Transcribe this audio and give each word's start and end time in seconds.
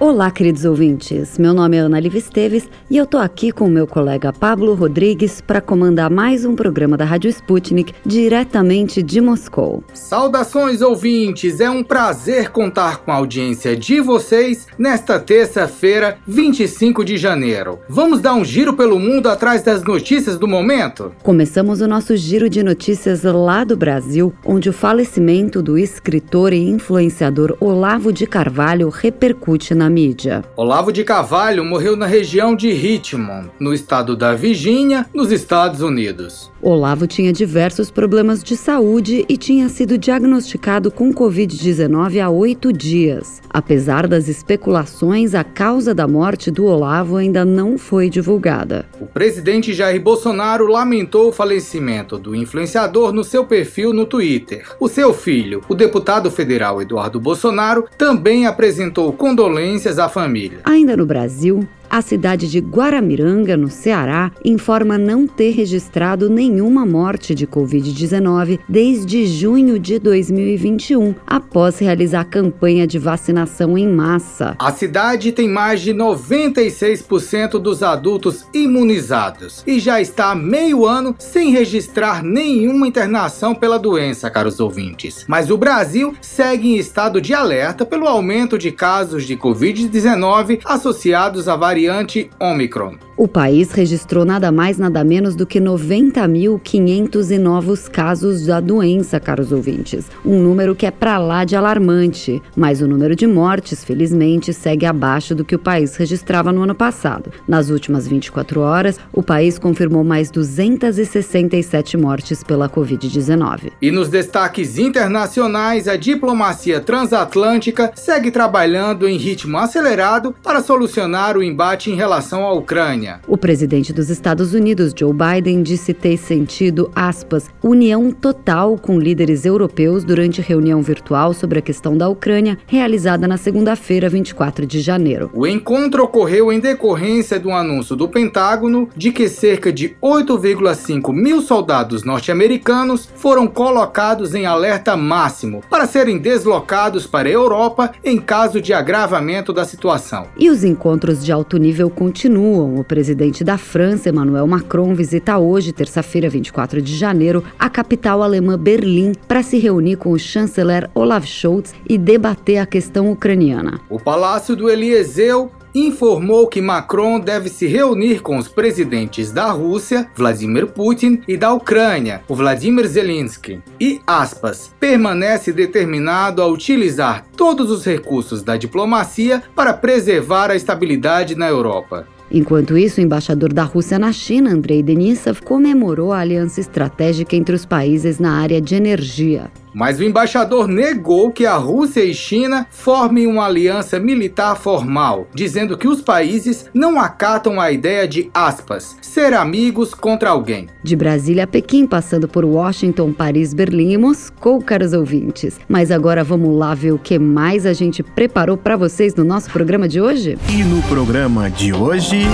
Olá, 0.00 0.30
queridos 0.30 0.64
ouvintes. 0.64 1.38
Meu 1.38 1.52
nome 1.52 1.76
é 1.76 1.80
Ana 1.80 1.98
Liv 1.98 2.14
Esteves 2.14 2.70
e 2.88 2.96
eu 2.96 3.04
tô 3.04 3.18
aqui 3.18 3.50
com 3.50 3.64
o 3.64 3.70
meu 3.70 3.84
colega 3.84 4.32
Pablo 4.32 4.72
Rodrigues 4.74 5.40
para 5.40 5.60
comandar 5.60 6.08
mais 6.08 6.44
um 6.44 6.54
programa 6.54 6.96
da 6.96 7.04
Rádio 7.04 7.28
Sputnik 7.28 7.92
diretamente 8.06 9.02
de 9.02 9.20
Moscou. 9.20 9.82
Saudações, 9.92 10.82
ouvintes! 10.82 11.58
É 11.58 11.68
um 11.68 11.82
prazer 11.82 12.50
contar 12.50 12.98
com 12.98 13.10
a 13.10 13.16
audiência 13.16 13.76
de 13.76 14.00
vocês 14.00 14.68
nesta 14.78 15.18
terça-feira, 15.18 16.18
25 16.28 17.04
de 17.04 17.18
janeiro. 17.18 17.80
Vamos 17.88 18.20
dar 18.20 18.34
um 18.34 18.44
giro 18.44 18.74
pelo 18.74 19.00
mundo 19.00 19.28
atrás 19.28 19.62
das 19.62 19.82
notícias 19.82 20.38
do 20.38 20.46
momento? 20.46 21.10
Começamos 21.24 21.80
o 21.80 21.88
nosso 21.88 22.16
giro 22.16 22.48
de 22.48 22.62
notícias 22.62 23.24
lá 23.24 23.64
do 23.64 23.76
Brasil, 23.76 24.32
onde 24.44 24.70
o 24.70 24.72
falecimento 24.72 25.60
do 25.60 25.76
escritor 25.76 26.52
e 26.52 26.70
influenciador 26.70 27.56
Olavo 27.58 28.12
de 28.12 28.28
Carvalho 28.28 28.90
repercute 28.90 29.74
na 29.74 29.87
mídia. 29.88 30.44
Olavo 30.56 30.92
de 30.92 31.04
Carvalho 31.04 31.64
morreu 31.64 31.96
na 31.96 32.06
região 32.06 32.54
de 32.54 32.72
Richmond, 32.72 33.50
no 33.58 33.72
estado 33.72 34.16
da 34.16 34.34
Virgínia, 34.34 35.06
nos 35.14 35.32
Estados 35.32 35.80
Unidos. 35.80 36.50
Olavo 36.60 37.06
tinha 37.06 37.32
diversos 37.32 37.88
problemas 37.90 38.42
de 38.42 38.56
saúde 38.56 39.24
e 39.28 39.36
tinha 39.36 39.68
sido 39.68 39.96
diagnosticado 39.96 40.90
com 40.90 41.12
Covid-19 41.12 42.20
há 42.20 42.28
oito 42.28 42.72
dias. 42.72 43.40
Apesar 43.48 44.08
das 44.08 44.26
especulações, 44.26 45.34
a 45.34 45.44
causa 45.44 45.94
da 45.94 46.08
morte 46.08 46.50
do 46.50 46.64
Olavo 46.64 47.16
ainda 47.16 47.44
não 47.44 47.78
foi 47.78 48.10
divulgada. 48.10 48.86
O 49.00 49.06
presidente 49.06 49.72
Jair 49.72 50.02
Bolsonaro 50.02 50.66
lamentou 50.66 51.28
o 51.28 51.32
falecimento 51.32 52.18
do 52.18 52.34
influenciador 52.34 53.12
no 53.12 53.22
seu 53.22 53.44
perfil 53.44 53.92
no 53.92 54.04
Twitter. 54.04 54.66
O 54.80 54.88
seu 54.88 55.14
filho, 55.14 55.62
o 55.68 55.74
deputado 55.74 56.30
federal 56.30 56.82
Eduardo 56.82 57.20
Bolsonaro, 57.20 57.86
também 57.96 58.46
apresentou 58.46 59.12
condolências 59.12 59.77
à 59.98 60.08
família. 60.08 60.58
Ainda 60.64 60.96
no 60.96 61.06
Brasil, 61.06 61.66
a 61.90 62.02
cidade 62.02 62.50
de 62.50 62.60
Guaramiranga, 62.60 63.56
no 63.56 63.70
Ceará, 63.70 64.30
informa 64.44 64.98
não 64.98 65.26
ter 65.26 65.50
registrado 65.50 66.28
nenhuma 66.28 66.84
morte 66.84 67.34
de 67.34 67.46
Covid-19 67.46 68.60
desde 68.68 69.26
junho 69.26 69.78
de 69.78 69.98
2021, 69.98 71.14
após 71.26 71.78
realizar 71.78 72.24
campanha 72.24 72.86
de 72.86 72.98
vacinação 72.98 73.78
em 73.78 73.88
massa. 73.88 74.54
A 74.58 74.72
cidade 74.72 75.32
tem 75.32 75.48
mais 75.48 75.80
de 75.80 75.94
96% 75.94 77.58
dos 77.58 77.82
adultos 77.82 78.46
imunizados 78.52 79.62
e 79.66 79.78
já 79.80 80.00
está 80.00 80.30
há 80.30 80.34
meio 80.34 80.84
ano 80.84 81.14
sem 81.18 81.50
registrar 81.52 82.22
nenhuma 82.22 82.86
internação 82.86 83.54
pela 83.54 83.78
doença, 83.78 84.30
caros 84.30 84.60
ouvintes. 84.60 85.24
Mas 85.26 85.50
o 85.50 85.56
Brasil 85.56 86.14
segue 86.20 86.68
em 86.68 86.76
estado 86.76 87.20
de 87.20 87.32
alerta 87.32 87.86
pelo 87.86 88.06
aumento 88.06 88.58
de 88.58 88.70
casos 88.70 89.24
de 89.24 89.36
Covid-19 89.36 90.60
associados 90.64 91.48
a 91.48 91.56
variantes 91.56 91.77
variante 91.78 92.28
Omicron. 92.40 92.98
O 93.18 93.26
país 93.26 93.72
registrou 93.72 94.24
nada 94.24 94.52
mais 94.52 94.78
nada 94.78 95.02
menos 95.02 95.34
do 95.34 95.44
que 95.44 95.60
90.500 95.60 97.36
novos 97.36 97.88
casos 97.88 98.46
da 98.46 98.60
doença, 98.60 99.18
caros 99.18 99.50
ouvintes. 99.50 100.08
Um 100.24 100.40
número 100.40 100.72
que 100.72 100.86
é 100.86 100.90
para 100.92 101.18
lá 101.18 101.44
de 101.44 101.56
alarmante, 101.56 102.40
mas 102.56 102.80
o 102.80 102.86
número 102.86 103.16
de 103.16 103.26
mortes, 103.26 103.82
felizmente, 103.82 104.52
segue 104.52 104.86
abaixo 104.86 105.34
do 105.34 105.44
que 105.44 105.56
o 105.56 105.58
país 105.58 105.96
registrava 105.96 106.52
no 106.52 106.62
ano 106.62 106.76
passado. 106.76 107.32
Nas 107.48 107.70
últimas 107.70 108.06
24 108.06 108.60
horas, 108.60 109.00
o 109.12 109.20
país 109.20 109.58
confirmou 109.58 110.04
mais 110.04 110.30
267 110.30 111.96
mortes 111.96 112.44
pela 112.44 112.68
Covid-19. 112.68 113.72
E 113.82 113.90
nos 113.90 114.08
destaques 114.08 114.78
internacionais, 114.78 115.88
a 115.88 115.96
diplomacia 115.96 116.80
transatlântica 116.80 117.90
segue 117.96 118.30
trabalhando 118.30 119.08
em 119.08 119.16
ritmo 119.16 119.58
acelerado 119.58 120.32
para 120.40 120.62
solucionar 120.62 121.36
o 121.36 121.42
embate 121.42 121.67
em 121.68 121.94
relação 121.94 122.46
à 122.46 122.52
Ucrânia. 122.52 123.20
O 123.28 123.36
presidente 123.36 123.92
dos 123.92 124.08
Estados 124.08 124.54
Unidos, 124.54 124.94
Joe 124.96 125.12
Biden, 125.12 125.62
disse 125.62 125.92
ter 125.92 126.16
sentido, 126.16 126.90
aspas, 126.94 127.46
união 127.62 128.10
total 128.10 128.78
com 128.78 128.98
líderes 128.98 129.44
europeus 129.44 130.02
durante 130.02 130.40
reunião 130.40 130.80
virtual 130.80 131.34
sobre 131.34 131.58
a 131.58 131.62
questão 131.62 131.96
da 131.96 132.08
Ucrânia, 132.08 132.56
realizada 132.66 133.28
na 133.28 133.36
segunda-feira, 133.36 134.08
24 134.08 134.66
de 134.66 134.80
janeiro. 134.80 135.30
O 135.34 135.46
encontro 135.46 136.04
ocorreu 136.04 136.50
em 136.50 136.58
decorrência 136.58 137.38
do 137.38 137.50
anúncio 137.50 137.94
do 137.94 138.08
Pentágono 138.08 138.88
de 138.96 139.12
que 139.12 139.28
cerca 139.28 139.70
de 139.70 139.90
8,5 140.02 141.12
mil 141.12 141.42
soldados 141.42 142.02
norte-americanos 142.02 143.08
foram 143.14 143.46
colocados 143.46 144.34
em 144.34 144.46
alerta 144.46 144.96
máximo 144.96 145.62
para 145.68 145.86
serem 145.86 146.16
deslocados 146.16 147.06
para 147.06 147.28
a 147.28 147.32
Europa 147.32 147.92
em 148.02 148.18
caso 148.18 148.58
de 148.58 148.72
agravamento 148.72 149.52
da 149.52 149.66
situação. 149.66 150.26
E 150.38 150.48
os 150.48 150.64
encontros 150.64 151.22
de 151.22 151.30
alto 151.30 151.57
nível 151.58 151.90
continuam. 151.90 152.76
O 152.76 152.84
presidente 152.84 153.42
da 153.44 153.58
França, 153.58 154.08
Emmanuel 154.08 154.46
Macron, 154.46 154.94
visita 154.94 155.38
hoje, 155.38 155.72
terça-feira, 155.72 156.28
24 156.28 156.80
de 156.80 156.96
janeiro, 156.96 157.44
a 157.58 157.68
capital 157.68 158.22
alemã 158.22 158.58
Berlim 158.58 159.12
para 159.26 159.42
se 159.42 159.58
reunir 159.58 159.96
com 159.96 160.12
o 160.12 160.18
chanceler 160.18 160.88
Olaf 160.94 161.26
Scholz 161.26 161.74
e 161.88 161.98
debater 161.98 162.58
a 162.58 162.66
questão 162.66 163.10
ucraniana. 163.10 163.80
O 163.90 163.98
Palácio 163.98 164.54
do 164.54 164.70
Eliseu 164.70 165.50
informou 165.74 166.46
que 166.46 166.60
Macron 166.60 167.20
deve 167.20 167.48
se 167.48 167.66
reunir 167.66 168.20
com 168.20 168.36
os 168.36 168.48
presidentes 168.48 169.32
da 169.32 169.50
Rússia, 169.50 170.08
Vladimir 170.14 170.66
Putin, 170.66 171.20
e 171.26 171.36
da 171.36 171.52
Ucrânia, 171.52 172.22
o 172.28 172.34
Vladimir 172.34 172.86
Zelensky. 172.86 173.60
E, 173.80 174.00
aspas, 174.06 174.74
permanece 174.80 175.52
determinado 175.52 176.42
a 176.42 176.46
utilizar 176.46 177.26
todos 177.36 177.70
os 177.70 177.84
recursos 177.84 178.42
da 178.42 178.56
diplomacia 178.56 179.42
para 179.54 179.72
preservar 179.72 180.50
a 180.50 180.56
estabilidade 180.56 181.34
na 181.34 181.48
Europa. 181.48 182.06
Enquanto 182.30 182.76
isso, 182.76 183.00
o 183.00 183.04
embaixador 183.04 183.52
da 183.52 183.62
Rússia 183.62 183.98
na 183.98 184.12
China, 184.12 184.50
Andrei 184.50 184.82
Denisov, 184.82 185.40
comemorou 185.42 186.12
a 186.12 186.18
aliança 186.18 186.60
estratégica 186.60 187.34
entre 187.34 187.54
os 187.54 187.64
países 187.64 188.18
na 188.18 188.32
área 188.32 188.60
de 188.60 188.74
energia. 188.74 189.50
Mas 189.74 189.98
o 189.98 190.04
embaixador 190.04 190.66
negou 190.66 191.30
que 191.30 191.46
a 191.46 191.56
Rússia 191.56 192.04
e 192.04 192.14
China 192.14 192.66
formem 192.70 193.26
uma 193.26 193.46
aliança 193.46 193.98
militar 193.98 194.56
formal, 194.56 195.26
dizendo 195.34 195.76
que 195.76 195.88
os 195.88 196.00
países 196.00 196.66
não 196.72 197.00
acatam 197.00 197.60
a 197.60 197.70
ideia 197.70 198.06
de, 198.06 198.30
aspas, 198.32 198.96
ser 199.00 199.34
amigos 199.34 199.94
contra 199.94 200.30
alguém. 200.30 200.68
De 200.82 200.96
Brasília 200.96 201.44
a 201.44 201.46
Pequim, 201.46 201.86
passando 201.86 202.28
por 202.28 202.44
Washington, 202.44 203.12
Paris, 203.12 203.54
Berlim 203.54 203.92
e 203.92 203.98
Moscou, 203.98 204.60
caros 204.60 204.92
ouvintes. 204.92 205.58
Mas 205.68 205.90
agora 205.90 206.24
vamos 206.24 206.56
lá 206.56 206.74
ver 206.74 206.92
o 206.92 206.98
que 206.98 207.18
mais 207.18 207.66
a 207.66 207.72
gente 207.72 208.02
preparou 208.02 208.56
para 208.56 208.76
vocês 208.76 209.14
no 209.14 209.24
nosso 209.24 209.50
programa 209.50 209.88
de 209.88 210.00
hoje? 210.00 210.38
E 210.48 210.62
no 210.62 210.82
programa 210.82 211.50
de 211.50 211.72
hoje. 211.72 212.26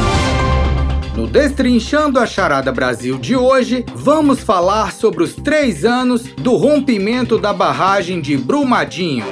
No 1.16 1.28
Destrinchando 1.28 2.19
a 2.19 2.26
Charada 2.26 2.72
Brasil 2.72 3.16
de 3.16 3.36
hoje, 3.36 3.86
vamos 3.94 4.41
falar 4.41 4.92
sobre 4.92 5.22
os 5.22 5.32
três 5.32 5.84
anos 5.84 6.22
do 6.22 6.56
rompimento 6.56 7.38
da 7.38 7.52
barragem 7.52 8.20
de 8.20 8.36
Brumadinho. 8.36 9.25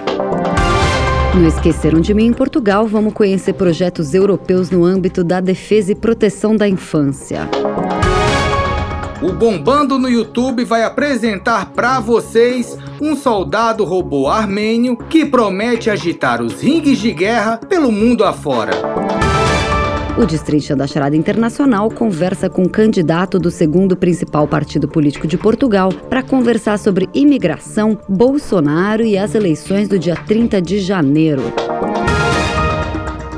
Não 1.34 1.48
esqueceram 1.48 2.00
de 2.00 2.14
mim 2.14 2.26
em 2.26 2.32
Portugal, 2.32 2.86
vamos 2.86 3.12
conhecer 3.12 3.54
projetos 3.54 4.14
europeus 4.14 4.70
no 4.70 4.84
âmbito 4.84 5.24
da 5.24 5.40
defesa 5.40 5.90
e 5.90 5.96
proteção 5.96 6.54
da 6.54 6.68
infância. 6.68 7.48
O 9.20 9.32
Bombando 9.32 9.98
no 9.98 10.08
YouTube 10.08 10.64
vai 10.64 10.84
apresentar 10.84 11.66
para 11.72 11.98
vocês 11.98 12.78
um 13.00 13.16
soldado 13.16 13.84
robô 13.84 14.28
armênio 14.28 14.96
que 14.96 15.24
promete 15.24 15.90
agitar 15.90 16.40
os 16.40 16.60
ringues 16.60 16.98
de 16.98 17.10
guerra 17.10 17.56
pelo 17.56 17.90
mundo 17.90 18.24
afora. 18.24 18.72
O 20.16 20.26
Destrincha 20.26 20.76
da 20.76 20.86
Charada 20.86 21.16
Internacional 21.16 21.90
conversa 21.90 22.50
com 22.50 22.64
o 22.64 22.68
candidato 22.68 23.38
do 23.38 23.50
segundo 23.50 23.96
principal 23.96 24.46
partido 24.46 24.86
político 24.86 25.26
de 25.26 25.38
Portugal 25.38 25.90
para 25.90 26.22
conversar 26.22 26.78
sobre 26.78 27.08
imigração, 27.14 27.98
Bolsonaro 28.06 29.02
e 29.04 29.16
as 29.16 29.34
eleições 29.34 29.88
do 29.88 29.98
dia 29.98 30.14
30 30.14 30.60
de 30.60 30.80
janeiro. 30.80 31.42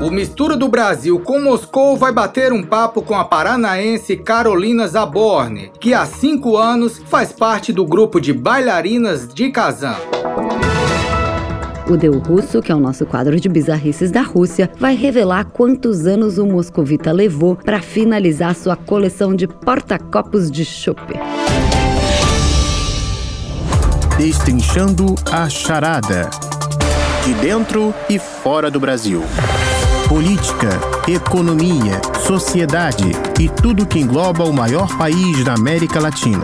O 0.01 0.11
Mistura 0.11 0.57
do 0.57 0.67
Brasil 0.67 1.17
com 1.19 1.39
Moscou 1.39 1.95
vai 1.95 2.11
bater 2.11 2.51
um 2.51 2.61
papo 2.61 3.01
com 3.01 3.15
a 3.15 3.23
paranaense 3.23 4.17
Carolina 4.17 4.85
Zaborne, 4.85 5.71
que 5.79 5.93
há 5.93 6.05
cinco 6.05 6.57
anos 6.57 7.01
faz 7.05 7.31
parte 7.31 7.71
do 7.71 7.85
grupo 7.85 8.19
de 8.19 8.33
bailarinas 8.33 9.33
de 9.33 9.49
Kazan. 9.49 9.95
O 11.87 11.95
Deu 11.95 12.17
Russo, 12.17 12.63
que 12.63 12.71
é 12.71 12.75
o 12.75 12.79
nosso 12.79 13.05
quadro 13.05 13.39
de 13.39 13.47
bizarrices 13.47 14.09
da 14.09 14.21
Rússia, 14.21 14.71
vai 14.79 14.95
revelar 14.95 15.45
quantos 15.45 16.07
anos 16.07 16.39
o 16.39 16.45
moscovita 16.45 17.11
levou 17.11 17.55
para 17.55 17.79
finalizar 17.79 18.55
sua 18.55 18.75
coleção 18.75 19.35
de 19.35 19.47
porta-copos 19.47 20.49
de 20.49 20.65
chope. 20.65 21.13
Destrinchando 24.17 25.13
a 25.31 25.47
charada. 25.47 26.27
De 27.23 27.35
dentro 27.35 27.93
e 28.09 28.17
fora 28.17 28.71
do 28.71 28.79
Brasil. 28.79 29.21
Política, 30.09 30.79
economia, 31.07 32.01
sociedade 32.25 33.11
e 33.39 33.47
tudo 33.47 33.85
que 33.85 33.99
engloba 33.99 34.43
o 34.43 34.53
maior 34.53 34.87
país 34.97 35.43
da 35.43 35.53
América 35.53 35.99
Latina. 35.99 36.43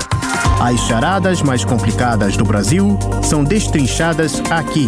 As 0.60 0.80
charadas 0.82 1.42
mais 1.42 1.66
complicadas 1.66 2.38
do 2.38 2.46
Brasil 2.46 3.00
são 3.24 3.44
destrinchadas 3.44 4.40
aqui. 4.52 4.88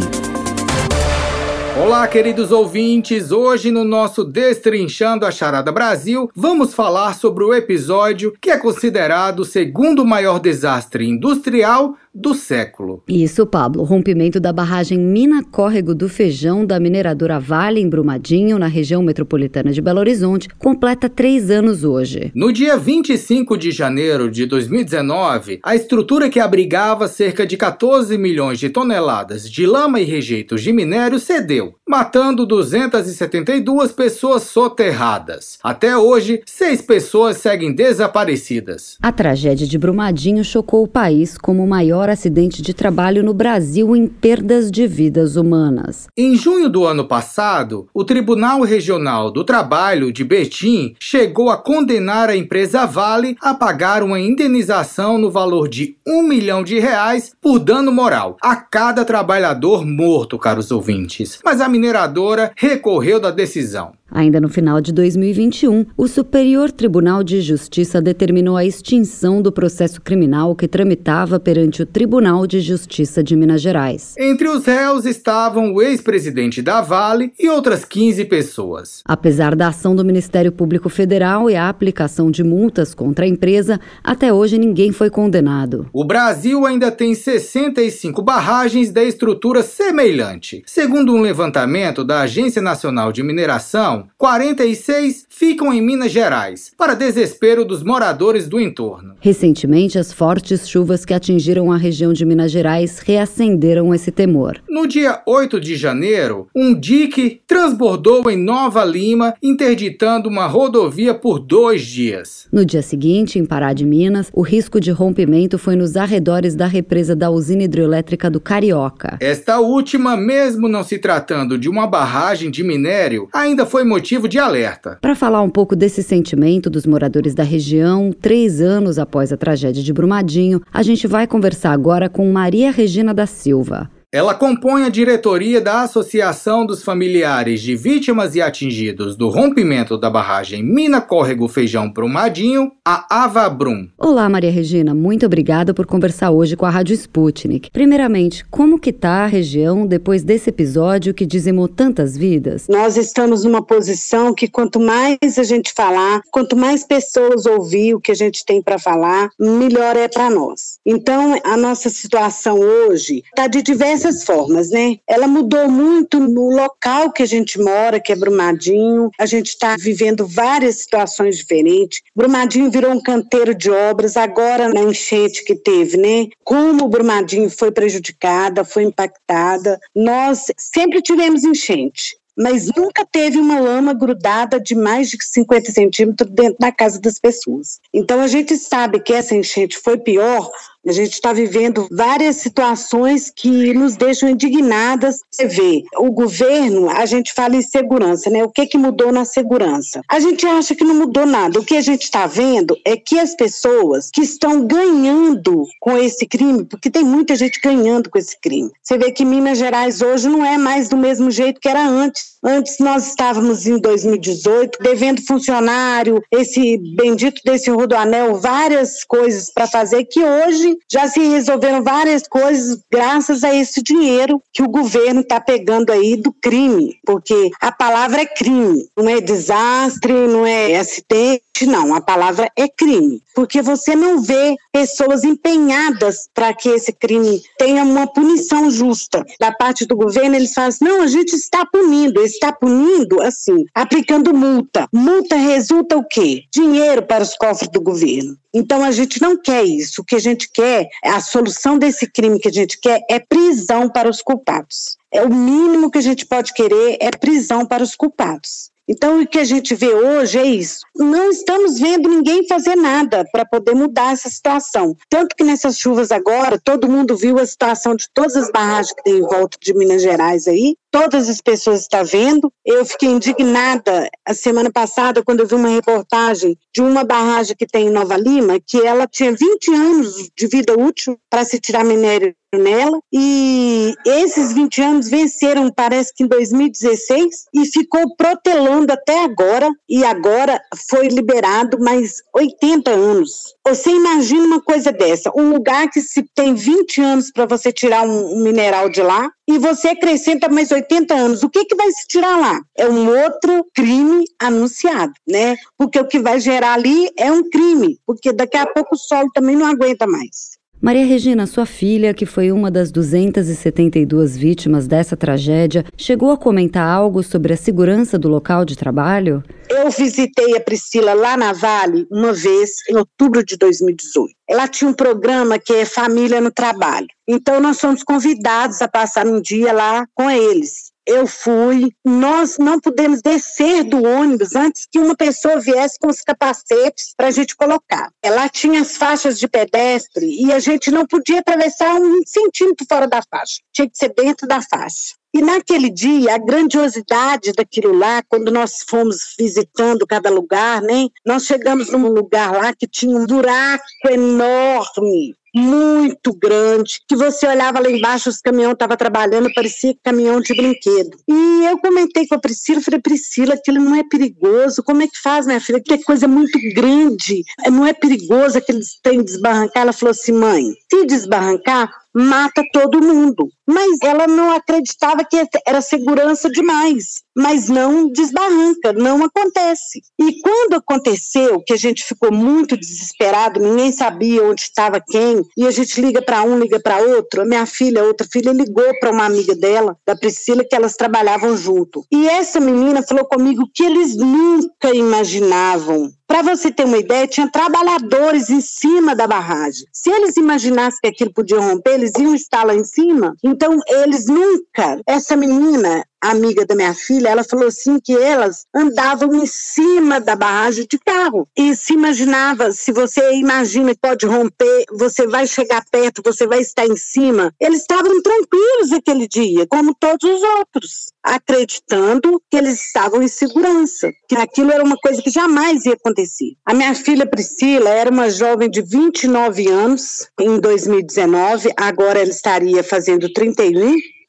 Olá, 1.84 2.08
queridos 2.08 2.50
ouvintes! 2.50 3.30
Hoje 3.30 3.70
no 3.70 3.84
nosso 3.84 4.24
Destrinchando 4.24 5.26
a 5.26 5.32
Charada 5.32 5.70
Brasil, 5.70 6.32
vamos 6.34 6.74
falar 6.74 7.14
sobre 7.14 7.44
o 7.44 7.54
episódio 7.54 8.34
que 8.40 8.50
é 8.50 8.58
considerado 8.58 9.42
o 9.42 9.46
segundo 9.46 10.06
maior 10.06 10.40
desastre 10.40 11.06
industrial 11.06 11.98
do 12.14 12.34
século. 12.34 13.04
Isso, 13.08 13.46
Pablo. 13.46 13.84
Rompimento 13.84 14.40
da 14.40 14.54
barragem 14.54 15.00
Mina 15.00 15.44
Córrego 15.44 15.96
do 15.96 16.08
Feijão 16.08 16.66
da 16.66 16.80
mineradora 16.80 17.40
Vale 17.40 17.80
em 17.80 17.90
Brumadinho, 17.90 18.60
na 18.60 18.68
região 18.68 19.02
metropolitana 19.02 19.72
de 19.72 19.82
Belo 19.82 20.00
Horizonte, 20.00 20.48
completa 20.60 21.10
três 21.10 21.50
anos 21.50 21.84
hoje. 21.84 22.32
No 22.36 22.54
dia 22.54 22.78
25 22.78 23.58
de 23.58 23.72
janeiro 23.72 24.30
de 24.30 24.46
2019, 24.46 25.60
a 25.64 25.76
estrutura 25.76 26.30
que 26.30 26.40
abrigava 26.40 27.08
cerca 27.08 27.46
de 27.46 27.58
14 27.58 28.18
milhões 28.18 28.60
de 28.60 28.70
toneladas 28.70 29.50
de 29.50 29.66
lama 29.66 30.00
e 30.00 30.04
rejeitos 30.04 30.62
de 30.62 30.72
minério 30.72 31.20
cedeu, 31.20 31.76
matando 31.88 32.46
272 32.46 33.92
pessoas 33.92 34.44
soterradas. 34.44 35.60
Até 35.62 35.98
hoje, 35.98 36.42
seis 36.46 36.82
pessoas 36.82 37.38
seguem 37.38 37.74
desaparecidas. 37.74 38.98
A 39.02 39.12
tragédia 39.12 39.68
de 39.68 39.78
Brumadinho 39.78 40.44
chocou 40.44 40.84
o 40.84 40.88
país 40.88 41.38
como 41.38 41.64
o 41.64 41.68
maior 41.68 42.10
acidente 42.10 42.62
de 42.62 42.74
trabalho 42.74 43.22
no 43.22 43.34
Brasil 43.34 43.96
em 43.96 44.08
perdas 44.08 44.72
de 44.72 44.88
vidas 44.88 45.36
humanas. 45.36 46.08
Em 46.16 46.36
junho 46.36 46.70
do 46.70 46.86
ano 46.86 47.06
passado, 47.06 47.88
o 47.94 48.04
Tribunal 48.04 48.62
Regional 48.62 49.30
do 49.30 49.44
Trabalho 49.44 50.12
de 50.12 50.24
Betim 50.24 50.96
chegou 51.00 51.50
a 51.50 51.58
condenar 51.58 52.30
a 52.30 52.36
empresa 52.36 52.86
Vale 52.86 53.36
a 53.42 53.54
pagar 53.54 54.04
uma 54.04 54.20
indenização 54.20 55.18
no 55.18 55.30
valor 55.30 55.68
de 55.68 55.98
um 56.08 56.24
milhão 56.24 56.64
de 56.64 56.80
reais 56.80 57.34
por 57.42 57.60
dano 57.60 57.92
moral 57.92 58.38
a 58.42 58.56
cada 58.56 59.04
trabalhador 59.04 59.86
morto, 59.86 60.38
caros 60.38 60.72
ouvintes. 60.72 61.40
Mas 61.44 61.60
a 61.60 61.73
mineradora 61.74 62.52
recorreu 62.56 63.20
da 63.20 63.32
decisão. 63.32 63.94
Ainda 64.14 64.40
no 64.40 64.48
final 64.48 64.80
de 64.80 64.94
2021, 64.94 65.88
o 65.98 66.08
Superior 66.08 66.72
Tribunal 66.72 67.24
de 67.24 67.42
Justiça 67.42 68.00
determinou 68.00 68.56
a 68.56 68.64
extinção 68.64 69.42
do 69.42 69.52
processo 69.52 70.00
criminal 70.00 70.56
que 70.56 70.68
tramitava 70.68 71.40
perante 71.40 71.82
o 71.82 71.86
Tribunal 71.86 72.46
de 72.46 72.62
Justiça 72.62 73.24
de 73.24 73.36
Minas 73.36 73.60
Gerais. 73.60 74.14
Entre 74.20 74.48
os 74.48 74.66
réus 74.66 75.06
estavam 75.06 75.74
o 75.74 75.82
ex-presidente 75.82 76.62
da 76.62 76.80
Vale 76.80 77.34
e 77.40 77.50
outras 77.50 77.84
15 77.84 78.26
pessoas. 78.26 79.02
Apesar 79.04 79.56
da 79.56 79.70
ação 79.70 79.96
do 79.96 80.06
Ministério 80.06 80.52
Público 80.52 80.90
Federal 80.90 81.50
e 81.50 81.56
a 81.56 81.68
aplicação 81.68 82.30
de 82.30 82.44
multas 82.44 82.94
contra 82.94 83.26
a 83.26 83.28
empresa, 83.28 83.80
até 84.04 84.32
hoje 84.32 84.60
ninguém 84.60 84.92
foi 84.92 85.10
condenado. 85.10 85.88
O 85.92 86.06
Brasil 86.06 86.68
ainda 86.68 86.92
tem 86.92 87.16
65 87.16 88.22
barragens 88.22 88.92
da 88.92 89.04
estrutura 89.04 89.64
semelhante. 89.64 90.62
Segundo 90.68 91.16
um 91.16 91.22
levantamento 91.22 92.04
da 92.04 92.22
Agência 92.22 92.62
Nacional 92.62 93.12
de 93.12 93.24
Mineração, 93.24 94.03
46 94.18 95.26
ficam 95.30 95.74
em 95.74 95.82
Minas 95.82 96.12
Gerais, 96.12 96.72
para 96.78 96.94
desespero 96.94 97.66
dos 97.66 97.84
moradores 97.84 98.48
do 98.48 98.60
entorno. 98.60 99.16
Recentemente, 99.20 99.98
as 99.98 100.12
fortes 100.12 100.68
chuvas 100.68 101.06
que 101.06 101.14
atingiram 101.14 101.72
a 101.72 101.78
região 101.78 102.14
de 102.14 102.26
Minas 102.26 102.52
Gerais 102.52 103.00
reacenderam 103.00 103.94
esse 103.94 104.12
temor. 104.12 104.62
No 104.70 104.88
dia 104.88 105.22
8 105.26 105.60
de 105.60 105.76
janeiro, 105.76 106.48
um 106.56 106.74
dique 106.74 107.42
transbordou 107.48 108.30
em 108.30 108.38
Nova 108.38 108.84
Lima, 108.84 109.34
interditando 109.42 110.30
uma 110.30 110.46
rodovia 110.46 111.14
por 111.14 111.40
dois 111.40 111.86
dias. 111.86 112.48
No 112.52 112.66
dia 112.66 112.82
seguinte, 112.82 113.40
em 113.40 113.46
Pará 113.46 113.74
de 113.74 113.86
Minas, 113.86 114.30
o 114.34 114.42
risco 114.42 114.80
de 114.80 114.92
rompimento 114.92 115.58
foi 115.58 115.76
nos 115.76 115.96
arredores 115.96 116.56
da 116.56 116.68
represa 116.68 117.16
da 117.16 117.30
usina 117.30 117.64
hidrelétrica 117.64 118.30
do 118.30 118.40
Carioca. 118.40 119.18
Esta 119.20 119.60
última, 119.60 120.16
mesmo 120.16 120.68
não 120.68 120.84
se 120.84 120.98
tratando 120.98 121.58
de 121.58 121.70
uma 121.70 121.88
barragem 121.88 122.50
de 122.50 122.64
minério, 122.64 123.28
ainda 123.34 123.66
foi 123.66 123.84
motivo 123.94 124.28
de 124.28 124.40
alerta. 124.40 124.98
Para 125.00 125.14
falar 125.14 125.44
um 125.44 125.50
pouco 125.50 125.76
desse 125.76 126.02
sentimento 126.02 126.68
dos 126.68 126.88
moradores 126.88 127.36
da 127.36 127.44
região, 127.44 128.12
três 128.12 128.60
anos 128.60 128.98
após 128.98 129.32
a 129.32 129.38
tragédia 129.38 129.84
de 129.84 129.94
Brumadinho, 129.94 130.62
a 130.74 130.82
gente 130.82 131.06
vai 131.06 131.28
conversar 131.28 131.72
agora 131.74 132.10
com 132.10 132.32
Maria 132.32 132.72
Regina 132.72 133.14
da 133.14 133.28
Silva. 133.28 133.88
Ela 134.14 134.36
compõe 134.36 134.84
a 134.84 134.90
diretoria 134.90 135.60
da 135.60 135.82
Associação 135.82 136.68
dos 136.68 136.84
Familiares 136.84 137.60
de 137.64 137.76
Vítimas 137.76 138.36
e 138.36 138.42
Atingidos 138.44 139.16
do 139.16 139.28
Rompimento 139.28 139.98
da 139.98 140.08
Barragem 140.08 140.62
Mina 140.62 141.02
Córrego 141.02 141.48
Feijão 141.48 141.92
Brumadinho, 141.92 142.72
a 142.86 143.24
Avabrum. 143.24 143.88
Olá, 143.98 144.30
Maria 144.30 144.52
Regina, 144.52 144.94
muito 144.94 145.26
obrigada 145.26 145.74
por 145.74 145.88
conversar 145.88 146.30
hoje 146.30 146.56
com 146.56 146.64
a 146.64 146.70
Rádio 146.70 146.94
Sputnik. 146.94 147.72
Primeiramente, 147.72 148.46
como 148.52 148.78
que 148.78 148.92
está 148.92 149.24
a 149.24 149.26
região 149.26 149.88
depois 149.88 150.22
desse 150.22 150.52
episódio 150.52 151.12
que 151.12 151.26
dizimou 151.26 151.68
tantas 151.68 152.16
vidas? 152.16 152.68
Nós 152.70 152.98
estamos 152.98 153.44
numa 153.44 153.66
posição 153.66 154.32
que 154.32 154.48
quanto 154.48 154.80
mais 154.80 155.40
a 155.40 155.44
gente 155.44 155.74
falar, 155.74 156.22
quanto 156.32 156.56
mais 156.56 156.86
pessoas 156.86 157.48
ouvir 157.48 157.96
o 157.96 158.00
que 158.00 158.12
a 158.12 158.16
gente 158.16 158.46
tem 158.46 158.62
para 158.62 158.78
falar, 158.78 159.32
melhor 159.40 159.98
é 159.98 160.08
para 160.08 160.30
nós. 160.30 160.78
Então, 160.86 161.36
a 161.44 161.58
nossa 161.58 161.90
situação 161.90 162.60
hoje 162.60 163.24
está 163.36 163.48
de 163.48 163.64
diversas 163.64 164.03
diversas 164.04 164.24
formas, 164.24 164.70
né? 164.70 164.98
Ela 165.08 165.28
mudou 165.28 165.70
muito 165.70 166.20
no 166.20 166.50
local 166.50 167.12
que 167.12 167.24
a 167.24 167.26
gente 167.26 167.60
mora, 167.60 168.00
que 168.00 168.12
é 168.12 168.16
Brumadinho. 168.16 169.10
A 169.20 169.26
gente 169.26 169.48
está 169.48 169.76
vivendo 169.78 170.28
várias 170.28 170.78
situações 170.78 171.38
diferentes. 171.38 172.02
Brumadinho 172.16 172.70
virou 172.70 172.92
um 172.92 173.02
canteiro 173.02 173.56
de 173.56 173.72
obras, 173.72 174.18
agora 174.18 174.70
na 174.70 174.82
enchente 174.82 175.44
que 175.44 175.56
teve, 175.56 175.98
né? 175.98 176.28
Como 176.44 176.90
Brumadinho 176.90 177.50
foi 177.50 177.72
prejudicada, 177.72 178.66
foi 178.66 178.84
impactada. 178.84 179.80
Nós 179.96 180.46
sempre 180.58 181.02
tivemos 181.02 181.44
enchente 181.44 182.18
mas 182.36 182.68
nunca 182.76 183.06
teve 183.06 183.38
uma 183.38 183.60
lama 183.60 183.94
grudada 183.94 184.60
de 184.60 184.74
mais 184.74 185.10
de 185.10 185.18
50 185.22 185.72
centímetros 185.72 186.32
dentro 186.32 186.58
da 186.60 186.72
casa 186.72 187.00
das 187.00 187.20
pessoas. 187.20 187.80
Então 187.94 188.20
a 188.20 188.28
gente 188.28 188.58
sabe 188.58 189.00
que 189.00 189.14
essa 189.14 189.36
enchente 189.36 189.78
foi 189.78 189.98
pior 190.00 190.50
a 190.88 190.92
gente 190.92 191.14
está 191.14 191.32
vivendo 191.32 191.88
várias 191.92 192.38
situações 192.38 193.32
que 193.34 193.74
nos 193.74 193.96
deixam 193.96 194.30
indignadas. 194.30 195.20
Você 195.32 195.48
vê, 195.48 195.84
o 195.98 196.12
governo, 196.12 196.90
a 196.90 197.06
gente 197.06 197.34
fala 197.34 197.56
em 197.56 197.62
segurança, 197.62 198.30
né? 198.30 198.44
O 198.44 198.50
que, 198.50 198.66
que 198.66 198.78
mudou 198.78 199.12
na 199.12 199.24
segurança? 199.24 200.02
A 200.10 200.20
gente 200.20 200.46
acha 200.46 200.76
que 200.76 200.84
não 200.84 200.96
mudou 200.96 201.26
nada. 201.26 201.60
O 201.60 201.66
que 201.66 201.78
a 201.78 201.82
gente 201.82 202.04
está 202.04 202.28
vendo 202.28 202.78
é 202.86 202.98
que 202.98 203.18
as 203.18 203.36
pessoas 203.36 204.10
que 204.14 204.22
estão 204.22 204.66
ganhando 204.66 205.66
com 205.80 205.98
esse 205.98 206.26
crime, 206.26 206.66
porque 206.66 206.90
tem 206.90 207.04
muita 207.04 207.36
gente 207.36 207.60
ganhando 207.62 208.10
com 208.10 208.18
esse 208.18 208.38
crime. 208.40 208.72
Você 208.82 208.98
vê 208.98 209.12
que 209.12 209.24
Minas 209.24 209.58
Gerais 209.58 210.02
hoje 210.02 210.28
não 210.28 210.46
é 210.46 210.58
mais 210.58 210.90
do 210.90 210.98
mesmo 210.98 211.32
jeito 211.32 211.62
que 211.62 211.70
era 211.70 211.86
antes. 211.86 212.33
Antes 212.44 212.78
nós 212.80 213.08
estávamos 213.08 213.66
em 213.66 213.80
2018 213.80 214.80
devendo 214.82 215.26
funcionário, 215.26 216.22
esse 216.30 216.78
bendito 216.78 217.42
desse 217.46 217.70
Rodoanel, 217.70 218.36
várias 218.36 219.04
coisas 219.06 219.50
para 219.54 219.66
fazer 219.66 220.04
que 220.06 220.22
hoje 220.22 220.78
já 220.92 221.08
se 221.08 221.22
resolveram 221.22 221.82
várias 221.82 222.28
coisas 222.28 222.80
graças 222.92 223.44
a 223.46 223.54
esse 223.54 223.82
dinheiro 223.82 224.42
que 224.52 224.62
o 224.62 224.68
governo 224.68 225.22
está 225.22 225.40
pegando 225.40 225.92
aí 225.92 226.18
do 226.18 226.34
crime, 226.34 226.98
porque 227.06 227.50
a 227.62 227.72
palavra 227.72 228.22
é 228.22 228.26
crime, 228.26 228.88
não 228.98 229.08
é 229.08 229.22
desastre, 229.22 230.12
não 230.12 230.46
é 230.46 230.76
acidente, 230.76 231.44
não, 231.62 231.94
a 231.94 232.02
palavra 232.02 232.52
é 232.56 232.68
crime, 232.68 233.22
porque 233.36 233.62
você 233.62 233.96
não 233.96 234.22
vê 234.22 234.56
pessoas 234.72 235.24
empenhadas 235.24 236.28
para 236.34 236.54
que 236.54 236.70
esse 236.70 236.92
crime 236.92 237.42
tenha 237.58 237.84
uma 237.84 238.08
punição 238.08 238.70
justa. 238.72 239.24
Da 239.40 239.52
parte 239.52 239.86
do 239.86 239.96
governo, 239.96 240.36
eles 240.36 240.54
falam 240.54 240.70
assim, 240.70 240.84
não, 240.84 241.02
a 241.02 241.08
gente 241.08 241.34
está 241.34 241.66
punindo, 241.66 242.22
está 242.22 242.52
punindo 242.52 243.22
assim, 243.22 243.66
aplicando 243.74 244.34
multa. 244.34 244.88
Multa 244.92 245.36
resulta 245.36 245.96
o 245.96 246.04
quê? 246.04 246.44
Dinheiro 246.52 247.04
para 247.04 247.24
os 247.24 247.36
cofres 247.36 247.70
do 247.70 247.82
governo. 247.82 248.36
Então 248.54 248.84
a 248.84 248.92
gente 248.92 249.22
não 249.22 249.36
quer 249.36 249.64
isso. 249.64 250.02
O 250.02 250.06
que 250.06 250.16
a 250.16 250.20
gente 250.20 250.50
quer, 250.52 250.88
a 251.04 251.20
solução 251.20 251.78
desse 251.78 252.06
crime 252.08 252.40
que 252.40 252.50
a 252.50 252.52
gente 252.52 252.80
quer 252.80 253.02
é 253.10 253.20
prisão 253.20 253.90
para 253.90 254.10
os 254.10 254.22
culpados. 254.22 254.98
É 255.12 255.24
o 255.24 255.34
mínimo 255.34 255.90
que 255.92 255.98
a 255.98 256.02
gente 256.02 256.26
pode 256.26 256.54
querer 256.54 256.98
é 257.00 257.12
prisão 257.12 257.66
para 257.66 257.84
os 257.84 257.96
culpados. 257.96 258.73
Então, 258.88 259.22
o 259.22 259.28
que 259.28 259.40
a 259.40 259.46
gente 259.46 259.74
vê 259.76 259.94
hoje 259.94 260.38
é 260.38 260.46
isso. 260.46 260.80
Não 260.96 261.30
estamos 261.30 261.80
vendo 261.80 262.10
ninguém 262.10 262.46
fazer 262.48 262.76
nada 262.76 263.24
para 263.32 263.46
poder 263.46 263.74
mudar 263.74 264.12
essa 264.12 264.30
situação. 264.30 264.96
Tanto 265.10 265.36
que 265.36 265.44
nessas 265.44 265.78
chuvas 265.78 266.12
agora, 266.12 266.60
todo 266.60 266.90
mundo 266.90 267.16
viu 267.16 267.40
a 267.40 267.46
situação 267.46 267.96
de 267.96 268.08
todas 268.14 268.36
as 268.36 268.52
barragens 268.52 268.94
que 268.94 269.04
tem 269.04 269.18
em 269.18 269.22
volta 269.22 269.58
de 269.62 269.74
Minas 269.74 270.02
Gerais 270.02 270.48
aí, 270.48 270.76
todas 270.94 271.28
as 271.28 271.42
pessoas 271.42 271.82
estão 271.82 272.06
vendo. 272.06 272.54
Eu 272.64 272.86
fiquei 272.86 273.10
indignada 273.10 274.08
a 274.24 274.34
semana 274.36 274.72
passada 274.72 275.24
quando 275.24 275.40
eu 275.40 275.48
vi 275.48 275.56
uma 275.56 275.70
reportagem 275.70 276.56
de 276.72 276.82
uma 276.82 277.04
barragem 277.04 277.56
que 277.56 277.66
tem 277.66 277.88
em 277.88 277.92
Nova 277.92 278.16
Lima, 278.16 278.60
que 278.66 278.80
ela 278.80 279.08
tinha 279.08 279.32
20 279.32 279.74
anos 279.74 280.30
de 280.38 280.48
vida 280.48 280.80
útil 280.80 281.18
para 281.32 281.44
se 281.44 281.60
tirar 281.60 281.84
minério 281.84 282.36
nela 282.58 283.00
e 283.12 283.94
esses 284.06 284.54
20 284.54 284.82
anos 284.82 285.10
venceram, 285.10 285.72
parece 285.72 286.14
que 286.14 286.24
em 286.24 286.28
2016 286.28 287.46
e 287.54 287.66
ficou 287.66 288.16
protelando 288.16 288.94
até 288.94 289.24
agora 289.24 289.70
e 289.90 290.04
agora 290.04 290.62
foi 290.90 291.08
liberado 291.08 291.80
mais 291.80 292.18
80 292.36 292.92
anos. 292.92 293.32
Você 293.68 293.90
imagina 293.90 294.46
uma 294.46 294.62
coisa 294.62 294.92
dessa, 294.92 295.32
um 295.36 295.50
lugar 295.52 295.90
que 295.90 296.02
se 296.02 296.24
tem 296.36 296.54
20 296.54 297.02
anos 297.02 297.32
para 297.32 297.46
você 297.46 297.72
tirar 297.72 298.08
um, 298.08 298.38
um, 298.38 298.44
mineral 298.44 298.90
de 298.90 299.02
lá 299.02 299.30
e 299.48 299.58
você 299.58 299.90
acrescenta 299.90 300.50
mais 300.50 300.72
80 300.72 300.83
anos, 301.14 301.44
o 301.44 301.50
que 301.50 301.66
que 301.66 301.76
vai 301.76 301.92
se 301.92 302.08
tirar 302.08 302.38
lá? 302.38 302.62
É 302.78 302.88
um 302.88 303.08
outro 303.08 303.66
crime 303.74 304.24
anunciado, 304.40 305.14
né? 305.28 305.56
Porque 305.78 306.00
o 306.00 306.08
que 306.08 306.20
vai 306.20 306.40
gerar 306.40 306.74
ali 306.74 307.10
é 307.18 307.32
um 307.32 307.50
crime, 307.50 308.00
porque 308.06 308.32
daqui 308.34 308.58
a 308.58 308.66
pouco 308.66 308.96
o 308.96 308.98
solo 308.98 309.30
também 309.34 309.56
não 309.56 309.66
aguenta 309.66 310.08
mais. 310.08 310.58
Maria 310.84 311.06
Regina, 311.06 311.48
sua 311.48 311.66
filha, 311.66 312.14
que 312.14 312.26
foi 312.26 312.52
uma 312.52 312.70
das 312.70 312.92
272 312.92 314.36
vítimas 314.36 314.86
dessa 314.86 315.16
tragédia, 315.16 315.86
chegou 315.96 316.30
a 316.30 316.38
comentar 316.38 316.86
algo 316.86 317.24
sobre 317.24 317.54
a 317.54 317.58
segurança 317.58 318.20
do 318.20 318.28
local 318.28 318.66
de 318.66 318.76
trabalho? 318.76 319.42
Eu 319.70 319.90
visitei 319.90 320.58
a 320.58 320.60
Priscila 320.60 321.14
lá 321.14 321.38
na 321.38 321.54
Vale 321.54 322.06
uma 322.12 322.34
vez, 322.34 322.72
em 322.90 322.98
outubro 322.98 323.46
de 323.46 323.56
2018. 323.56 324.34
Ela 324.46 324.68
tinha 324.68 324.90
um 324.90 324.94
programa 324.94 325.58
que 325.58 325.72
é 325.72 325.86
Família 325.86 326.42
no 326.42 326.52
Trabalho. 326.52 327.08
Então, 327.26 327.62
nós 327.62 327.80
fomos 327.80 328.04
convidados 328.04 328.82
a 328.82 328.88
passar 328.90 329.26
um 329.26 329.42
dia 329.42 329.72
lá 329.72 330.06
com 330.14 330.30
eles 330.30 330.93
eu 331.06 331.28
fui. 331.28 331.90
Nós 332.04 332.58
não 332.58 332.80
pudemos 332.80 333.22
descer 333.22 333.84
do 333.84 334.04
ônibus 334.04 334.56
antes 334.56 334.88
que 334.90 335.00
uma 335.00 335.16
pessoa 335.16 335.60
viesse 335.60 335.98
com 336.00 336.08
os 336.08 336.22
capacetes 336.22 337.14
para 337.16 337.28
a 337.28 337.32
gente 337.32 337.56
colocar. 337.56 338.10
Ela 338.22 338.50
tinha 338.50 338.82
as 338.82 338.96
faixas 338.98 339.40
de 339.40 339.48
pedestre 339.48 340.26
e 340.26 340.52
a 340.52 340.60
gente 340.60 340.92
não 340.92 341.06
podia 341.06 341.40
atravessar 341.40 341.96
um 341.96 342.22
centímetro 342.26 342.86
fora 342.88 343.08
da 343.08 343.22
faixa. 343.22 343.62
Tinha 343.72 343.90
que 343.90 343.98
ser 343.98 344.14
dentro 344.14 344.48
da 344.48 344.62
faixa. 344.62 345.16
E 345.36 345.42
naquele 345.42 345.90
dia, 345.90 346.36
a 346.36 346.38
grandiosidade 346.38 347.54
daquilo 347.54 347.98
lá, 347.98 348.22
quando 348.30 348.52
nós 348.52 348.84
fomos 348.88 349.34
visitando 349.38 350.06
cada 350.06 350.30
lugar, 350.30 350.80
né? 350.82 351.08
Nós 351.26 351.46
chegamos 351.46 351.90
num 351.90 352.08
lugar 352.08 352.52
lá 352.52 352.72
que 352.72 352.88
tinha 352.88 353.18
um 353.18 353.26
buraco 353.26 353.84
enorme 354.12 355.36
muito 355.54 356.34
grande, 356.34 357.00
que 357.08 357.16
você 357.16 357.48
olhava 357.48 357.80
lá 357.80 357.90
embaixo, 357.90 358.30
os 358.30 358.40
caminhões 358.40 358.74
estavam 358.74 358.98
trabalhando, 358.98 359.54
parecia 359.54 359.96
caminhão 360.04 360.42
de 360.42 360.56
brinquedo. 360.56 361.18
E 361.30 361.66
eu 361.66 361.78
comentei 361.78 362.28
com 362.28 362.36
a 362.36 362.40
Priscila, 362.40 362.82
falei, 362.82 363.00
Priscila, 363.00 363.54
aquilo 363.54 363.80
não 363.80 363.96
é 363.96 364.04
perigoso, 364.04 364.84
como 364.84 365.04
é 365.04 365.08
que 365.08 365.22
faz, 365.22 365.46
minha 365.46 365.62
filha? 365.62 365.82
Que 365.84 365.94
é 365.94 365.98
coisa 366.04 366.28
muito 366.28 366.58
grande, 366.74 367.44
não 367.72 367.86
é 367.86 367.94
perigoso 367.94 368.58
aqueles 368.58 369.00
trem 369.02 369.24
desbarrancar? 369.24 369.84
Ela 369.84 369.94
falou 369.94 370.12
assim, 370.12 370.32
mãe, 370.32 370.64
se 370.92 371.06
desbarrancar, 371.06 372.03
mata 372.14 372.64
todo 372.72 373.02
mundo. 373.02 373.50
Mas 373.68 374.00
ela 374.04 374.28
não 374.28 374.52
acreditava 374.52 375.24
que 375.24 375.42
era 375.66 375.82
segurança 375.82 376.50
demais. 376.50 377.24
Mas 377.36 377.68
não 377.68 378.12
desbarranca, 378.12 378.94
não 378.94 379.24
acontece. 379.24 380.02
E 380.20 380.40
quando 380.42 380.76
aconteceu, 380.76 381.62
que 381.66 381.74
a 381.74 381.78
gente 381.78 382.04
ficou 382.04 382.32
muito 382.32 382.78
desesperado, 382.78 383.60
ninguém 383.60 383.92
sabia 383.92 384.44
onde 384.44 384.62
estava 384.62 385.02
quem, 385.02 385.42
e 385.58 385.66
a 385.66 385.72
gente 385.72 386.00
liga 386.00 386.22
para 386.22 386.44
um, 386.44 386.60
liga 386.60 386.80
para 386.80 387.00
outro, 387.00 387.42
a 387.42 387.46
minha 387.46 387.66
filha, 387.66 388.04
outra 388.04 388.28
filha, 388.32 388.52
ligou 388.52 389.00
para 389.00 389.12
uma 389.12 389.26
amiga 389.26 389.56
dela, 389.56 389.98
da 390.06 390.16
Priscila, 390.16 390.64
que 390.64 390.76
elas 390.76 390.96
trabalhavam 390.96 391.58
junto. 391.58 392.06
E 392.12 392.28
essa 392.28 392.60
menina 392.60 393.02
falou 393.02 393.26
comigo 393.26 393.68
que 393.74 393.84
eles 393.84 394.16
nunca 394.16 394.94
imaginavam 394.94 396.12
para 396.34 396.56
você 396.56 396.72
ter 396.72 396.84
uma 396.84 396.98
ideia, 396.98 397.28
tinha 397.28 397.48
trabalhadores 397.48 398.50
em 398.50 398.60
cima 398.60 399.16
da 399.16 399.28
barragem. 399.28 399.86
Se 399.94 400.10
eles 400.10 400.36
imaginassem 400.36 401.00
que 401.00 401.08
aquilo 401.10 401.32
podia 401.32 401.60
romper, 401.60 401.92
eles 401.92 402.12
iam 402.18 402.34
estar 402.34 402.64
lá 402.64 402.74
em 402.74 402.84
cima. 402.84 403.36
Então, 403.44 403.78
eles 403.88 404.26
nunca. 404.26 405.00
Essa 405.06 405.36
menina, 405.36 406.04
amiga 406.32 406.66
da 406.66 406.76
minha 406.76 406.94
filha, 406.94 407.30
ela 407.30 407.44
falou 407.44 407.68
assim 407.68 408.00
que 408.00 408.16
elas 408.16 408.66
andavam 408.74 409.34
em 409.36 409.46
cima 409.46 410.20
da 410.20 410.36
barragem 410.36 410.86
de 410.90 410.98
carro 411.00 411.48
e 411.58 411.76
se 411.76 411.94
imaginava, 411.94 412.72
se 412.72 412.92
você 412.92 413.34
imagina 413.34 413.94
que 413.94 414.00
pode 414.02 414.26
romper, 414.26 414.86
você 414.92 415.28
vai 415.28 415.46
chegar 415.48 415.84
perto, 415.92 416.22
você 416.24 416.48
vai 416.48 416.60
estar 416.60 416.86
em 416.86 416.96
cima. 416.96 417.54
Eles 417.60 417.82
estavam 417.82 418.22
tranquilos 418.22 418.92
aquele 418.94 419.28
dia, 419.28 419.66
como 419.68 419.96
todos 420.00 420.24
os 420.24 420.42
outros, 420.60 421.12
acreditando 421.24 422.42
que 422.50 422.58
eles 422.58 422.86
estavam 422.86 423.22
em 423.22 423.28
segurança, 423.28 424.10
que 424.28 424.36
aquilo 424.36 424.72
era 424.72 424.84
uma 424.84 424.98
coisa 424.98 425.22
que 425.22 425.30
jamais 425.30 425.86
ia 425.86 425.94
acontecer. 425.94 426.54
A 426.66 426.74
minha 426.74 426.94
filha 426.96 427.26
Priscila 427.26 427.90
era 427.90 428.10
uma 428.10 428.30
jovem 428.30 428.70
de 428.70 428.82
29 428.82 429.70
anos 429.70 430.28
em 430.40 430.60
2019, 430.60 431.72
agora 431.78 432.20
ela 432.20 432.30
estaria 432.30 432.84
fazendo 432.84 433.32
31 433.32 433.54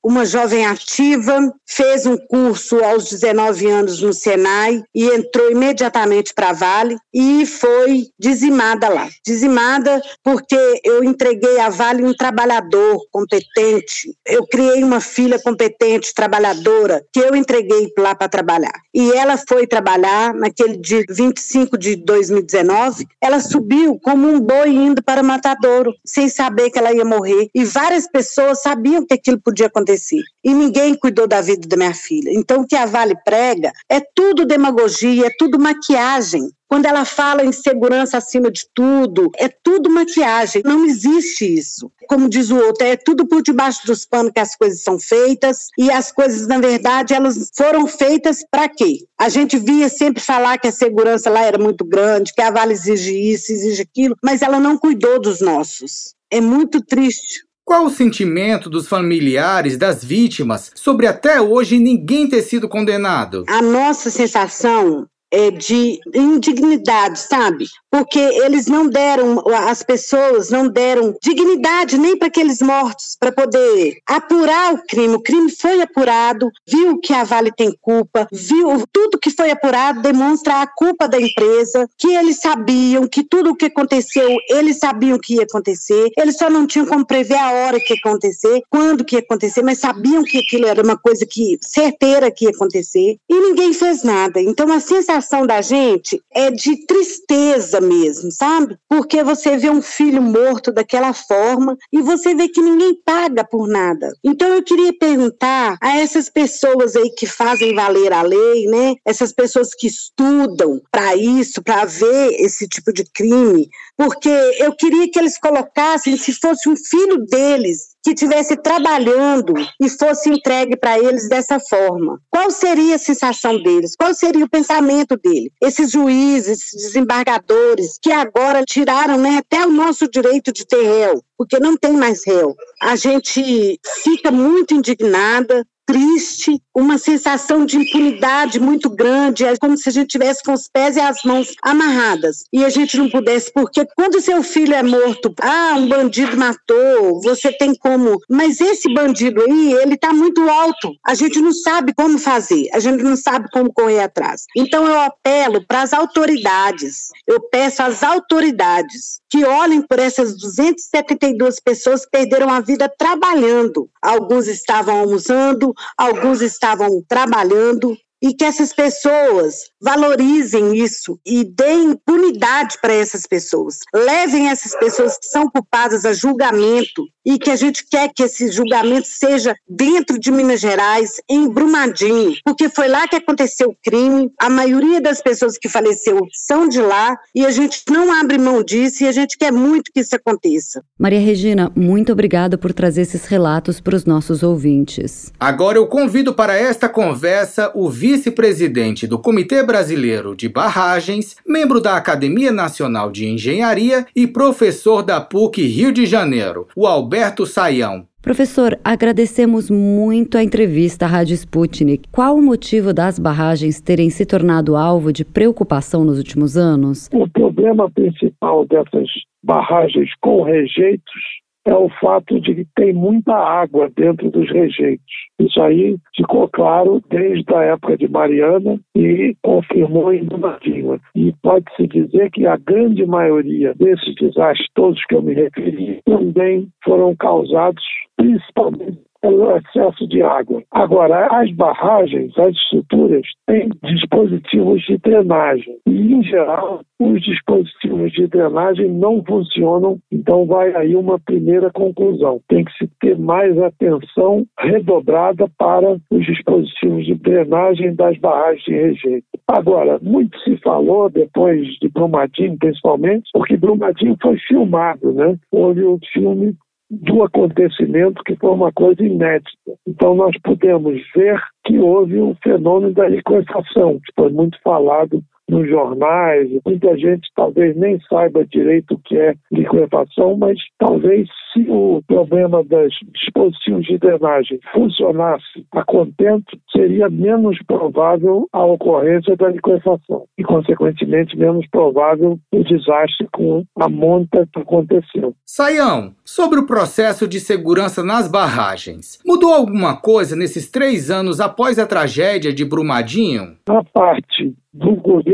uma 0.04 0.26
jovem 0.26 0.66
ativa, 0.66 1.50
fez 1.66 2.04
um 2.04 2.18
curso 2.28 2.76
aos 2.84 3.08
19 3.08 3.66
anos 3.66 4.02
no 4.02 4.12
Senai 4.12 4.82
e 4.94 5.06
entrou 5.06 5.50
imediatamente 5.50 6.34
para 6.34 6.50
a 6.50 6.52
Vale 6.52 6.98
e 7.12 7.46
foi 7.46 8.04
dizimada 8.18 8.90
lá. 8.90 9.08
Dizimada 9.24 10.02
porque 10.22 10.58
eu 10.84 11.02
entreguei 11.02 11.58
à 11.58 11.70
Vale 11.70 12.04
um 12.04 12.12
trabalhador 12.12 13.00
competente. 13.10 14.14
Eu 14.26 14.46
criei 14.46 14.84
uma 14.84 15.00
filha 15.00 15.38
competente, 15.38 16.12
trabalhadora, 16.12 17.02
que 17.10 17.20
eu 17.20 17.34
entreguei 17.34 17.90
lá 17.98 18.14
para 18.14 18.28
trabalhar. 18.28 18.74
E 18.92 19.10
ela 19.12 19.38
foi 19.38 19.66
trabalhar 19.66 20.34
naquele 20.34 20.76
dia 20.76 21.02
25 21.08 21.78
de 21.78 21.96
2019. 21.96 23.06
Ela 23.22 23.40
subiu 23.40 23.98
como 24.02 24.28
um 24.28 24.38
boi 24.38 24.68
indo 24.68 25.02
para 25.02 25.22
Matadouro, 25.22 25.94
sem 26.04 26.28
saber 26.28 26.70
que 26.70 26.78
ela 26.78 26.92
ia 26.92 27.04
morrer. 27.06 27.48
E 27.54 27.64
várias 27.64 28.06
pessoas 28.06 28.60
sabiam 28.60 29.06
que 29.06 29.14
aquilo 29.14 29.40
podia 29.40 29.66
acontecer 29.66 29.93
E 30.42 30.52
ninguém 30.52 30.94
cuidou 30.94 31.26
da 31.26 31.40
vida 31.40 31.66
da 31.66 31.76
minha 31.76 31.94
filha. 31.94 32.30
Então, 32.32 32.62
o 32.62 32.66
que 32.66 32.76
a 32.76 32.86
Vale 32.86 33.14
prega 33.24 33.72
é 33.88 34.00
tudo 34.00 34.44
demagogia, 34.44 35.26
é 35.26 35.30
tudo 35.38 35.58
maquiagem. 35.58 36.48
Quando 36.68 36.86
ela 36.86 37.04
fala 37.04 37.44
em 37.44 37.52
segurança 37.52 38.18
acima 38.18 38.50
de 38.50 38.66
tudo, 38.74 39.30
é 39.36 39.48
tudo 39.48 39.88
maquiagem. 39.88 40.62
Não 40.64 40.84
existe 40.84 41.44
isso. 41.44 41.90
Como 42.08 42.28
diz 42.28 42.50
o 42.50 42.56
outro, 42.56 42.84
é 42.86 42.96
tudo 42.96 43.26
por 43.26 43.42
debaixo 43.42 43.86
dos 43.86 44.04
panos 44.04 44.32
que 44.32 44.40
as 44.40 44.56
coisas 44.56 44.82
são 44.82 44.98
feitas. 44.98 45.68
E 45.78 45.90
as 45.90 46.10
coisas, 46.10 46.48
na 46.48 46.58
verdade, 46.58 47.14
elas 47.14 47.50
foram 47.56 47.86
feitas 47.86 48.44
para 48.50 48.68
quê? 48.68 49.06
A 49.16 49.28
gente 49.28 49.56
via 49.56 49.88
sempre 49.88 50.22
falar 50.22 50.58
que 50.58 50.66
a 50.66 50.72
segurança 50.72 51.30
lá 51.30 51.42
era 51.44 51.58
muito 51.58 51.84
grande, 51.84 52.32
que 52.34 52.42
a 52.42 52.50
Vale 52.50 52.72
exige 52.72 53.14
isso, 53.14 53.52
exige 53.52 53.82
aquilo, 53.82 54.16
mas 54.22 54.42
ela 54.42 54.58
não 54.58 54.76
cuidou 54.76 55.20
dos 55.20 55.40
nossos. 55.40 56.14
É 56.30 56.40
muito 56.40 56.80
triste 56.84 57.43
qual 57.64 57.86
o 57.86 57.90
sentimento 57.90 58.68
dos 58.68 58.86
familiares 58.86 59.78
das 59.78 60.04
vítimas 60.04 60.70
sobre 60.74 61.06
até 61.06 61.40
hoje 61.40 61.78
ninguém 61.78 62.28
ter 62.28 62.42
sido 62.42 62.68
condenado? 62.68 63.44
A 63.48 63.62
nossa 63.62 64.10
sensação 64.10 65.06
é, 65.34 65.50
de 65.50 65.98
indignidade, 66.14 67.18
sabe? 67.18 67.66
Porque 67.90 68.18
eles 68.18 68.66
não 68.66 68.88
deram, 68.88 69.42
as 69.68 69.82
pessoas 69.82 70.50
não 70.50 70.68
deram 70.68 71.16
dignidade 71.22 71.98
nem 71.98 72.16
para 72.16 72.28
aqueles 72.28 72.60
mortos, 72.62 73.16
para 73.18 73.32
poder 73.32 73.98
apurar 74.06 74.74
o 74.74 74.82
crime. 74.86 75.16
O 75.16 75.20
crime 75.20 75.50
foi 75.50 75.82
apurado, 75.82 76.50
viu 76.66 77.00
que 77.00 77.12
a 77.12 77.24
Vale 77.24 77.50
tem 77.50 77.76
culpa, 77.80 78.28
viu 78.32 78.84
tudo 78.92 79.18
que 79.18 79.30
foi 79.30 79.50
apurado 79.50 80.02
demonstra 80.02 80.62
a 80.62 80.66
culpa 80.66 81.08
da 81.08 81.20
empresa, 81.20 81.88
que 81.98 82.08
eles 82.08 82.38
sabiam 82.40 83.06
que 83.08 83.24
tudo 83.24 83.50
o 83.50 83.56
que 83.56 83.66
aconteceu, 83.66 84.36
eles 84.48 84.78
sabiam 84.78 85.18
que 85.18 85.36
ia 85.36 85.42
acontecer, 85.42 86.10
eles 86.16 86.36
só 86.36 86.48
não 86.48 86.66
tinham 86.66 86.86
como 86.86 87.06
prever 87.06 87.38
a 87.38 87.50
hora 87.50 87.80
que 87.80 87.94
ia 87.94 87.98
acontecer, 87.98 88.62
quando 88.70 89.04
que 89.04 89.16
ia 89.16 89.20
acontecer, 89.20 89.62
mas 89.62 89.78
sabiam 89.78 90.22
que 90.22 90.38
aquilo 90.38 90.66
era 90.66 90.82
uma 90.82 90.96
coisa 90.96 91.26
que 91.28 91.58
certeira 91.60 92.30
que 92.30 92.44
ia 92.44 92.50
acontecer, 92.50 93.16
e 93.28 93.40
ninguém 93.40 93.72
fez 93.72 94.02
nada. 94.04 94.40
Então 94.40 94.70
a 94.72 94.78
sensação 94.78 95.23
sensação 95.24 95.46
da 95.46 95.60
gente 95.60 96.22
é 96.32 96.50
de 96.50 96.86
tristeza 96.86 97.80
mesmo, 97.80 98.30
sabe? 98.30 98.76
Porque 98.88 99.24
você 99.24 99.56
vê 99.56 99.70
um 99.70 99.82
filho 99.82 100.22
morto 100.22 100.70
daquela 100.70 101.12
forma 101.12 101.76
e 101.92 102.02
você 102.02 102.34
vê 102.34 102.48
que 102.48 102.60
ninguém 102.60 102.94
paga 103.04 103.42
por 103.44 103.66
nada. 103.66 104.12
Então 104.22 104.48
eu 104.48 104.62
queria 104.62 104.96
perguntar 104.96 105.76
a 105.80 105.98
essas 105.98 106.28
pessoas 106.28 106.94
aí 106.94 107.10
que 107.10 107.26
fazem 107.26 107.74
valer 107.74 108.12
a 108.12 108.22
lei, 108.22 108.66
né? 108.66 108.94
Essas 109.04 109.32
pessoas 109.32 109.74
que 109.74 109.86
estudam 109.86 110.80
para 110.92 111.16
isso, 111.16 111.62
para 111.62 111.84
ver 111.84 112.34
esse 112.38 112.68
tipo 112.68 112.92
de 112.92 113.04
crime, 113.04 113.68
porque 113.96 114.28
eu 114.58 114.74
queria 114.76 115.10
que 115.10 115.18
eles 115.18 115.38
colocassem 115.38 116.16
se 116.16 116.32
fosse 116.32 116.68
um 116.68 116.76
filho 116.76 117.24
deles 117.26 117.93
que 118.04 118.10
estivesse 118.10 118.54
trabalhando 118.56 119.54
e 119.80 119.88
fosse 119.88 120.28
entregue 120.28 120.76
para 120.76 120.98
eles 120.98 121.26
dessa 121.26 121.58
forma. 121.58 122.20
Qual 122.30 122.50
seria 122.50 122.96
a 122.96 122.98
sensação 122.98 123.60
deles? 123.62 123.96
Qual 123.96 124.12
seria 124.12 124.44
o 124.44 124.48
pensamento 124.48 125.16
dele? 125.16 125.50
Esses 125.62 125.90
juízes, 125.90 126.58
esses 126.58 126.82
desembargadores, 126.82 127.98
que 128.00 128.12
agora 128.12 128.62
tiraram 128.62 129.16
né, 129.18 129.38
até 129.38 129.66
o 129.66 129.72
nosso 129.72 130.06
direito 130.06 130.52
de 130.52 130.66
ter 130.66 130.82
réu, 130.82 131.22
porque 131.38 131.58
não 131.58 131.76
tem 131.78 131.92
mais 131.92 132.22
réu. 132.26 132.54
A 132.82 132.94
gente 132.94 133.80
fica 134.02 134.30
muito 134.30 134.74
indignada 134.74 135.66
triste, 135.86 136.60
uma 136.74 136.98
sensação 136.98 137.64
de 137.64 137.76
impunidade 137.76 138.58
muito 138.58 138.88
grande, 138.90 139.44
é 139.44 139.56
como 139.56 139.76
se 139.76 139.88
a 139.88 139.92
gente 139.92 140.08
tivesse 140.08 140.42
com 140.42 140.52
os 140.52 140.68
pés 140.68 140.96
e 140.96 141.00
as 141.00 141.22
mãos 141.24 141.54
amarradas 141.62 142.44
e 142.52 142.64
a 142.64 142.68
gente 142.68 142.96
não 142.96 143.08
pudesse, 143.08 143.52
porque 143.52 143.86
quando 143.96 144.20
seu 144.20 144.42
filho 144.42 144.74
é 144.74 144.82
morto, 144.82 145.34
ah, 145.40 145.74
um 145.76 145.88
bandido 145.88 146.36
matou, 146.36 147.20
você 147.22 147.52
tem 147.52 147.74
como, 147.74 148.18
mas 148.28 148.60
esse 148.60 148.92
bandido 148.92 149.42
aí, 149.42 149.72
ele 149.74 149.96
tá 149.96 150.12
muito 150.12 150.48
alto, 150.48 150.92
a 151.06 151.14
gente 151.14 151.40
não 151.40 151.52
sabe 151.52 151.92
como 151.94 152.18
fazer, 152.18 152.68
a 152.72 152.80
gente 152.80 153.02
não 153.02 153.16
sabe 153.16 153.48
como 153.52 153.72
correr 153.72 154.00
atrás. 154.00 154.44
Então 154.56 154.86
eu 154.86 155.00
apelo 155.00 155.64
para 155.66 155.82
as 155.82 155.92
autoridades, 155.92 157.08
eu 157.26 157.40
peço 157.50 157.82
às 157.82 158.02
autoridades 158.02 159.20
que 159.34 159.44
olhem 159.44 159.82
por 159.82 159.98
essas 159.98 160.36
272 160.38 161.58
pessoas 161.60 162.04
que 162.04 162.10
perderam 162.12 162.50
a 162.50 162.60
vida 162.60 162.88
trabalhando. 162.88 163.88
Alguns 164.00 164.46
estavam 164.46 165.00
almoçando, 165.00 165.73
alguns 165.96 166.40
estavam 166.40 167.02
trabalhando, 167.08 167.96
e 168.24 168.32
que 168.32 168.42
essas 168.42 168.72
pessoas 168.72 169.64
valorizem 169.78 170.74
isso 170.74 171.20
e 171.26 171.44
deem 171.44 171.90
impunidade 171.90 172.78
para 172.80 172.94
essas 172.94 173.26
pessoas. 173.26 173.80
Levem 173.94 174.48
essas 174.48 174.74
pessoas 174.74 175.18
que 175.18 175.26
são 175.26 175.46
culpadas 175.46 176.06
a 176.06 176.14
julgamento 176.14 177.04
e 177.26 177.38
que 177.38 177.50
a 177.50 177.56
gente 177.56 177.84
quer 177.86 178.10
que 178.14 178.22
esse 178.22 178.50
julgamento 178.50 179.06
seja 179.06 179.54
dentro 179.68 180.18
de 180.18 180.30
Minas 180.30 180.60
Gerais, 180.60 181.20
em 181.28 181.48
Brumadinho, 181.48 182.34
porque 182.44 182.70
foi 182.70 182.88
lá 182.88 183.06
que 183.06 183.16
aconteceu 183.16 183.70
o 183.70 183.76
crime. 183.82 184.30
A 184.40 184.48
maioria 184.48 185.02
das 185.02 185.20
pessoas 185.22 185.58
que 185.58 185.68
faleceu 185.68 186.20
são 186.32 186.66
de 186.66 186.80
lá 186.80 187.14
e 187.34 187.44
a 187.44 187.50
gente 187.50 187.82
não 187.90 188.10
abre 188.12 188.38
mão 188.38 188.62
disso 188.62 189.04
e 189.04 189.08
a 189.08 189.12
gente 189.12 189.36
quer 189.36 189.52
muito 189.52 189.90
que 189.92 190.00
isso 190.00 190.16
aconteça. 190.16 190.82
Maria 190.98 191.20
Regina, 191.20 191.70
muito 191.76 192.12
obrigada 192.12 192.56
por 192.56 192.72
trazer 192.72 193.02
esses 193.02 193.26
relatos 193.26 193.80
para 193.80 193.96
os 193.96 194.06
nossos 194.06 194.42
ouvintes. 194.42 195.30
Agora 195.38 195.76
eu 195.76 195.86
convido 195.86 196.32
para 196.32 196.56
esta 196.56 196.88
conversa 196.88 197.70
o 197.74 197.90
vice-presidente 198.14 199.08
do 199.08 199.18
Comitê 199.18 199.64
Brasileiro 199.64 200.36
de 200.36 200.48
Barragens, 200.48 201.36
membro 201.44 201.80
da 201.80 201.96
Academia 201.96 202.52
Nacional 202.52 203.10
de 203.10 203.26
Engenharia 203.26 204.06
e 204.14 204.24
professor 204.24 205.02
da 205.02 205.20
PUC 205.20 205.62
Rio 205.62 205.92
de 205.92 206.06
Janeiro, 206.06 206.68
o 206.76 206.86
Alberto 206.86 207.44
Saião. 207.44 208.06
Professor, 208.22 208.78
agradecemos 208.84 209.68
muito 209.68 210.38
a 210.38 210.44
entrevista 210.44 211.06
à 211.06 211.08
Rádio 211.08 211.34
Sputnik. 211.34 212.08
Qual 212.12 212.36
o 212.36 212.42
motivo 212.42 212.94
das 212.94 213.18
barragens 213.18 213.80
terem 213.80 214.08
se 214.10 214.24
tornado 214.24 214.76
alvo 214.76 215.12
de 215.12 215.24
preocupação 215.24 216.04
nos 216.04 216.16
últimos 216.16 216.56
anos? 216.56 217.10
O 217.12 217.28
problema 217.28 217.90
principal 217.90 218.64
dessas 218.64 219.08
barragens 219.42 220.08
com 220.20 220.42
rejeitos 220.42 221.43
é 221.64 221.74
o 221.74 221.88
fato 222.00 222.40
de 222.40 222.54
que 222.54 222.66
tem 222.76 222.92
muita 222.92 223.34
água 223.34 223.90
dentro 223.96 224.30
dos 224.30 224.50
rejeitos. 224.50 225.04
Isso 225.38 225.60
aí 225.60 225.96
ficou 226.14 226.48
claro 226.48 227.02
desde 227.08 227.54
a 227.54 227.62
época 227.62 227.96
de 227.96 228.08
Mariana 228.08 228.78
e 228.94 229.34
confirmou 229.42 230.12
em 230.12 230.24
Brumadinho. 230.24 231.00
E 231.14 231.32
pode-se 231.42 231.86
dizer 231.86 232.30
que 232.30 232.46
a 232.46 232.56
grande 232.56 233.04
maioria 233.06 233.74
desses 233.74 234.14
desastres 234.16 234.68
todos 234.74 235.04
que 235.06 235.14
eu 235.14 235.22
me 235.22 235.34
referi 235.34 236.00
também 236.04 236.68
foram 236.84 237.16
causados 237.16 237.82
principalmente 238.16 238.98
pelo 239.24 239.56
excesso 239.56 240.06
de 240.06 240.20
água. 240.20 240.62
Agora, 240.70 241.28
as 241.30 241.50
barragens, 241.52 242.36
as 242.38 242.54
estruturas, 242.54 243.26
têm 243.46 243.70
dispositivos 243.82 244.82
de 244.82 244.98
drenagem. 244.98 245.78
E, 245.86 246.12
em 246.12 246.22
geral, 246.22 246.82
os 247.00 247.22
dispositivos 247.22 248.12
de 248.12 248.26
drenagem 248.26 248.90
não 248.90 249.24
funcionam, 249.24 249.98
então 250.12 250.44
vai 250.44 250.74
aí 250.76 250.94
uma 250.94 251.18
primeira 251.18 251.70
conclusão. 251.70 252.38
Tem 252.48 252.66
que 252.66 252.72
se 252.72 252.86
ter 253.00 253.18
mais 253.18 253.56
atenção 253.58 254.44
redobrada 254.58 255.48
para 255.56 255.96
os 256.10 256.26
dispositivos 256.26 257.06
de 257.06 257.14
drenagem 257.14 257.94
das 257.94 258.18
barragens 258.18 258.64
de 258.64 258.72
rejeito. 258.72 259.26
Agora, 259.48 259.98
muito 260.02 260.38
se 260.40 260.58
falou 260.58 261.08
depois 261.08 261.66
de 261.80 261.88
Brumadinho, 261.88 262.58
principalmente, 262.58 263.30
porque 263.32 263.56
Brumadinho 263.56 264.16
foi 264.20 264.36
filmado, 264.38 265.12
né? 265.12 265.36
Houve 265.50 265.82
um 265.84 265.98
filme 266.12 266.54
do 267.02 267.22
acontecimento 267.22 268.22
que 268.24 268.36
foi 268.36 268.50
uma 268.50 268.72
coisa 268.72 269.02
inédita. 269.02 269.72
Então 269.86 270.14
nós 270.14 270.36
podemos 270.42 271.00
ver 271.14 271.40
que 271.64 271.78
houve 271.78 272.20
um 272.20 272.34
fenômeno 272.42 272.92
da 272.92 273.08
liquefação, 273.08 273.98
que 273.98 274.12
foi 274.16 274.30
muito 274.30 274.58
falado 274.62 275.22
nos 275.48 275.68
jornais, 275.68 276.50
muita 276.64 276.96
gente 276.96 277.28
talvez 277.34 277.76
nem 277.76 278.00
saiba 278.08 278.44
direito 278.44 278.94
o 278.94 278.98
que 278.98 279.16
é 279.16 279.34
liquefação, 279.52 280.36
mas 280.36 280.58
talvez 280.78 281.28
se 281.52 281.64
o 281.68 282.02
problema 282.06 282.62
dos 282.64 282.92
dispositivos 283.12 283.84
de 283.86 283.98
drenagem 283.98 284.58
funcionasse 284.72 285.64
a 285.72 285.84
contento, 285.84 286.58
seria 286.72 287.08
menos 287.08 287.56
provável 287.66 288.48
a 288.52 288.64
ocorrência 288.64 289.36
da 289.36 289.48
liquefação 289.48 290.24
e, 290.36 290.42
consequentemente, 290.42 291.36
menos 291.36 291.66
provável 291.68 292.38
o 292.52 292.64
desastre 292.64 293.28
com 293.32 293.64
a 293.78 293.88
monta 293.88 294.48
que 294.52 294.60
aconteceu. 294.60 295.34
Saião, 295.44 296.14
sobre 296.24 296.58
o 296.58 296.66
processo 296.66 297.28
de 297.28 297.38
segurança 297.38 298.02
nas 298.02 298.26
barragens, 298.28 299.20
mudou 299.24 299.52
alguma 299.52 299.96
coisa 299.96 300.34
nesses 300.34 300.70
três 300.70 301.10
anos 301.10 301.40
após 301.40 301.78
a 301.78 301.86
tragédia 301.86 302.52
de 302.52 302.64
Brumadinho? 302.64 303.56
A 303.68 303.84
parte 303.84 304.54
do 304.74 304.96
governo, 304.96 305.33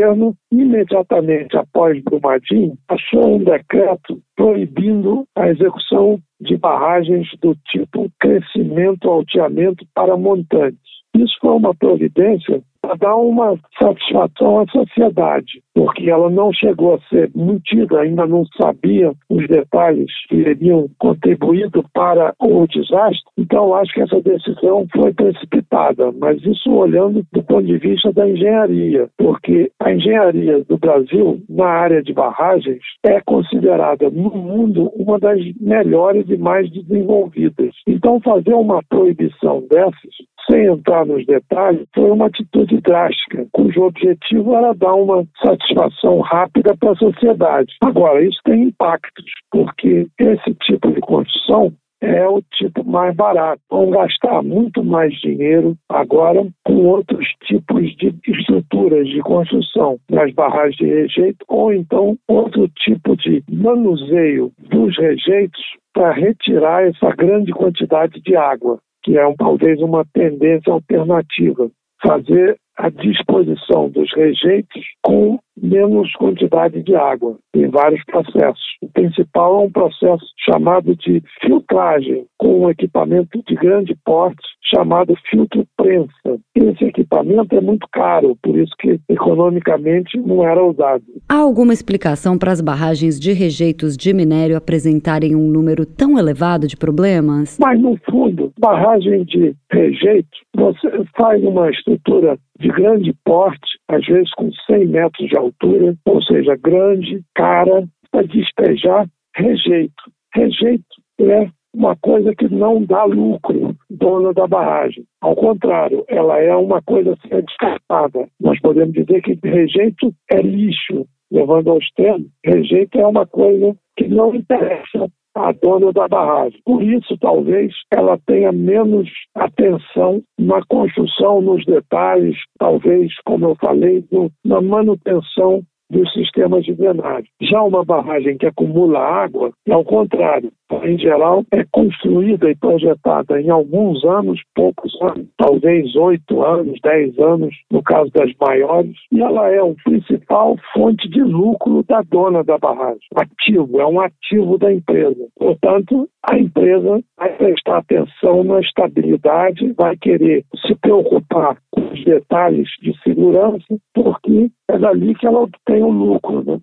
imediatamente 0.50 1.56
após 1.56 2.02
Brumadinho, 2.02 2.76
achou 2.88 3.36
um 3.36 3.44
decreto 3.44 4.20
proibindo 4.36 5.24
a 5.36 5.48
execução 5.48 6.18
de 6.40 6.56
barragens 6.56 7.28
do 7.40 7.54
tipo 7.66 8.10
crescimento, 8.18 9.08
alteamento 9.08 9.84
para 9.94 10.16
montantes. 10.16 10.89
Isso 11.16 11.34
foi 11.40 11.50
uma 11.50 11.74
providência 11.74 12.62
para 12.80 12.94
dar 12.96 13.16
uma 13.16 13.58
satisfação 13.78 14.60
à 14.60 14.66
sociedade, 14.66 15.62
porque 15.74 16.10
ela 16.10 16.30
não 16.30 16.52
chegou 16.52 16.94
a 16.94 17.00
ser 17.08 17.30
mentida, 17.34 18.00
ainda 18.00 18.26
não 18.26 18.44
sabia 18.60 19.12
os 19.28 19.46
detalhes 19.46 20.10
que 20.28 20.42
teriam 20.42 20.88
contribuído 20.98 21.84
para 21.92 22.34
o 22.40 22.66
desastre. 22.66 23.20
Então, 23.38 23.74
acho 23.74 23.92
que 23.92 24.02
essa 24.02 24.20
decisão 24.20 24.86
foi 24.94 25.12
precipitada, 25.12 26.10
mas 26.12 26.42
isso 26.42 26.72
olhando 26.72 27.24
do 27.32 27.42
ponto 27.42 27.64
de 27.64 27.78
vista 27.78 28.12
da 28.12 28.28
engenharia, 28.28 29.08
porque 29.18 29.70
a 29.80 29.92
engenharia 29.92 30.64
do 30.64 30.78
Brasil 30.78 31.40
na 31.48 31.66
área 31.66 32.02
de 32.02 32.12
barragens 32.12 32.82
é 33.04 33.20
considerada 33.20 34.10
no 34.10 34.30
mundo 34.30 34.90
uma 34.96 35.18
das 35.18 35.38
melhores 35.60 36.28
e 36.28 36.36
mais 36.36 36.70
desenvolvidas. 36.70 37.74
Então, 37.86 38.20
fazer 38.20 38.54
uma 38.54 38.82
proibição 38.88 39.62
dessas 39.68 40.14
sem 40.48 40.66
entrar 40.66 41.04
nos 41.06 41.24
detalhes, 41.26 41.86
foi 41.94 42.10
uma 42.10 42.26
atitude 42.26 42.80
drástica, 42.80 43.46
cujo 43.52 43.82
objetivo 43.82 44.54
era 44.54 44.72
dar 44.74 44.94
uma 44.94 45.24
satisfação 45.44 46.20
rápida 46.20 46.76
para 46.76 46.92
a 46.92 46.96
sociedade. 46.96 47.74
Agora, 47.82 48.22
isso 48.22 48.38
tem 48.44 48.64
impactos, 48.64 49.24
porque 49.50 50.06
esse 50.18 50.54
tipo 50.62 50.92
de 50.92 51.00
construção 51.00 51.72
é 52.00 52.26
o 52.26 52.42
tipo 52.54 52.84
mais 52.84 53.14
barato. 53.14 53.60
Vão 53.70 53.90
gastar 53.90 54.42
muito 54.42 54.82
mais 54.82 55.12
dinheiro 55.20 55.76
agora 55.88 56.46
com 56.64 56.86
outros 56.86 57.26
tipos 57.46 57.94
de 57.96 58.14
estruturas 58.26 59.06
de 59.06 59.20
construção, 59.20 59.98
nas 60.10 60.32
barragens 60.32 60.76
de 60.76 60.86
rejeito, 60.86 61.44
ou 61.48 61.72
então 61.72 62.16
outro 62.26 62.68
tipo 62.68 63.16
de 63.16 63.42
manuseio 63.50 64.50
dos 64.58 64.96
rejeitos 64.96 65.60
para 65.92 66.12
retirar 66.12 66.86
essa 66.86 67.10
grande 67.10 67.52
quantidade 67.52 68.20
de 68.20 68.36
água 68.36 68.78
que 69.02 69.16
é 69.16 69.26
um, 69.26 69.34
talvez 69.34 69.80
uma 69.80 70.04
tendência 70.12 70.72
alternativa, 70.72 71.70
fazer 72.02 72.56
a 72.76 72.88
disposição 72.88 73.69
dos 73.70 74.12
rejeitos 74.14 74.82
com 75.02 75.38
menos 75.62 76.12
quantidade 76.14 76.82
de 76.82 76.94
água 76.94 77.36
em 77.54 77.68
vários 77.68 78.02
processos. 78.04 78.64
O 78.82 78.88
principal 78.88 79.60
é 79.60 79.64
um 79.66 79.70
processo 79.70 80.24
chamado 80.44 80.96
de 80.96 81.22
filtragem, 81.40 82.24
com 82.38 82.64
um 82.64 82.70
equipamento 82.70 83.42
de 83.46 83.54
grande 83.54 83.94
porte 84.04 84.42
chamado 84.74 85.14
filtro 85.28 85.66
prensa. 85.76 86.40
Esse 86.54 86.84
equipamento 86.84 87.54
é 87.56 87.60
muito 87.60 87.86
caro, 87.92 88.36
por 88.42 88.56
isso 88.56 88.72
que 88.78 89.00
economicamente 89.08 90.16
não 90.18 90.46
era 90.46 90.64
usado. 90.64 91.02
Há 91.28 91.36
alguma 91.36 91.72
explicação 91.72 92.38
para 92.38 92.52
as 92.52 92.60
barragens 92.60 93.18
de 93.18 93.32
rejeitos 93.32 93.96
de 93.96 94.14
minério 94.14 94.56
apresentarem 94.56 95.34
um 95.34 95.48
número 95.48 95.84
tão 95.84 96.18
elevado 96.18 96.66
de 96.66 96.76
problemas? 96.76 97.58
Mas 97.60 97.80
no 97.80 97.98
fundo, 98.08 98.52
barragem 98.58 99.24
de 99.24 99.54
rejeito, 99.70 100.28
você 100.54 101.04
faz 101.16 101.42
uma 101.42 101.70
estrutura 101.70 102.38
de 102.60 102.68
grande 102.68 103.14
porte, 103.24 103.59
às 103.88 104.04
vezes 104.06 104.30
com 104.34 104.50
100 104.66 104.86
metros 104.86 105.28
de 105.28 105.36
altura, 105.36 105.94
ou 106.04 106.22
seja, 106.22 106.56
grande, 106.56 107.22
cara, 107.34 107.86
para 108.10 108.26
despejar 108.26 109.06
rejeito. 109.36 110.10
Rejeito 110.34 110.84
é 111.20 111.50
uma 111.74 111.96
coisa 111.96 112.34
que 112.34 112.48
não 112.48 112.84
dá 112.84 113.04
lucro, 113.04 113.74
dona 113.88 114.32
da 114.32 114.46
barragem. 114.46 115.04
Ao 115.20 115.36
contrário, 115.36 116.04
ela 116.08 116.38
é 116.38 116.54
uma 116.54 116.82
coisa 116.82 117.12
a 117.12 117.28
ser 117.28 117.42
descartada. 117.42 118.28
Nós 118.40 118.58
podemos 118.60 118.92
dizer 118.92 119.22
que 119.22 119.38
rejeito 119.44 120.12
é 120.30 120.40
lixo, 120.40 121.06
levando 121.30 121.70
ao 121.70 121.78
extremo. 121.78 122.26
Rejeito 122.44 122.98
é 122.98 123.06
uma 123.06 123.26
coisa 123.26 123.76
que 123.96 124.08
não 124.08 124.34
interessa 124.34 125.08
a 125.34 125.52
dona 125.52 125.92
da 125.92 126.08
barragem. 126.08 126.60
Por 126.64 126.82
isso, 126.82 127.16
talvez, 127.18 127.72
ela 127.92 128.18
tenha 128.26 128.52
menos 128.52 129.08
atenção 129.34 130.22
na 130.38 130.60
construção, 130.66 131.40
nos 131.40 131.64
detalhes, 131.64 132.36
talvez, 132.58 133.12
como 133.24 133.46
eu 133.46 133.56
falei, 133.56 134.04
no, 134.10 134.30
na 134.44 134.60
manutenção 134.60 135.62
dos 135.90 136.12
sistemas 136.12 136.64
de 136.64 136.74
drenagem. 136.74 137.28
Já 137.42 137.62
uma 137.62 137.84
barragem 137.84 138.38
que 138.38 138.46
acumula 138.46 139.00
água, 139.00 139.50
é 139.66 139.72
ao 139.72 139.84
contrário, 139.84 140.52
em 140.84 140.98
geral, 140.98 141.44
é 141.52 141.64
construída 141.70 142.50
e 142.50 142.56
projetada 142.56 143.40
em 143.40 143.50
alguns 143.50 144.04
anos, 144.04 144.40
poucos 144.54 144.92
anos, 145.02 145.26
talvez 145.36 145.94
oito 145.96 146.42
anos, 146.42 146.78
dez 146.82 147.18
anos, 147.18 147.54
no 147.70 147.82
caso 147.82 148.10
das 148.12 148.30
maiores, 148.40 148.96
e 149.10 149.20
ela 149.20 149.50
é 149.50 149.62
o 149.62 149.74
principal 149.84 150.56
fonte 150.72 151.08
de 151.08 151.22
lucro 151.22 151.82
da 151.88 152.02
dona 152.02 152.44
da 152.44 152.58
barragem. 152.58 153.00
Ativo, 153.14 153.80
é 153.80 153.86
um 153.86 154.00
ativo 154.00 154.58
da 154.58 154.72
empresa. 154.72 155.26
Portanto, 155.36 156.08
a 156.28 156.38
empresa 156.38 157.02
vai 157.16 157.30
prestar 157.36 157.78
atenção 157.78 158.44
na 158.44 158.60
estabilidade, 158.60 159.72
vai 159.72 159.96
querer 159.96 160.44
se 160.66 160.74
preocupar 160.76 161.56
com 161.70 161.80
os 161.92 162.04
detalhes 162.04 162.68
de 162.82 162.96
segurança, 163.02 163.76
porque 163.94 164.50
é 164.68 164.78
dali 164.78 165.14
que 165.14 165.26
ela 165.26 165.40
obtém 165.40 165.82
o 165.82 165.90
lucro. 165.90 166.44
Né? 166.44 166.60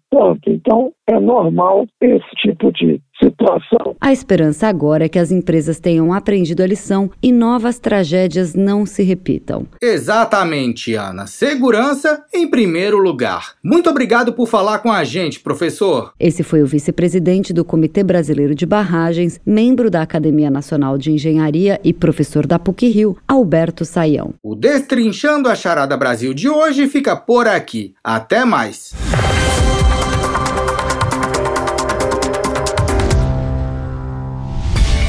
Então, 0.48 0.92
é 1.08 1.20
normal 1.20 1.88
esse 2.02 2.30
tipo 2.36 2.72
de 2.74 3.02
situação. 3.22 3.96
A 4.00 4.12
esperança 4.12 4.68
agora 4.68 5.06
é 5.06 5.10
que 5.10 5.18
as 5.18 5.32
empresas 5.32 5.80
tenham 5.80 6.14
aprendido 6.14 6.62
a 6.62 6.68
lição 6.68 7.10
e 7.24 7.32
novas 7.32 7.80
tragédias 7.80 8.54
não 8.54 8.86
se 8.86 9.04
repitam. 9.04 9.66
Exatamente, 9.82 10.94
Ana. 10.94 11.26
Segurança 11.26 12.24
em 12.34 12.48
primeiro 12.48 12.98
lugar. 12.98 13.54
Muito 13.64 13.90
obrigado 13.90 14.34
por 14.34 14.48
falar 14.48 14.80
com 14.80 14.92
a 14.92 15.04
gente, 15.04 15.40
professor. 15.40 16.12
Esse 16.20 16.44
foi 16.44 16.62
o 16.62 16.68
vice-presidente 16.68 17.54
do 17.54 17.66
Comitê 17.66 18.04
Brasileiro 18.04 18.54
de 18.54 18.66
Barragens, 18.66 19.40
membro 19.46 19.90
da 19.90 20.02
Academia 20.02 20.50
Nacional 20.50 20.98
de 20.98 21.12
Engenharia 21.12 21.80
e 21.84 21.94
professor 21.94 22.46
da 22.46 22.60
PUC-Rio, 22.60 23.18
Alberto 23.28 23.86
Saião. 23.86 24.34
O 24.44 24.56
Destrinchando 24.56 25.50
a 25.50 25.56
Charada 25.56 25.96
Brasil 25.98 26.34
de 26.34 26.50
hoje 26.50 26.88
fica 26.88 27.16
por 27.16 27.48
aqui. 27.48 27.94
Até 28.04 28.46
mais. 28.46 28.94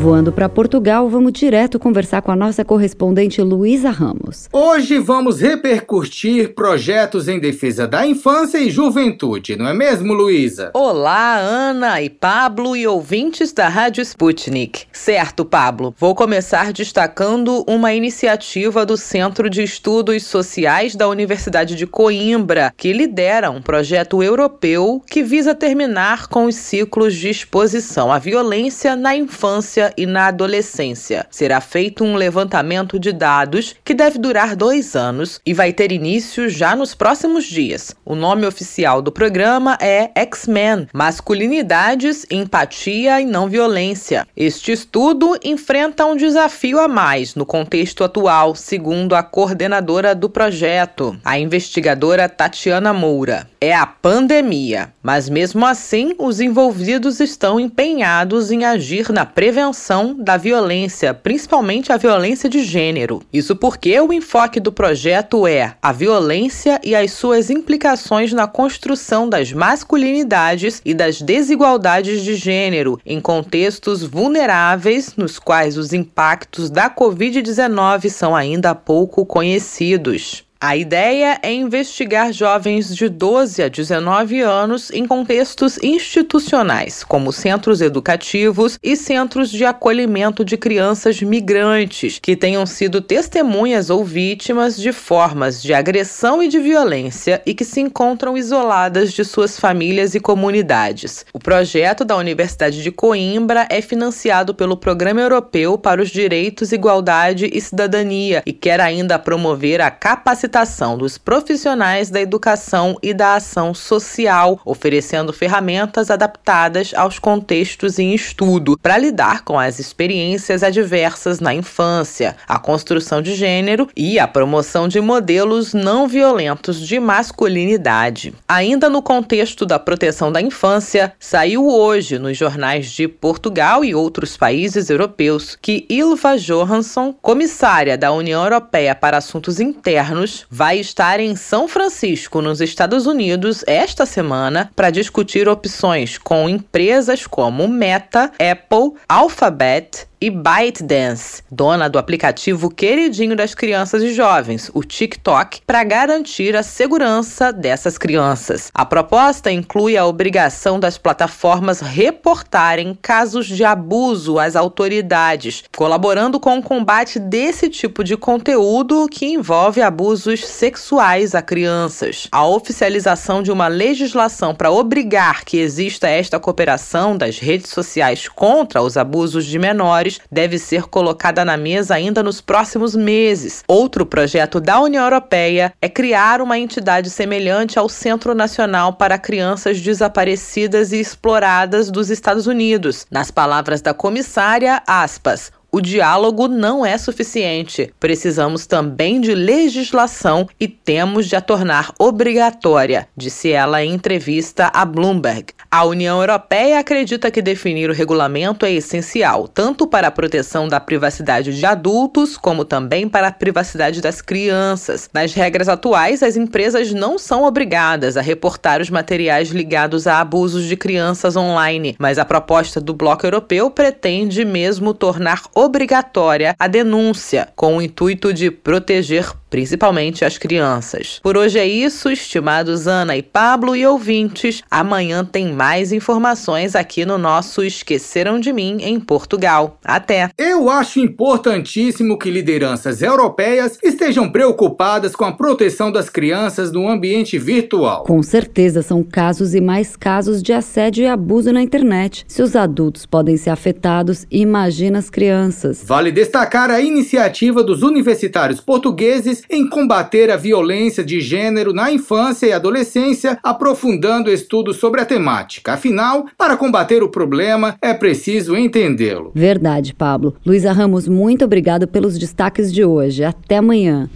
Voando 0.00 0.32
para 0.32 0.48
Portugal, 0.48 1.10
vamos 1.10 1.30
direto 1.30 1.78
conversar 1.78 2.22
com 2.22 2.32
a 2.32 2.36
nossa 2.36 2.64
correspondente 2.64 3.42
Luísa 3.42 3.90
Ramos. 3.90 4.48
Hoje 4.50 4.98
vamos 4.98 5.42
repercutir 5.42 6.54
projetos 6.54 7.28
em 7.28 7.38
defesa 7.38 7.86
da 7.86 8.06
infância 8.06 8.56
e 8.56 8.70
juventude, 8.70 9.56
não 9.56 9.68
é 9.68 9.74
mesmo, 9.74 10.14
Luísa? 10.14 10.70
Olá, 10.72 11.36
Ana 11.36 12.00
e 12.00 12.08
Pablo 12.08 12.74
e 12.74 12.86
ouvintes 12.86 13.52
da 13.52 13.68
Rádio 13.68 14.00
Sputnik. 14.00 14.86
Certo, 14.90 15.44
Pablo. 15.44 15.94
Vou 15.98 16.14
começar 16.14 16.72
destacando 16.72 17.62
uma 17.68 17.92
iniciativa 17.92 18.86
do 18.86 18.96
Centro 18.96 19.50
de 19.50 19.62
Estudos 19.62 20.22
Sociais 20.22 20.96
da 20.96 21.08
Universidade 21.08 21.74
de 21.74 21.86
Coimbra, 21.86 22.72
que 22.74 22.94
lidera 22.94 23.50
um 23.50 23.60
projeto 23.60 24.22
europeu 24.22 25.02
que 25.06 25.22
visa 25.22 25.54
terminar 25.54 26.26
com 26.28 26.46
os 26.46 26.54
ciclos 26.54 27.14
de 27.14 27.28
exposição 27.28 28.10
à 28.10 28.18
violência 28.18 28.96
na 28.96 29.14
infância 29.14 29.89
e 29.96 30.06
na 30.06 30.26
adolescência. 30.26 31.26
Será 31.30 31.60
feito 31.60 32.04
um 32.04 32.14
levantamento 32.14 32.98
de 32.98 33.12
dados 33.12 33.74
que 33.84 33.94
deve 33.94 34.18
durar 34.18 34.54
dois 34.54 34.94
anos 34.94 35.40
e 35.44 35.52
vai 35.52 35.72
ter 35.72 35.90
início 35.90 36.48
já 36.48 36.76
nos 36.76 36.94
próximos 36.94 37.44
dias. 37.44 37.94
O 38.04 38.14
nome 38.14 38.46
oficial 38.46 39.02
do 39.02 39.10
programa 39.10 39.76
é 39.80 40.10
X-Men 40.14 40.88
Masculinidades, 40.92 42.26
Empatia 42.30 43.20
e 43.20 43.24
Não 43.24 43.48
Violência. 43.48 44.26
Este 44.36 44.72
estudo 44.72 45.38
enfrenta 45.42 46.04
um 46.06 46.16
desafio 46.16 46.78
a 46.78 46.86
mais 46.86 47.34
no 47.34 47.46
contexto 47.46 48.04
atual, 48.04 48.54
segundo 48.54 49.14
a 49.14 49.22
coordenadora 49.22 50.14
do 50.14 50.28
projeto, 50.28 51.18
a 51.24 51.38
investigadora 51.38 52.28
Tatiana 52.28 52.92
Moura. 52.92 53.48
É 53.60 53.74
a 53.74 53.86
pandemia, 53.86 54.92
mas 55.02 55.28
mesmo 55.28 55.66
assim, 55.66 56.14
os 56.18 56.40
envolvidos 56.40 57.20
estão 57.20 57.58
empenhados 57.58 58.50
em 58.50 58.64
agir 58.64 59.10
na 59.10 59.26
prevenção 59.26 59.79
da 60.18 60.36
violência, 60.36 61.14
principalmente 61.14 61.92
a 61.92 61.96
violência 61.96 62.48
de 62.48 62.62
gênero. 62.62 63.22
Isso 63.32 63.56
porque 63.56 63.98
o 64.00 64.12
enfoque 64.12 64.60
do 64.60 64.70
projeto 64.70 65.46
é 65.46 65.74
a 65.80 65.92
violência 65.92 66.80
e 66.84 66.94
as 66.94 67.12
suas 67.12 67.48
implicações 67.48 68.32
na 68.32 68.46
construção 68.46 69.28
das 69.28 69.52
masculinidades 69.52 70.82
e 70.84 70.92
das 70.92 71.22
desigualdades 71.22 72.22
de 72.22 72.34
gênero 72.34 73.00
em 73.06 73.20
contextos 73.20 74.02
vulneráveis 74.02 75.14
nos 75.16 75.38
quais 75.38 75.78
os 75.78 75.92
impactos 75.92 76.68
da 76.68 76.90
Covid-19 76.90 78.10
são 78.10 78.36
ainda 78.36 78.74
pouco 78.74 79.24
conhecidos. 79.24 80.49
A 80.62 80.76
ideia 80.76 81.38
é 81.42 81.50
investigar 81.50 82.34
jovens 82.34 82.94
de 82.94 83.08
12 83.08 83.62
a 83.62 83.68
19 83.68 84.42
anos 84.42 84.90
em 84.90 85.06
contextos 85.06 85.78
institucionais, 85.82 87.02
como 87.02 87.32
centros 87.32 87.80
educativos 87.80 88.78
e 88.82 88.94
centros 88.94 89.50
de 89.50 89.64
acolhimento 89.64 90.44
de 90.44 90.58
crianças 90.58 91.22
migrantes 91.22 92.18
que 92.20 92.36
tenham 92.36 92.66
sido 92.66 93.00
testemunhas 93.00 93.88
ou 93.88 94.04
vítimas 94.04 94.76
de 94.76 94.92
formas 94.92 95.62
de 95.62 95.72
agressão 95.72 96.42
e 96.42 96.48
de 96.48 96.58
violência 96.58 97.40
e 97.46 97.54
que 97.54 97.64
se 97.64 97.80
encontram 97.80 98.36
isoladas 98.36 99.14
de 99.14 99.24
suas 99.24 99.58
famílias 99.58 100.14
e 100.14 100.20
comunidades. 100.20 101.24
O 101.32 101.38
projeto 101.38 102.04
da 102.04 102.18
Universidade 102.18 102.82
de 102.82 102.92
Coimbra 102.92 103.66
é 103.70 103.80
financiado 103.80 104.54
pelo 104.54 104.76
Programa 104.76 105.22
Europeu 105.22 105.78
para 105.78 106.02
os 106.02 106.10
Direitos, 106.10 106.70
Igualdade 106.70 107.48
e 107.50 107.58
Cidadania 107.62 108.42
e 108.44 108.52
quer 108.52 108.78
ainda 108.78 109.18
promover 109.18 109.80
a 109.80 109.90
capacitação 109.90 110.49
capacitação 110.50 110.98
dos 110.98 111.16
profissionais 111.16 112.10
da 112.10 112.20
educação 112.20 112.98
e 113.02 113.14
da 113.14 113.36
ação 113.36 113.72
social, 113.72 114.60
oferecendo 114.64 115.32
ferramentas 115.32 116.10
adaptadas 116.10 116.92
aos 116.94 117.18
contextos 117.18 117.98
em 117.98 118.12
estudo 118.12 118.76
para 118.76 118.98
lidar 118.98 119.44
com 119.44 119.58
as 119.58 119.78
experiências 119.78 120.62
adversas 120.62 121.38
na 121.38 121.54
infância, 121.54 122.36
a 122.48 122.58
construção 122.58 123.22
de 123.22 123.34
gênero 123.34 123.88
e 123.96 124.18
a 124.18 124.26
promoção 124.26 124.88
de 124.88 125.00
modelos 125.00 125.72
não 125.72 126.08
violentos 126.08 126.80
de 126.80 126.98
masculinidade. 126.98 128.34
Ainda 128.48 128.90
no 128.90 129.00
contexto 129.00 129.64
da 129.64 129.78
proteção 129.78 130.32
da 130.32 130.40
infância, 130.40 131.12
saiu 131.18 131.68
hoje 131.68 132.18
nos 132.18 132.36
jornais 132.36 132.90
de 132.90 133.06
Portugal 133.06 133.84
e 133.84 133.94
outros 133.94 134.36
países 134.36 134.90
europeus 134.90 135.56
que 135.60 135.86
Ilva 135.88 136.36
Johansson, 136.36 137.14
comissária 137.22 137.96
da 137.96 138.12
União 138.12 138.42
Europeia 138.42 138.94
para 138.94 139.18
Assuntos 139.18 139.60
Internos, 139.60 140.39
vai 140.48 140.78
estar 140.78 141.20
em 141.20 141.34
São 141.36 141.66
Francisco, 141.66 142.40
nos 142.40 142.60
Estados 142.60 143.06
Unidos, 143.06 143.64
esta 143.66 144.06
semana 144.06 144.70
para 144.76 144.90
discutir 144.90 145.48
opções 145.48 146.18
com 146.18 146.48
empresas 146.48 147.26
como 147.26 147.66
Meta, 147.66 148.32
Apple, 148.38 148.94
Alphabet, 149.08 150.06
e 150.20 150.28
ByteDance, 150.28 151.42
dona 151.50 151.88
do 151.88 151.98
aplicativo 151.98 152.68
queridinho 152.68 153.34
das 153.34 153.54
crianças 153.54 154.02
e 154.02 154.12
jovens, 154.12 154.70
o 154.74 154.84
TikTok, 154.84 155.62
para 155.66 155.82
garantir 155.82 156.54
a 156.54 156.62
segurança 156.62 157.50
dessas 157.50 157.96
crianças. 157.96 158.70
A 158.74 158.84
proposta 158.84 159.50
inclui 159.50 159.96
a 159.96 160.04
obrigação 160.04 160.78
das 160.78 160.98
plataformas 160.98 161.80
reportarem 161.80 162.98
casos 163.00 163.46
de 163.46 163.64
abuso 163.64 164.38
às 164.38 164.56
autoridades, 164.56 165.64
colaborando 165.74 166.38
com 166.38 166.58
o 166.58 166.62
combate 166.62 167.18
desse 167.18 167.70
tipo 167.70 168.04
de 168.04 168.16
conteúdo 168.16 169.08
que 169.08 169.24
envolve 169.26 169.80
abusos 169.80 170.46
sexuais 170.46 171.34
a 171.34 171.40
crianças. 171.40 172.28
A 172.30 172.46
oficialização 172.46 173.42
de 173.42 173.50
uma 173.50 173.68
legislação 173.68 174.54
para 174.54 174.70
obrigar 174.70 175.44
que 175.44 175.56
exista 175.56 176.08
esta 176.08 176.38
cooperação 176.38 177.16
das 177.16 177.38
redes 177.38 177.70
sociais 177.70 178.28
contra 178.28 178.82
os 178.82 178.98
abusos 178.98 179.46
de 179.46 179.58
menores 179.58 180.09
deve 180.30 180.58
ser 180.58 180.84
colocada 180.84 181.44
na 181.44 181.56
mesa 181.56 181.94
ainda 181.94 182.22
nos 182.22 182.40
próximos 182.40 182.96
meses. 182.96 183.62
Outro 183.68 184.06
projeto 184.06 184.60
da 184.60 184.80
União 184.80 185.04
Europeia 185.04 185.72
é 185.80 185.88
criar 185.88 186.40
uma 186.40 186.58
entidade 186.58 187.10
semelhante 187.10 187.78
ao 187.78 187.88
Centro 187.88 188.34
Nacional 188.34 188.94
para 188.94 189.18
Crianças 189.18 189.80
Desaparecidas 189.80 190.92
e 190.92 191.00
Exploradas 191.00 191.90
dos 191.90 192.10
Estados 192.10 192.46
Unidos. 192.46 193.06
Nas 193.10 193.30
palavras 193.30 193.80
da 193.80 193.92
comissária, 193.92 194.82
aspas, 194.86 195.52
o 195.72 195.80
diálogo 195.80 196.48
não 196.48 196.84
é 196.84 196.96
suficiente. 196.98 197.92
Precisamos 197.98 198.66
também 198.66 199.20
de 199.20 199.34
legislação 199.34 200.48
e 200.58 200.68
temos 200.68 201.26
de 201.26 201.36
a 201.36 201.40
tornar 201.40 201.92
obrigatória, 201.98 203.08
disse 203.16 203.50
ela 203.50 203.84
em 203.84 203.94
entrevista 203.94 204.70
a 204.74 204.84
Bloomberg. 204.84 205.46
A 205.70 205.84
União 205.84 206.20
Europeia 206.20 206.80
acredita 206.80 207.30
que 207.30 207.40
definir 207.40 207.88
o 207.88 207.92
regulamento 207.92 208.66
é 208.66 208.72
essencial, 208.72 209.46
tanto 209.46 209.86
para 209.86 210.08
a 210.08 210.10
proteção 210.10 210.68
da 210.68 210.80
privacidade 210.80 211.56
de 211.56 211.64
adultos, 211.64 212.36
como 212.36 212.64
também 212.64 213.08
para 213.08 213.28
a 213.28 213.32
privacidade 213.32 214.00
das 214.00 214.20
crianças. 214.20 215.08
Nas 215.14 215.32
regras 215.32 215.68
atuais, 215.68 216.24
as 216.24 216.36
empresas 216.36 216.92
não 216.92 217.18
são 217.18 217.44
obrigadas 217.44 218.16
a 218.16 218.20
reportar 218.20 218.80
os 218.80 218.90
materiais 218.90 219.50
ligados 219.50 220.08
a 220.08 220.20
abusos 220.20 220.64
de 220.64 220.76
crianças 220.76 221.36
online, 221.36 221.94
mas 221.98 222.18
a 222.18 222.24
proposta 222.24 222.80
do 222.80 222.92
Bloco 222.92 223.24
Europeu 223.24 223.70
pretende 223.70 224.44
mesmo 224.44 224.92
tornar 224.92 225.42
obrigatória 225.60 226.54
a 226.58 226.66
denúncia, 226.66 227.48
com 227.54 227.76
o 227.76 227.82
intuito 227.82 228.32
de 228.32 228.50
proteger 228.50 229.30
principalmente 229.50 230.24
as 230.24 230.38
crianças. 230.38 231.20
Por 231.22 231.36
hoje 231.36 231.58
é 231.58 231.66
isso, 231.66 232.08
estimados 232.10 232.86
Ana 232.86 233.16
e 233.16 233.22
Pablo 233.22 233.74
e 233.76 233.84
ouvintes. 233.84 234.62
Amanhã 234.70 235.24
tem 235.24 235.52
mais 235.52 235.92
informações 235.92 236.76
aqui 236.76 237.04
no 237.04 237.18
nosso 237.18 237.62
Esqueceram 237.62 238.38
de 238.38 238.52
Mim 238.52 238.78
em 238.80 238.98
Portugal. 239.00 239.78
Até! 239.84 240.30
Eu 240.38 240.70
acho 240.70 241.00
importantíssimo 241.00 242.18
que 242.18 242.30
lideranças 242.30 243.02
europeias 243.02 243.78
estejam 243.82 244.30
preocupadas 244.30 245.16
com 245.16 245.24
a 245.24 245.32
proteção 245.32 245.90
das 245.90 246.08
crianças 246.08 246.70
no 246.70 246.88
ambiente 246.88 247.38
virtual. 247.38 248.04
Com 248.04 248.22
certeza 248.22 248.82
são 248.82 249.02
casos 249.02 249.54
e 249.54 249.60
mais 249.60 249.96
casos 249.96 250.42
de 250.42 250.52
assédio 250.52 251.02
e 251.04 251.06
abuso 251.06 251.52
na 251.52 251.60
internet. 251.60 252.24
Se 252.28 252.42
os 252.42 252.54
adultos 252.54 253.04
podem 253.04 253.36
ser 253.36 253.50
afetados, 253.50 254.26
imagina 254.30 254.98
as 254.98 255.10
crianças. 255.10 255.82
Vale 255.84 256.12
destacar 256.12 256.70
a 256.70 256.80
iniciativa 256.80 257.62
dos 257.64 257.82
universitários 257.82 258.60
portugueses 258.60 259.39
em 259.48 259.68
combater 259.68 260.30
a 260.30 260.36
violência 260.36 261.04
de 261.04 261.20
gênero 261.20 261.72
na 261.72 261.90
infância 261.90 262.46
e 262.46 262.52
adolescência, 262.52 263.38
aprofundando 263.42 264.30
estudos 264.30 264.76
sobre 264.76 265.00
a 265.00 265.04
temática. 265.04 265.74
Afinal, 265.74 266.26
para 266.36 266.56
combater 266.56 267.02
o 267.02 267.08
problema, 267.08 267.76
é 267.80 267.94
preciso 267.94 268.56
entendê-lo. 268.56 269.30
Verdade, 269.34 269.94
Pablo. 269.94 270.34
Luísa 270.44 270.72
Ramos, 270.72 271.06
muito 271.06 271.44
obrigado 271.44 271.86
pelos 271.86 272.18
destaques 272.18 272.72
de 272.72 272.84
hoje. 272.84 273.24
Até 273.24 273.58
amanhã. 273.58 274.08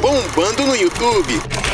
Bombando 0.00 0.66
no 0.66 0.76
YouTube. 0.76 1.73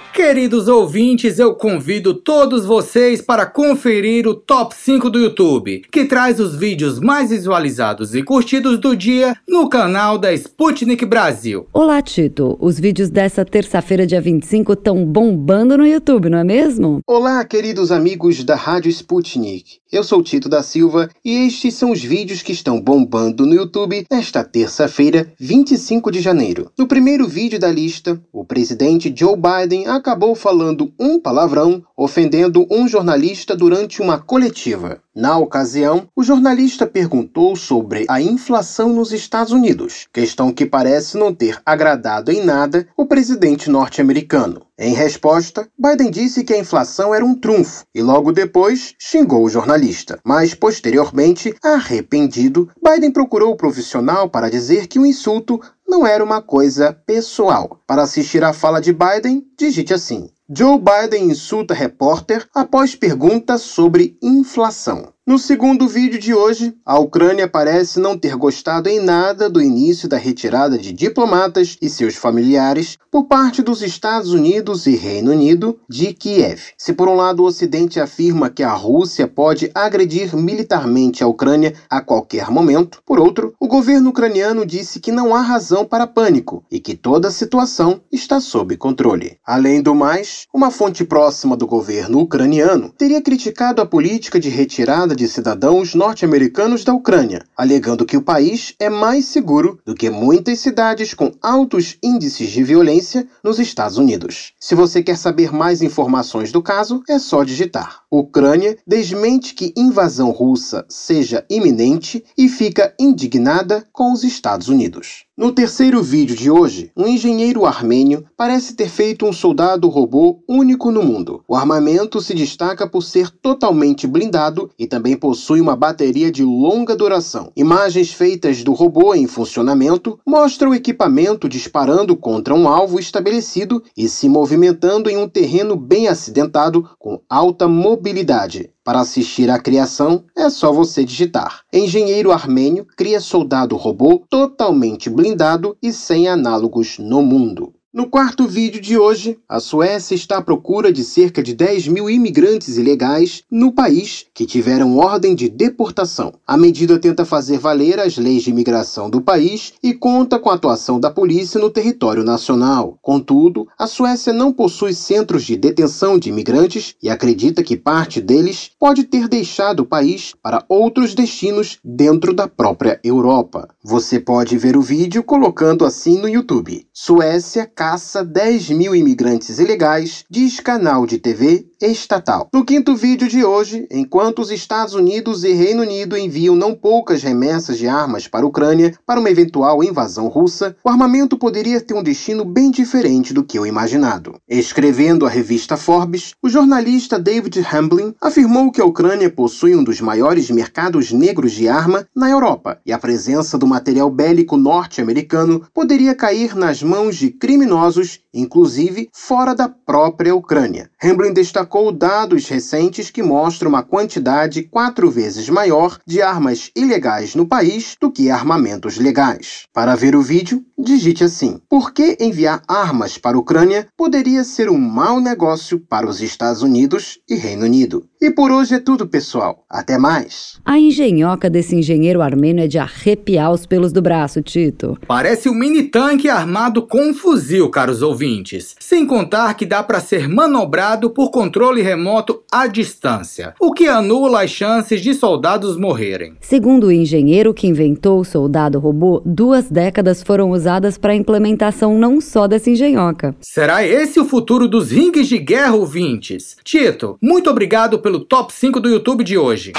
Queridos 0.13 0.67
ouvintes, 0.67 1.39
eu 1.39 1.55
convido 1.55 2.13
todos 2.13 2.65
vocês 2.65 3.21
para 3.21 3.45
conferir 3.45 4.27
o 4.27 4.35
Top 4.35 4.75
5 4.75 5.09
do 5.09 5.17
YouTube, 5.17 5.83
que 5.89 6.03
traz 6.03 6.37
os 6.37 6.53
vídeos 6.53 6.99
mais 6.99 7.29
visualizados 7.29 8.13
e 8.13 8.21
curtidos 8.21 8.77
do 8.77 8.93
dia 8.95 9.33
no 9.47 9.69
canal 9.69 10.17
da 10.17 10.33
Sputnik 10.33 11.05
Brasil. 11.05 11.65
Olá, 11.71 12.01
Tito. 12.01 12.57
Os 12.59 12.77
vídeos 12.77 13.09
dessa 13.09 13.45
terça-feira, 13.45 14.05
dia 14.05 14.19
25, 14.19 14.73
estão 14.73 15.05
bombando 15.05 15.77
no 15.77 15.87
YouTube, 15.87 16.29
não 16.29 16.39
é 16.39 16.43
mesmo? 16.43 16.99
Olá, 17.07 17.43
queridos 17.45 17.89
amigos 17.89 18.43
da 18.43 18.55
Rádio 18.55 18.89
Sputnik. 18.89 19.79
Eu 19.91 20.03
sou 20.03 20.21
Tito 20.21 20.47
da 20.47 20.61
Silva 20.61 21.09
e 21.23 21.47
estes 21.47 21.73
são 21.73 21.91
os 21.91 22.01
vídeos 22.01 22.41
que 22.41 22.51
estão 22.51 22.79
bombando 22.79 23.45
no 23.45 23.53
YouTube 23.53 24.05
nesta 24.09 24.43
terça-feira, 24.43 25.33
25 25.39 26.11
de 26.11 26.21
janeiro. 26.21 26.71
No 26.77 26.87
primeiro 26.87 27.27
vídeo 27.27 27.59
da 27.59 27.69
lista, 27.69 28.21
o 28.31 28.45
presidente 28.45 29.13
Joe 29.13 29.35
Biden 29.35 29.87
acabou 30.01 30.35
falando 30.35 30.91
um 30.99 31.19
palavrão, 31.19 31.83
ofendendo 31.95 32.65
um 32.71 32.87
jornalista 32.87 33.55
durante 33.55 34.01
uma 34.01 34.19
coletiva. 34.19 34.99
Na 35.15 35.37
ocasião, 35.37 36.07
o 36.15 36.23
jornalista 36.23 36.87
perguntou 36.87 37.55
sobre 37.55 38.05
a 38.09 38.21
inflação 38.21 38.89
nos 38.93 39.11
Estados 39.11 39.51
Unidos, 39.51 40.07
questão 40.11 40.51
que 40.51 40.65
parece 40.65 41.17
não 41.17 41.33
ter 41.33 41.61
agradado 41.65 42.31
em 42.31 42.43
nada 42.43 42.87
o 42.97 43.05
presidente 43.05 43.69
norte-americano. 43.69 44.61
Em 44.79 44.93
resposta, 44.93 45.67
Biden 45.77 46.09
disse 46.09 46.43
que 46.43 46.53
a 46.53 46.57
inflação 46.57 47.13
era 47.13 47.23
um 47.23 47.35
trunfo 47.35 47.83
e 47.93 48.01
logo 48.01 48.31
depois 48.31 48.95
xingou 48.97 49.43
o 49.43 49.49
jornalista. 49.49 50.19
Mas, 50.25 50.55
posteriormente, 50.55 51.53
arrependido, 51.61 52.69
Biden 52.81 53.11
procurou 53.11 53.51
o 53.51 53.57
profissional 53.57 54.29
para 54.29 54.49
dizer 54.49 54.87
que 54.87 54.97
o 54.97 55.05
insulto 55.05 55.61
não 55.91 56.07
era 56.07 56.23
uma 56.23 56.41
coisa 56.41 56.93
pessoal. 57.05 57.81
Para 57.85 58.03
assistir 58.03 58.45
à 58.45 58.53
fala 58.53 58.79
de 58.79 58.93
Biden, 58.93 59.43
digite 59.59 59.93
assim: 59.93 60.29
Joe 60.49 60.79
Biden 60.79 61.25
insulta 61.25 61.73
repórter 61.73 62.47
após 62.55 62.95
pergunta 62.95 63.57
sobre 63.57 64.17
inflação. 64.23 65.10
No 65.23 65.37
segundo 65.37 65.87
vídeo 65.87 66.19
de 66.19 66.33
hoje, 66.33 66.73
a 66.83 66.97
Ucrânia 66.97 67.47
parece 67.47 67.99
não 67.99 68.17
ter 68.17 68.35
gostado 68.35 68.89
em 68.89 68.99
nada 68.99 69.47
do 69.47 69.61
início 69.61 70.09
da 70.09 70.17
retirada 70.17 70.79
de 70.79 70.91
diplomatas 70.91 71.77
e 71.79 71.87
seus 71.87 72.15
familiares 72.15 72.97
por 73.11 73.25
parte 73.25 73.61
dos 73.61 73.83
Estados 73.83 74.33
Unidos 74.33 74.87
e 74.87 74.95
Reino 74.95 75.31
Unido 75.31 75.79
de 75.87 76.11
Kiev. 76.11 76.59
Se 76.75 76.91
por 76.91 77.07
um 77.07 77.13
lado 77.13 77.43
o 77.43 77.45
Ocidente 77.45 77.99
afirma 77.99 78.49
que 78.49 78.63
a 78.63 78.73
Rússia 78.73 79.27
pode 79.27 79.69
agredir 79.75 80.35
militarmente 80.35 81.23
a 81.23 81.27
Ucrânia 81.27 81.75
a 81.87 82.01
qualquer 82.01 82.49
momento, 82.49 82.99
por 83.05 83.19
outro, 83.19 83.53
o 83.59 83.67
governo 83.67 84.09
ucraniano 84.09 84.65
disse 84.65 84.99
que 84.99 85.11
não 85.11 85.35
há 85.35 85.41
razão 85.41 85.85
para 85.85 86.07
pânico 86.07 86.63
e 86.71 86.79
que 86.79 86.95
toda 86.95 87.27
a 87.27 87.31
situação 87.31 88.01
está 88.11 88.39
sob 88.39 88.75
controle. 88.75 89.37
Além 89.45 89.83
do 89.83 89.93
mais, 89.93 90.47
uma 90.51 90.71
fonte 90.71 91.03
próxima 91.05 91.55
do 91.55 91.67
governo 91.67 92.21
ucraniano 92.21 92.91
teria 92.97 93.21
criticado 93.21 93.83
a 93.83 93.85
política 93.85 94.39
de 94.39 94.49
retirada 94.49 95.10
de 95.15 95.27
cidadãos 95.27 95.95
norte-americanos 95.95 96.83
da 96.83 96.93
Ucrânia, 96.93 97.43
alegando 97.55 98.05
que 98.05 98.17
o 98.17 98.21
país 98.21 98.73
é 98.79 98.89
mais 98.89 99.25
seguro 99.25 99.79
do 99.85 99.95
que 99.95 100.09
muitas 100.09 100.59
cidades 100.59 101.13
com 101.13 101.31
altos 101.41 101.97
índices 102.01 102.49
de 102.49 102.63
violência 102.63 103.27
nos 103.43 103.59
Estados 103.59 103.97
Unidos. 103.97 104.53
Se 104.59 104.75
você 104.75 105.01
quer 105.01 105.17
saber 105.17 105.53
mais 105.53 105.81
informações 105.81 106.51
do 106.51 106.61
caso, 106.61 107.03
é 107.07 107.19
só 107.19 107.43
digitar. 107.43 108.01
Ucrânia 108.09 108.77
desmente 108.85 109.53
que 109.53 109.73
invasão 109.75 110.31
russa 110.31 110.85
seja 110.89 111.45
iminente 111.49 112.23
e 112.37 112.49
fica 112.49 112.93
indignada 112.99 113.87
com 113.91 114.11
os 114.11 114.23
Estados 114.23 114.67
Unidos. 114.67 115.25
No 115.41 115.51
terceiro 115.51 116.03
vídeo 116.03 116.35
de 116.35 116.51
hoje, 116.51 116.91
um 116.95 117.07
engenheiro 117.07 117.65
armênio 117.65 118.23
parece 118.37 118.75
ter 118.75 118.87
feito 118.87 119.25
um 119.25 119.33
soldado 119.33 119.89
robô 119.89 120.37
único 120.47 120.91
no 120.91 121.01
mundo. 121.01 121.43
O 121.47 121.55
armamento 121.55 122.21
se 122.21 122.35
destaca 122.35 122.87
por 122.87 123.01
ser 123.01 123.31
totalmente 123.31 124.05
blindado 124.05 124.69
e 124.77 124.85
também 124.85 125.17
possui 125.17 125.59
uma 125.59 125.75
bateria 125.75 126.31
de 126.31 126.43
longa 126.43 126.95
duração. 126.95 127.51
Imagens 127.55 128.13
feitas 128.13 128.63
do 128.63 128.71
robô 128.71 129.15
em 129.15 129.25
funcionamento 129.25 130.19
mostram 130.23 130.69
o 130.69 130.75
equipamento 130.75 131.49
disparando 131.49 132.15
contra 132.15 132.53
um 132.53 132.67
alvo 132.67 132.99
estabelecido 132.99 133.81
e 133.97 134.07
se 134.07 134.29
movimentando 134.29 135.09
em 135.09 135.17
um 135.17 135.27
terreno 135.27 135.75
bem 135.75 136.07
acidentado 136.07 136.87
com 136.99 137.19
alta 137.27 137.67
mobilidade. 137.67 138.69
Para 138.83 139.01
assistir 139.01 139.49
à 139.51 139.59
criação, 139.59 140.25
é 140.35 140.49
só 140.49 140.71
você 140.71 141.05
digitar. 141.05 141.61
Engenheiro 141.71 142.31
armênio 142.31 142.85
cria 142.97 143.19
soldado 143.19 143.75
robô 143.75 144.25
totalmente 144.27 145.07
blindado 145.07 145.77
e 145.83 145.93
sem 145.93 146.27
análogos 146.27 146.97
no 146.97 147.21
mundo. 147.21 147.75
No 147.93 148.07
quarto 148.07 148.47
vídeo 148.47 148.79
de 148.79 148.97
hoje, 148.97 149.37
a 149.49 149.59
Suécia 149.59 150.15
está 150.15 150.37
à 150.37 150.41
procura 150.41 150.93
de 150.93 151.03
cerca 151.03 151.43
de 151.43 151.53
10 151.53 151.89
mil 151.89 152.09
imigrantes 152.09 152.77
ilegais 152.77 153.43
no 153.51 153.73
país 153.73 154.25
que 154.33 154.45
tiveram 154.45 154.97
ordem 154.97 155.35
de 155.35 155.49
deportação. 155.49 156.31
A 156.47 156.55
medida 156.55 156.97
tenta 156.97 157.25
fazer 157.25 157.57
valer 157.57 157.99
as 157.99 158.15
leis 158.15 158.43
de 158.43 158.49
imigração 158.49 159.09
do 159.09 159.19
país 159.19 159.73
e 159.83 159.93
conta 159.93 160.39
com 160.39 160.49
a 160.49 160.53
atuação 160.53 161.01
da 161.01 161.11
polícia 161.11 161.59
no 161.59 161.69
território 161.69 162.23
nacional. 162.23 162.97
Contudo, 163.01 163.67
a 163.77 163.85
Suécia 163.85 164.31
não 164.31 164.53
possui 164.53 164.93
centros 164.93 165.43
de 165.43 165.57
detenção 165.57 166.17
de 166.17 166.29
imigrantes 166.29 166.95
e 167.03 167.09
acredita 167.09 167.61
que 167.61 167.75
parte 167.75 168.21
deles 168.21 168.71
pode 168.79 169.03
ter 169.03 169.27
deixado 169.27 169.81
o 169.81 169.85
país 169.85 170.33
para 170.41 170.63
outros 170.69 171.13
destinos 171.13 171.77
dentro 171.83 172.33
da 172.33 172.47
própria 172.47 173.01
Europa. 173.03 173.67
Você 173.83 174.17
pode 174.17 174.57
ver 174.57 174.77
o 174.77 174.81
vídeo 174.81 175.21
colocando 175.23 175.83
assim 175.83 176.17
no 176.17 176.29
YouTube. 176.29 176.87
Suécia 176.93 177.65
caça 177.81 178.23
10 178.23 178.69
mil 178.69 178.95
imigrantes 178.95 179.57
ilegais, 179.57 180.23
diz 180.29 180.59
canal 180.59 181.07
de 181.07 181.17
TV 181.17 181.65
estatal. 181.81 182.49
No 182.53 182.63
quinto 182.63 182.95
vídeo 182.95 183.27
de 183.27 183.43
hoje, 183.43 183.87
enquanto 183.89 184.39
os 184.39 184.51
Estados 184.51 184.93
Unidos 184.93 185.43
e 185.43 185.53
Reino 185.53 185.81
Unido 185.81 186.17
enviam 186.17 186.55
não 186.55 186.75
poucas 186.75 187.23
remessas 187.23 187.77
de 187.77 187.87
armas 187.87 188.27
para 188.27 188.45
a 188.45 188.47
Ucrânia 188.47 188.93
para 189.05 189.19
uma 189.19 189.29
eventual 189.29 189.83
invasão 189.83 190.27
russa, 190.27 190.75
o 190.83 190.89
armamento 190.89 191.37
poderia 191.37 191.81
ter 191.81 191.93
um 191.93 192.03
destino 192.03 192.45
bem 192.45 192.69
diferente 192.69 193.33
do 193.33 193.43
que 193.43 193.59
o 193.59 193.65
imaginado. 193.65 194.35
Escrevendo 194.47 195.25
a 195.25 195.29
revista 195.29 195.77
Forbes, 195.77 196.33
o 196.41 196.49
jornalista 196.49 197.19
David 197.19 197.65
Hamblin 197.71 198.13
afirmou 198.21 198.71
que 198.71 198.81
a 198.81 198.85
Ucrânia 198.85 199.29
possui 199.29 199.75
um 199.75 199.83
dos 199.83 200.01
maiores 200.01 200.49
mercados 200.49 201.11
negros 201.11 201.51
de 201.51 201.67
arma 201.67 202.07
na 202.15 202.29
Europa 202.29 202.79
e 202.85 202.91
a 202.91 202.99
presença 202.99 203.57
do 203.57 203.67
material 203.67 204.09
bélico 204.09 204.57
norte-americano 204.57 205.63
poderia 205.73 206.15
cair 206.15 206.55
nas 206.55 206.83
mãos 206.83 207.15
de 207.15 207.29
criminosos, 207.29 208.19
inclusive 208.33 209.09
fora 209.13 209.53
da 209.53 209.67
própria 209.67 210.35
Ucrânia. 210.35 210.89
Hamblin 211.01 211.33
destacou 211.33 211.91
dados 211.91 212.47
recentes 212.47 213.09
que 213.09 213.23
mostram 213.23 213.69
uma 213.69 213.83
quantidade 213.83 214.63
quatro 214.63 215.09
vezes 215.09 215.49
maior 215.49 215.97
de 216.05 216.21
armas 216.21 216.71
ilegais 216.75 217.35
no 217.35 217.47
país 217.47 217.95
do 217.99 218.11
que 218.11 218.29
armamentos 218.29 218.97
legais. 218.97 219.65
Para 219.73 219.95
ver 219.95 220.15
o 220.15 220.21
vídeo, 220.21 220.63
digite 220.77 221.23
assim: 221.23 221.59
Por 221.69 221.93
que 221.93 222.17
enviar 222.19 222.61
armas 222.67 223.17
para 223.17 223.37
a 223.37 223.39
Ucrânia 223.39 223.87
poderia 223.97 224.43
ser 224.43 224.69
um 224.69 224.77
mau 224.77 225.19
negócio 225.19 225.79
para 225.79 226.07
os 226.07 226.21
Estados 226.21 226.61
Unidos 226.61 227.19
e 227.29 227.35
Reino 227.35 227.65
Unido? 227.65 228.10
E 228.23 228.29
por 228.29 228.51
hoje 228.51 228.75
é 228.75 228.79
tudo, 228.79 229.07
pessoal. 229.07 229.65
Até 229.67 229.97
mais. 229.97 230.59
A 230.63 230.77
engenhoca 230.77 231.49
desse 231.49 231.75
engenheiro 231.75 232.21
armênio 232.21 232.63
é 232.63 232.67
de 232.67 232.77
arrepiar 232.77 233.51
os 233.51 233.65
pelos 233.65 233.91
do 233.91 233.99
braço, 233.99 234.43
Tito. 234.43 234.95
Parece 235.07 235.49
um 235.49 235.55
mini 235.55 235.81
tanque 235.81 236.29
armado 236.29 236.85
com 236.85 237.09
um 237.09 237.13
fuzil, 237.15 237.67
caros 237.71 238.03
ouvintes. 238.03 238.75
Sem 238.79 239.07
contar 239.07 239.55
que 239.55 239.65
dá 239.65 239.81
para 239.81 239.99
ser 239.99 240.29
manobrado 240.29 241.09
por 241.09 241.31
controle 241.31 241.81
remoto 241.81 242.43
à 242.51 242.67
distância, 242.67 243.55
o 243.59 243.73
que 243.73 243.87
anula 243.87 244.43
as 244.43 244.51
chances 244.51 245.01
de 245.01 245.15
soldados 245.15 245.75
morrerem. 245.75 246.35
Segundo 246.41 246.87
o 246.87 246.91
engenheiro 246.91 247.55
que 247.55 247.65
inventou 247.65 248.19
o 248.19 248.25
soldado 248.25 248.77
robô, 248.77 249.23
duas 249.25 249.67
décadas 249.67 250.21
foram 250.21 250.51
usadas 250.51 250.95
para 250.95 251.13
a 251.13 251.15
implementação 251.15 251.97
não 251.97 252.21
só 252.21 252.47
dessa 252.47 252.69
engenhoca. 252.69 253.35
Será 253.41 253.83
esse 253.83 254.19
o 254.19 254.25
futuro 254.25 254.67
dos 254.67 254.91
ringues 254.91 255.27
de 255.27 255.39
guerra, 255.39 255.73
ouvintes? 255.73 256.55
Tito, 256.63 257.17
muito 257.19 257.49
obrigado 257.49 257.97
pelo 257.97 258.10
pelo 258.11 258.25
top 258.25 258.53
5 258.53 258.81
do 258.81 258.89
YouTube 258.89 259.23
de 259.23 259.37
hoje. 259.37 259.71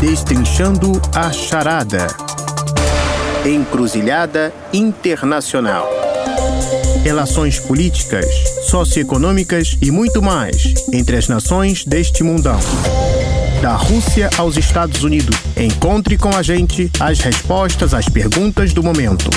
Destrinchando 0.00 1.00
a 1.14 1.30
charada. 1.30 2.08
Encruzilhada 3.46 4.52
Internacional. 4.72 5.88
Relações 7.04 7.60
políticas, 7.60 8.26
socioeconômicas 8.68 9.78
e 9.80 9.92
muito 9.92 10.20
mais 10.20 10.74
entre 10.92 11.16
as 11.16 11.28
nações 11.28 11.84
deste 11.84 12.24
mundão. 12.24 12.58
Da 13.62 13.76
Rússia 13.76 14.28
aos 14.36 14.56
Estados 14.56 15.04
Unidos. 15.04 15.36
Encontre 15.56 16.18
com 16.18 16.34
a 16.34 16.42
gente 16.42 16.90
as 16.98 17.20
respostas 17.20 17.94
às 17.94 18.08
perguntas 18.08 18.72
do 18.72 18.82
momento. 18.82 19.30